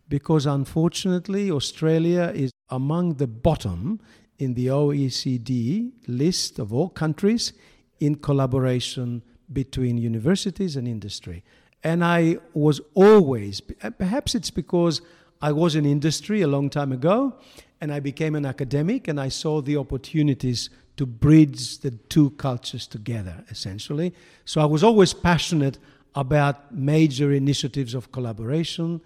because 0.08 0.46
unfortunately, 0.46 1.50
Australia 1.50 2.32
is 2.34 2.50
among 2.70 3.14
the 3.14 3.26
bottom 3.26 4.00
in 4.38 4.54
the 4.54 4.66
OECD 4.66 5.92
list 6.06 6.58
of 6.58 6.72
all 6.72 6.88
countries 6.88 7.52
in 8.00 8.16
collaboration 8.16 9.22
between 9.52 9.96
universities 9.96 10.76
and 10.76 10.86
industry. 10.86 11.42
And 11.82 12.04
I 12.04 12.38
was 12.52 12.80
always, 12.94 13.60
perhaps 13.98 14.34
it's 14.34 14.50
because 14.50 15.00
I 15.40 15.52
was 15.52 15.76
in 15.76 15.84
industry 15.84 16.42
a 16.42 16.48
long 16.48 16.70
time 16.70 16.92
ago, 16.92 17.34
and 17.80 17.92
I 17.92 18.00
became 18.00 18.34
an 18.34 18.46
academic, 18.46 19.06
and 19.06 19.20
I 19.20 19.28
saw 19.28 19.60
the 19.60 19.76
opportunities 19.76 20.70
to 20.96 21.06
bridge 21.06 21.78
the 21.78 21.90
two 21.90 22.30
cultures 22.30 22.86
together, 22.86 23.44
essentially. 23.50 24.14
So 24.44 24.60
I 24.60 24.64
was 24.64 24.82
always 24.82 25.12
passionate 25.12 25.78
about 26.14 26.74
major 26.74 27.32
initiatives 27.32 27.94
of 27.94 28.10
collaboration, 28.10 29.00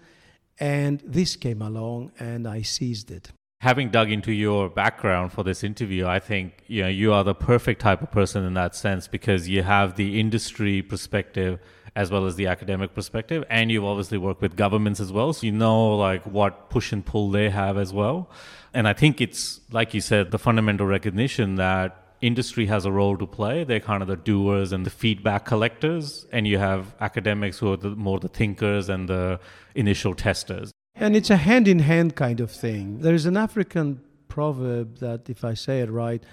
and 0.59 1.01
this 1.05 1.35
came 1.35 1.61
along, 1.61 2.11
and 2.19 2.47
I 2.47 2.61
seized 2.61 3.11
it. 3.11 3.31
Having 3.59 3.89
dug 3.89 4.09
into 4.09 4.31
your 4.31 4.69
background 4.69 5.31
for 5.33 5.43
this 5.43 5.63
interview, 5.63 6.07
I 6.07 6.19
think 6.19 6.63
you 6.67 6.81
know 6.81 6.87
you 6.87 7.13
are 7.13 7.23
the 7.23 7.35
perfect 7.35 7.81
type 7.81 8.01
of 8.01 8.09
person 8.09 8.43
in 8.43 8.55
that 8.55 8.75
sense 8.75 9.07
because 9.07 9.47
you 9.47 9.61
have 9.61 9.97
the 9.97 10.19
industry 10.19 10.81
perspective 10.81 11.59
as 11.95 12.09
well 12.09 12.25
as 12.25 12.35
the 12.35 12.47
academic 12.47 12.93
perspective. 12.95 13.43
And 13.49 13.71
you've 13.71 13.83
obviously 13.83 14.17
worked 14.17 14.41
with 14.41 14.55
governments 14.55 14.99
as 14.99 15.11
well. 15.11 15.33
So 15.33 15.45
you 15.45 15.51
know 15.51 15.95
like 15.97 16.25
what 16.25 16.69
push 16.69 16.91
and 16.91 17.05
pull 17.05 17.29
they 17.29 17.49
have 17.49 17.77
as 17.77 17.93
well. 17.93 18.29
And 18.73 18.87
I 18.87 18.93
think 18.93 19.19
it's, 19.19 19.59
like 19.71 19.93
you 19.93 20.01
said, 20.01 20.31
the 20.31 20.39
fundamental 20.39 20.85
recognition 20.85 21.55
that 21.55 21.97
industry 22.21 22.67
has 22.67 22.85
a 22.85 22.91
role 22.91 23.17
to 23.17 23.27
play. 23.27 23.63
They're 23.63 23.79
kind 23.79 24.01
of 24.01 24.07
the 24.07 24.15
doers 24.15 24.71
and 24.71 24.85
the 24.85 24.89
feedback 24.89 25.45
collectors. 25.45 26.25
And 26.31 26.47
you 26.47 26.57
have 26.57 26.95
academics 27.01 27.59
who 27.59 27.73
are 27.73 27.77
the, 27.77 27.89
more 27.89 28.19
the 28.19 28.29
thinkers 28.29 28.89
and 28.89 29.09
the 29.09 29.39
initial 29.75 30.13
testers. 30.13 30.71
And 30.95 31.15
it's 31.15 31.29
a 31.29 31.37
hand 31.37 31.67
in 31.67 31.79
hand 31.79 32.15
kind 32.15 32.39
of 32.39 32.51
thing. 32.51 32.99
There's 32.99 33.25
an 33.25 33.37
African 33.37 34.01
proverb 34.27 34.99
that, 34.99 35.29
if 35.29 35.43
I 35.43 35.53
say 35.55 35.81
it 35.81 35.89
right, 35.89 36.23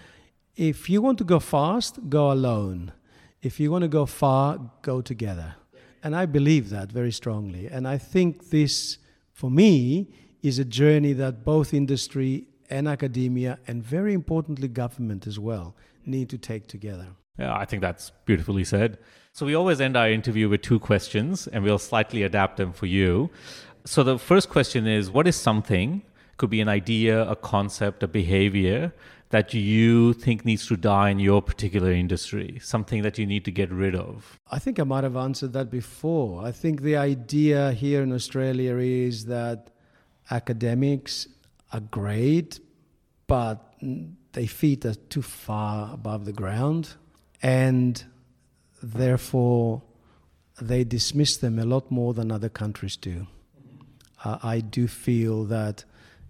if 0.56 0.90
you 0.90 1.00
want 1.00 1.18
to 1.18 1.24
go 1.24 1.40
fast, 1.40 2.08
go 2.08 2.30
alone. 2.30 2.92
If 3.40 3.58
you 3.58 3.70
want 3.70 3.82
to 3.82 3.88
go 3.88 4.06
far, 4.06 4.58
go 4.82 5.00
together. 5.00 5.54
And 6.02 6.14
I 6.14 6.26
believe 6.26 6.70
that 6.70 6.92
very 6.92 7.12
strongly. 7.12 7.66
And 7.66 7.88
I 7.88 7.98
think 7.98 8.50
this, 8.50 8.98
for 9.32 9.50
me, 9.50 10.12
is 10.42 10.58
a 10.58 10.64
journey 10.64 11.12
that 11.14 11.44
both 11.44 11.74
industry 11.74 12.46
and 12.70 12.86
academia, 12.86 13.58
and 13.66 13.82
very 13.82 14.12
importantly, 14.12 14.68
government 14.68 15.26
as 15.26 15.38
well, 15.38 15.74
need 16.04 16.28
to 16.28 16.38
take 16.38 16.66
together. 16.66 17.08
Yeah, 17.38 17.56
I 17.56 17.64
think 17.64 17.82
that's 17.82 18.10
beautifully 18.24 18.64
said. 18.64 18.98
So 19.32 19.46
we 19.46 19.54
always 19.54 19.80
end 19.80 19.96
our 19.96 20.10
interview 20.10 20.48
with 20.48 20.62
two 20.62 20.78
questions, 20.78 21.46
and 21.46 21.64
we'll 21.64 21.78
slightly 21.78 22.22
adapt 22.22 22.56
them 22.56 22.72
for 22.72 22.86
you. 22.86 23.30
So 23.84 24.02
the 24.02 24.18
first 24.18 24.48
question 24.48 24.86
is 24.86 25.10
what 25.10 25.26
is 25.26 25.36
something, 25.36 26.02
could 26.36 26.50
be 26.50 26.60
an 26.60 26.68
idea, 26.68 27.28
a 27.28 27.36
concept, 27.36 28.02
a 28.02 28.08
behavior 28.08 28.92
that 29.30 29.52
you 29.54 30.14
think 30.14 30.44
needs 30.44 30.66
to 30.66 30.76
die 30.76 31.10
in 31.10 31.18
your 31.18 31.42
particular 31.42 31.92
industry, 31.92 32.58
something 32.62 33.02
that 33.02 33.18
you 33.18 33.26
need 33.26 33.44
to 33.44 33.50
get 33.50 33.70
rid 33.70 33.94
of? 33.94 34.38
I 34.50 34.58
think 34.58 34.80
I 34.80 34.84
might 34.84 35.04
have 35.04 35.16
answered 35.16 35.52
that 35.52 35.70
before. 35.70 36.44
I 36.44 36.52
think 36.52 36.82
the 36.82 36.96
idea 36.96 37.72
here 37.72 38.02
in 38.02 38.12
Australia 38.12 38.76
is 38.76 39.26
that 39.26 39.70
academics 40.30 41.28
are 41.72 41.80
great, 41.80 42.60
but 43.26 43.74
their 44.32 44.46
feet 44.46 44.84
are 44.84 44.94
too 44.94 45.22
far 45.22 45.92
above 45.92 46.24
the 46.24 46.32
ground, 46.32 46.94
and 47.42 48.04
therefore 48.82 49.82
they 50.60 50.84
dismiss 50.84 51.36
them 51.36 51.58
a 51.58 51.64
lot 51.64 51.90
more 51.90 52.14
than 52.14 52.32
other 52.32 52.48
countries 52.48 52.96
do. 52.96 53.26
Uh, 54.24 54.38
I 54.42 54.60
do 54.60 54.88
feel 54.88 55.44
that 55.44 55.84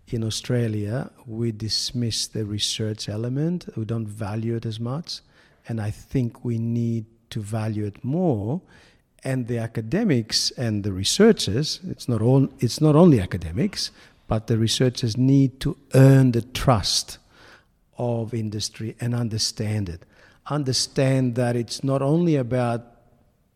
in 0.08 0.24
Australia 0.24 1.10
we 1.26 1.52
dismiss 1.52 2.26
the 2.26 2.44
research 2.44 3.08
element, 3.08 3.68
we 3.76 3.84
don't 3.84 4.06
value 4.06 4.56
it 4.56 4.66
as 4.66 4.78
much, 4.78 5.20
and 5.68 5.80
I 5.80 5.90
think 5.90 6.44
we 6.44 6.58
need 6.58 7.06
to 7.30 7.40
value 7.40 7.84
it 7.84 8.02
more. 8.04 8.60
And 9.24 9.48
the 9.48 9.58
academics 9.58 10.50
and 10.52 10.84
the 10.84 10.92
researchers, 10.92 11.80
it's 11.88 12.08
not, 12.08 12.22
all, 12.22 12.48
it's 12.60 12.80
not 12.80 12.94
only 12.94 13.20
academics, 13.20 13.90
but 14.28 14.46
the 14.46 14.58
researchers 14.58 15.16
need 15.16 15.60
to 15.60 15.76
earn 15.94 16.32
the 16.32 16.42
trust 16.42 17.18
of 17.96 18.32
industry 18.32 18.94
and 19.00 19.14
understand 19.14 19.88
it. 19.88 20.04
Understand 20.46 21.34
that 21.34 21.56
it's 21.56 21.82
not 21.82 22.00
only 22.00 22.36
about 22.36 22.98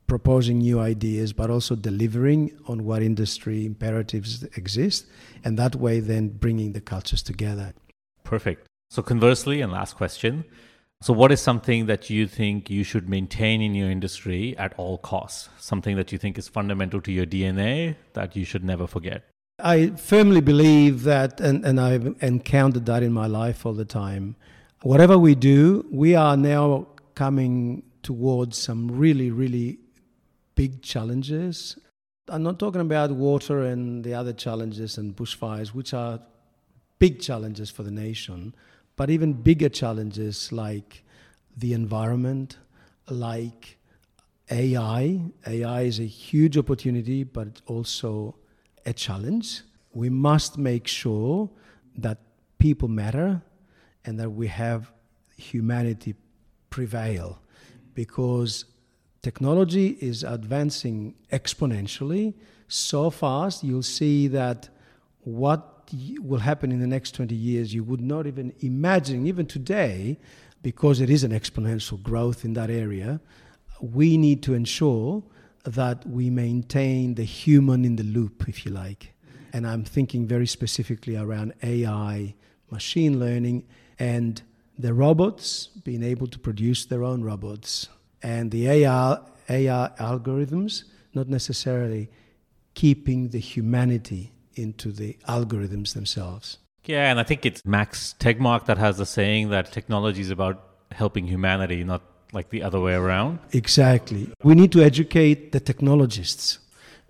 proposing 0.07 0.59
new 0.59 0.79
ideas, 0.79 1.33
but 1.33 1.49
also 1.49 1.75
delivering 1.75 2.53
on 2.67 2.85
what 2.85 3.03
industry 3.03 3.65
imperatives 3.65 4.43
exist, 4.57 5.07
and 5.45 5.59
that 5.59 5.75
way 5.77 6.01
then 6.01 6.29
bringing 6.29 6.73
the 6.73 6.81
cultures 6.81 7.23
together. 7.23 7.73
Perfect. 8.25 8.67
So, 8.91 9.03
conversely, 9.03 9.63
and 9.63 9.73
last 9.73 9.97
question. 9.97 10.45
So, 11.03 11.13
what 11.13 11.33
is 11.33 11.41
something 11.41 11.87
that 11.87 12.11
you 12.11 12.29
think 12.29 12.71
you 12.71 12.85
should 12.85 13.09
maintain 13.09 13.61
in 13.61 13.75
your 13.75 13.91
industry 13.91 14.57
at 14.57 14.73
all 14.77 14.99
costs? 14.99 15.49
Something 15.59 15.97
that 15.97 16.13
you 16.13 16.19
think 16.19 16.39
is 16.39 16.47
fundamental 16.47 17.01
to 17.01 17.11
your 17.11 17.27
DNA 17.27 17.97
that 18.13 18.37
you 18.37 18.45
should 18.45 18.63
never 18.63 18.87
forget? 18.87 19.25
I 19.59 19.89
firmly 19.97 20.41
believe 20.41 21.03
that, 21.03 21.41
and, 21.41 21.65
and 21.65 21.81
I've 21.81 22.15
encountered 22.23 22.87
that 22.87 23.03
in 23.03 23.13
my 23.13 23.27
life 23.27 23.67
all 23.67 23.73
the 23.73 23.85
time. 23.85 24.37
Whatever 24.83 25.19
we 25.19 25.35
do, 25.35 25.85
we 25.91 26.15
are 26.15 26.37
now 26.37 26.87
coming 27.17 27.83
towards 28.05 28.57
some 28.57 28.87
really, 28.87 29.33
really 29.33 29.81
big 30.55 30.83
challenges. 30.83 31.79
I'm 32.29 32.45
not 32.45 32.61
talking 32.61 32.81
about 32.81 33.11
water 33.11 33.63
and 33.63 34.05
the 34.05 34.15
other 34.15 34.33
challenges 34.33 34.99
and 34.99 35.17
bushfires, 35.17 35.71
which 35.71 35.95
are 35.95 36.21
big 37.01 37.21
challenges 37.21 37.71
for 37.71 37.83
the 37.83 37.91
nation, 37.91 38.55
but 38.97 39.11
even 39.11 39.33
bigger 39.33 39.69
challenges 39.69 40.53
like 40.53 41.05
the 41.57 41.73
environment, 41.73 42.59
like 43.09 43.79
AI. 44.51 45.21
AI 45.47 45.83
is 45.83 45.99
a 45.99 46.07
huge 46.07 46.59
opportunity, 46.59 47.25
but 47.25 47.61
also 47.67 48.37
a 48.85 48.93
challenge. 48.93 49.63
We 49.93 50.11
must 50.11 50.59
make 50.59 50.87
sure 50.87 51.51
that 51.97 52.19
people 52.59 52.89
matter 52.89 53.43
and 54.05 54.19
that 54.19 54.31
we 54.31 54.47
have 54.49 54.93
humanity 55.37 56.15
prevail 56.71 57.41
because 57.95 58.65
technology 59.23 59.99
is 60.01 60.23
advancing 60.23 61.15
exponentially 61.33 62.35
so 62.69 63.11
fast 63.11 63.63
you'll 63.63 63.83
see 63.83 64.29
that 64.29 64.69
what 65.21 65.72
will 66.21 66.41
happen 66.41 66.73
in 66.73 66.81
the 66.81 66.87
next 66.87 67.15
20 67.15 67.35
years 67.35 67.75
you 67.75 67.85
would 67.85 68.01
not 68.01 68.27
even 68.27 68.53
imagine 68.61 69.27
even 69.27 69.47
today 69.47 70.19
because 70.63 71.01
it 71.01 71.11
is 71.11 71.25
an 71.25 71.33
exponential 71.33 72.03
growth 72.03 72.45
in 72.45 72.55
that 72.55 72.71
area 72.71 73.21
we 73.83 74.17
need 74.17 74.43
to 74.45 74.55
ensure 74.55 75.23
that 75.65 76.07
we 76.07 76.31
maintain 76.31 77.15
the 77.15 77.25
human 77.25 77.85
in 77.85 77.97
the 77.97 78.05
loop, 78.05 78.49
if 78.49 78.65
you 78.65 78.73
like. 78.73 79.13
And 79.53 79.67
I'm 79.67 79.85
thinking 79.85 80.27
very 80.27 80.47
specifically 80.47 81.17
around 81.17 81.53
AI, 81.63 82.35
machine 82.71 83.19
learning, 83.21 83.65
and 83.99 84.41
the 84.79 84.95
robots 84.95 85.67
being 85.67 86.03
able 86.03 86.27
to 86.29 86.39
produce 86.39 86.87
their 86.87 87.05
own 87.05 87.23
robots, 87.23 87.89
and 88.23 88.51
the 88.51 88.69
AI, 88.69 89.19
AI 89.49 89.91
algorithms 89.99 90.85
not 91.13 91.29
necessarily 91.29 92.09
keeping 92.75 93.29
the 93.29 93.39
humanity 93.39 94.33
into 94.55 94.93
the 94.93 95.17
algorithms 95.29 95.95
themselves. 95.95 96.59
Yeah, 96.85 97.11
and 97.11 97.21
I 97.21 97.23
think 97.23 97.47
it's 97.47 97.65
Max 97.65 98.15
Tegmark 98.19 98.67
that 98.67 98.79
has 98.79 98.99
the 98.99 99.07
saying 99.07 99.51
that 99.51 99.73
technology 99.73 100.21
is 100.21 100.31
about 100.31 100.65
helping 100.91 101.27
humanity, 101.27 101.85
not 101.85 102.03
like 102.33 102.49
the 102.49 102.63
other 102.63 102.81
way 102.81 102.95
around? 102.95 103.39
Exactly. 103.53 104.31
We 104.43 104.55
need 104.55 104.73
to 104.73 104.83
educate 104.83 105.53
the 105.53 105.61
technologists 105.61 106.59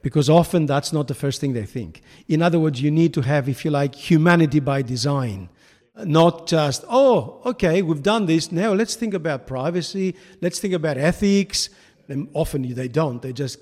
because 0.03 0.28
often 0.28 0.66
that's 0.66 0.93
not 0.93 1.09
the 1.09 1.14
first 1.14 1.40
thing 1.40 1.53
they 1.53 1.64
think. 1.64 2.03
In 2.28 2.43
other 2.43 2.59
words, 2.59 2.82
you 2.82 2.90
need 2.90 3.14
to 3.14 3.22
have, 3.22 3.49
if 3.49 3.64
you 3.64 3.70
like, 3.70 3.95
humanity 3.95 4.61
by 4.61 4.82
design. 4.82 5.49
Not 5.97 6.49
just, 6.49 6.84
oh, 6.88 7.40
okay, 7.47 7.82
we've 7.82 8.03
done 8.03 8.26
this. 8.26 8.51
Now 8.51 8.72
let's 8.72 8.97
think 8.97 9.14
about 9.14 9.47
privacy. 9.47 10.16
Let's 10.40 10.59
think 10.59 10.74
about 10.74 10.99
ethics. 10.99 11.68
And 12.09 12.28
often 12.34 12.74
they 12.74 12.88
don't. 12.88 13.22
They're 13.22 13.32
just 13.32 13.59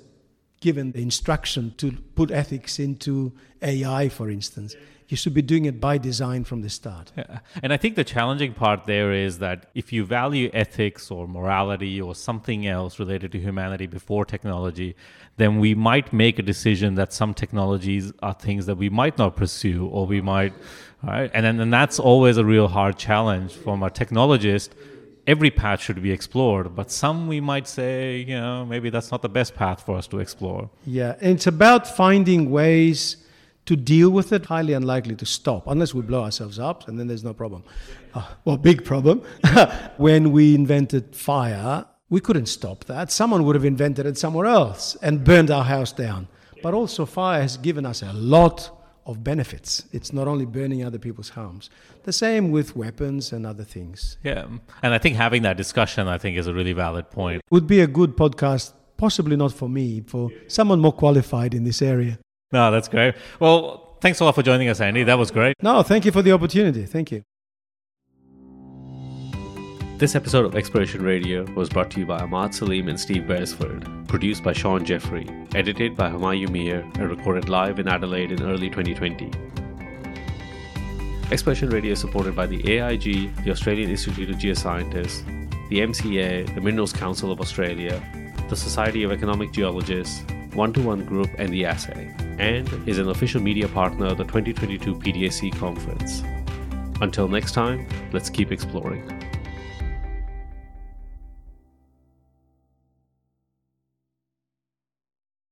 given 0.61 0.93
the 0.93 1.03
instruction 1.03 1.75
to 1.79 1.93
put 2.15 2.31
ethics 2.31 2.79
into 2.79 3.33
AI, 3.63 4.09
for 4.09 4.31
instance 4.31 4.77
you 5.11 5.17
should 5.17 5.35
be 5.35 5.43
doing 5.43 5.65
it 5.65 5.81
by 5.81 5.99
design 5.99 6.45
from 6.45 6.63
the 6.63 6.71
start. 6.71 7.11
Yeah. 7.17 7.41
And 7.65 7.73
I 7.73 7.77
think 7.77 7.97
the 7.97 8.05
challenging 8.05 8.55
part 8.55 8.87
there 8.87 9.13
is 9.13 9.41
that 9.41 9.69
if 9.75 9.93
you 9.93 10.05
value 10.05 10.51
ethics 10.55 11.11
or 11.11 11.27
morality 11.27 12.01
or 12.01 12.15
something 12.15 12.67
else 12.67 13.01
related 13.01 13.33
to 13.33 13.41
humanity 13.41 13.89
before 13.89 14.25
technology, 14.25 14.95
then 15.37 15.59
we 15.59 15.75
might 15.75 16.13
make 16.13 16.39
a 16.39 16.43
decision 16.43 16.95
that 16.95 17.13
some 17.13 17.35
technologies 17.35 18.13
are 18.23 18.35
things 18.35 18.67
that 18.67 18.77
we 18.77 18.89
might 18.89 19.19
not 19.19 19.35
pursue 19.35 19.89
or 19.89 20.07
we 20.07 20.21
might, 20.21 20.53
right? 21.03 21.31
And 21.35 21.45
then 21.45 21.59
and 21.59 21.73
that's 21.73 21.99
always 21.99 22.37
a 22.37 22.45
real 22.45 22.69
hard 22.69 22.97
challenge 22.97 23.53
from 23.53 23.83
a 23.83 23.91
technologist. 23.91 24.71
Every 25.31 25.53
path 25.63 25.81
should 25.81 26.03
be 26.03 26.11
explored, 26.11 26.75
but 26.75 26.91
some 26.91 27.29
we 27.29 27.41
might 27.41 27.69
say, 27.69 28.25
you 28.31 28.37
know, 28.41 28.67
maybe 28.67 28.91
that's 28.91 29.13
not 29.13 29.23
the 29.23 29.29
best 29.29 29.55
path 29.55 29.87
for 29.87 29.95
us 29.97 30.09
to 30.09 30.19
explore. 30.19 30.69
Yeah, 30.85 31.15
and 31.21 31.37
it's 31.37 31.47
about 31.47 31.87
finding 31.87 32.51
ways 32.51 32.99
to 33.67 33.77
deal 33.77 34.11
with 34.11 34.33
it, 34.33 34.47
highly 34.47 34.73
unlikely 34.73 35.15
to 35.15 35.25
stop 35.25 35.69
unless 35.69 35.95
we 35.95 36.03
blow 36.03 36.25
ourselves 36.25 36.59
up, 36.59 36.89
and 36.89 36.99
then 36.99 37.07
there's 37.07 37.23
no 37.23 37.33
problem. 37.33 37.63
Uh, 38.13 38.27
well, 38.45 38.57
big 38.57 38.85
problem. 38.85 39.23
when 39.99 40.33
we 40.33 40.57
invented 40.57 41.15
fire, 41.15 41.87
we 42.09 42.21
couldn't 42.21 42.47
stop 42.47 42.85
that. 42.87 43.13
Someone 43.13 43.45
would 43.45 43.55
have 43.55 43.65
invented 43.65 44.07
it 44.07 44.19
somewhere 44.19 44.47
else 44.47 44.97
and 45.01 45.23
burned 45.23 45.53
our 45.53 45.63
house 45.63 45.93
down. 45.93 46.27
But 46.61 46.75
also, 46.75 47.07
fire 47.07 47.43
has 47.43 47.57
given 47.57 47.87
us 47.87 48.03
a 48.03 48.13
lot 48.13 48.80
of 49.11 49.25
benefits. 49.25 49.85
It's 49.93 50.13
not 50.13 50.29
only 50.29 50.47
burning 50.47 50.85
other 50.85 50.99
people's 50.99 51.31
homes. 51.31 51.69
The 52.05 52.13
same 52.13 52.51
with 52.51 52.77
weapons 52.77 53.33
and 53.33 53.45
other 53.45 53.65
things. 53.65 54.19
Yeah, 54.23 54.47
and 54.83 54.95
I 54.95 54.99
think 54.99 55.17
having 55.17 55.43
that 55.43 55.57
discussion, 55.57 56.09
I 56.09 56.19
think, 56.19 56.39
is 56.39 56.47
a 56.47 56.55
really 56.55 56.73
valid 56.73 57.11
point. 57.11 57.43
Would 57.51 57.67
be 57.67 57.81
a 57.81 57.87
good 57.87 58.17
podcast, 58.17 58.73
possibly 58.97 59.37
not 59.37 59.53
for 59.53 59.69
me, 59.69 60.03
for 60.07 60.31
someone 60.49 60.81
more 60.81 60.93
qualified 60.93 61.55
in 61.55 61.65
this 61.65 61.83
area. 61.83 62.19
No, 62.53 62.71
that's 62.71 62.89
great. 62.89 63.15
Well, 63.39 63.97
thanks 64.01 64.21
a 64.21 64.25
lot 64.25 64.35
for 64.35 64.43
joining 64.43 64.69
us, 64.69 64.81
Andy. 64.81 65.05
That 65.05 65.19
was 65.19 65.31
great. 65.31 65.55
No, 65.63 65.83
thank 65.83 66.05
you 66.05 66.13
for 66.13 66.23
the 66.23 66.33
opportunity. 66.33 66.85
Thank 66.87 67.13
you. 67.13 67.23
This 70.01 70.15
episode 70.15 70.47
of 70.47 70.57
Exploration 70.57 71.03
Radio 71.03 71.45
was 71.53 71.69
brought 71.69 71.91
to 71.91 72.01
you 72.01 72.07
by 72.07 72.21
Ahmad 72.21 72.55
Salim 72.55 72.89
and 72.89 72.99
Steve 72.99 73.27
Beresford, 73.27 73.87
produced 74.09 74.43
by 74.43 74.55
Sean 74.55 74.83
Jeffrey, 74.83 75.29
edited 75.55 75.95
by 75.95 76.09
Humayun 76.09 76.51
Mir, 76.51 76.81
and 76.95 77.11
recorded 77.11 77.51
live 77.51 77.79
in 77.79 77.87
Adelaide 77.87 78.33
in 78.33 78.43
early 78.43 78.71
2020. 78.71 79.31
Exploration 81.31 81.69
Radio 81.69 81.93
is 81.93 82.01
supported 82.01 82.35
by 82.35 82.47
the 82.47 82.67
AIG, 82.67 83.45
the 83.45 83.51
Australian 83.51 83.91
Institute 83.91 84.31
of 84.31 84.37
Geoscientists, 84.37 85.23
the 85.69 85.81
MCA, 85.81 86.55
the 86.55 86.63
Minerals 86.63 86.95
Council 86.95 87.31
of 87.31 87.39
Australia, 87.39 88.03
the 88.49 88.57
Society 88.57 89.03
of 89.03 89.13
Economic 89.13 89.53
Geologists, 89.53 90.23
One 90.55 90.73
to 90.73 90.81
One 90.81 91.05
Group, 91.05 91.29
and 91.37 91.53
the 91.53 91.67
Assay, 91.67 92.11
and 92.39 92.89
is 92.89 92.97
an 92.97 93.11
official 93.11 93.43
media 93.43 93.69
partner 93.69 94.07
of 94.07 94.17
the 94.17 94.25
2022 94.25 94.95
PDAC 94.95 95.55
conference. 95.59 96.23
Until 97.03 97.29
next 97.29 97.53
time, 97.53 97.87
let's 98.15 98.31
keep 98.31 98.51
exploring. 98.51 99.20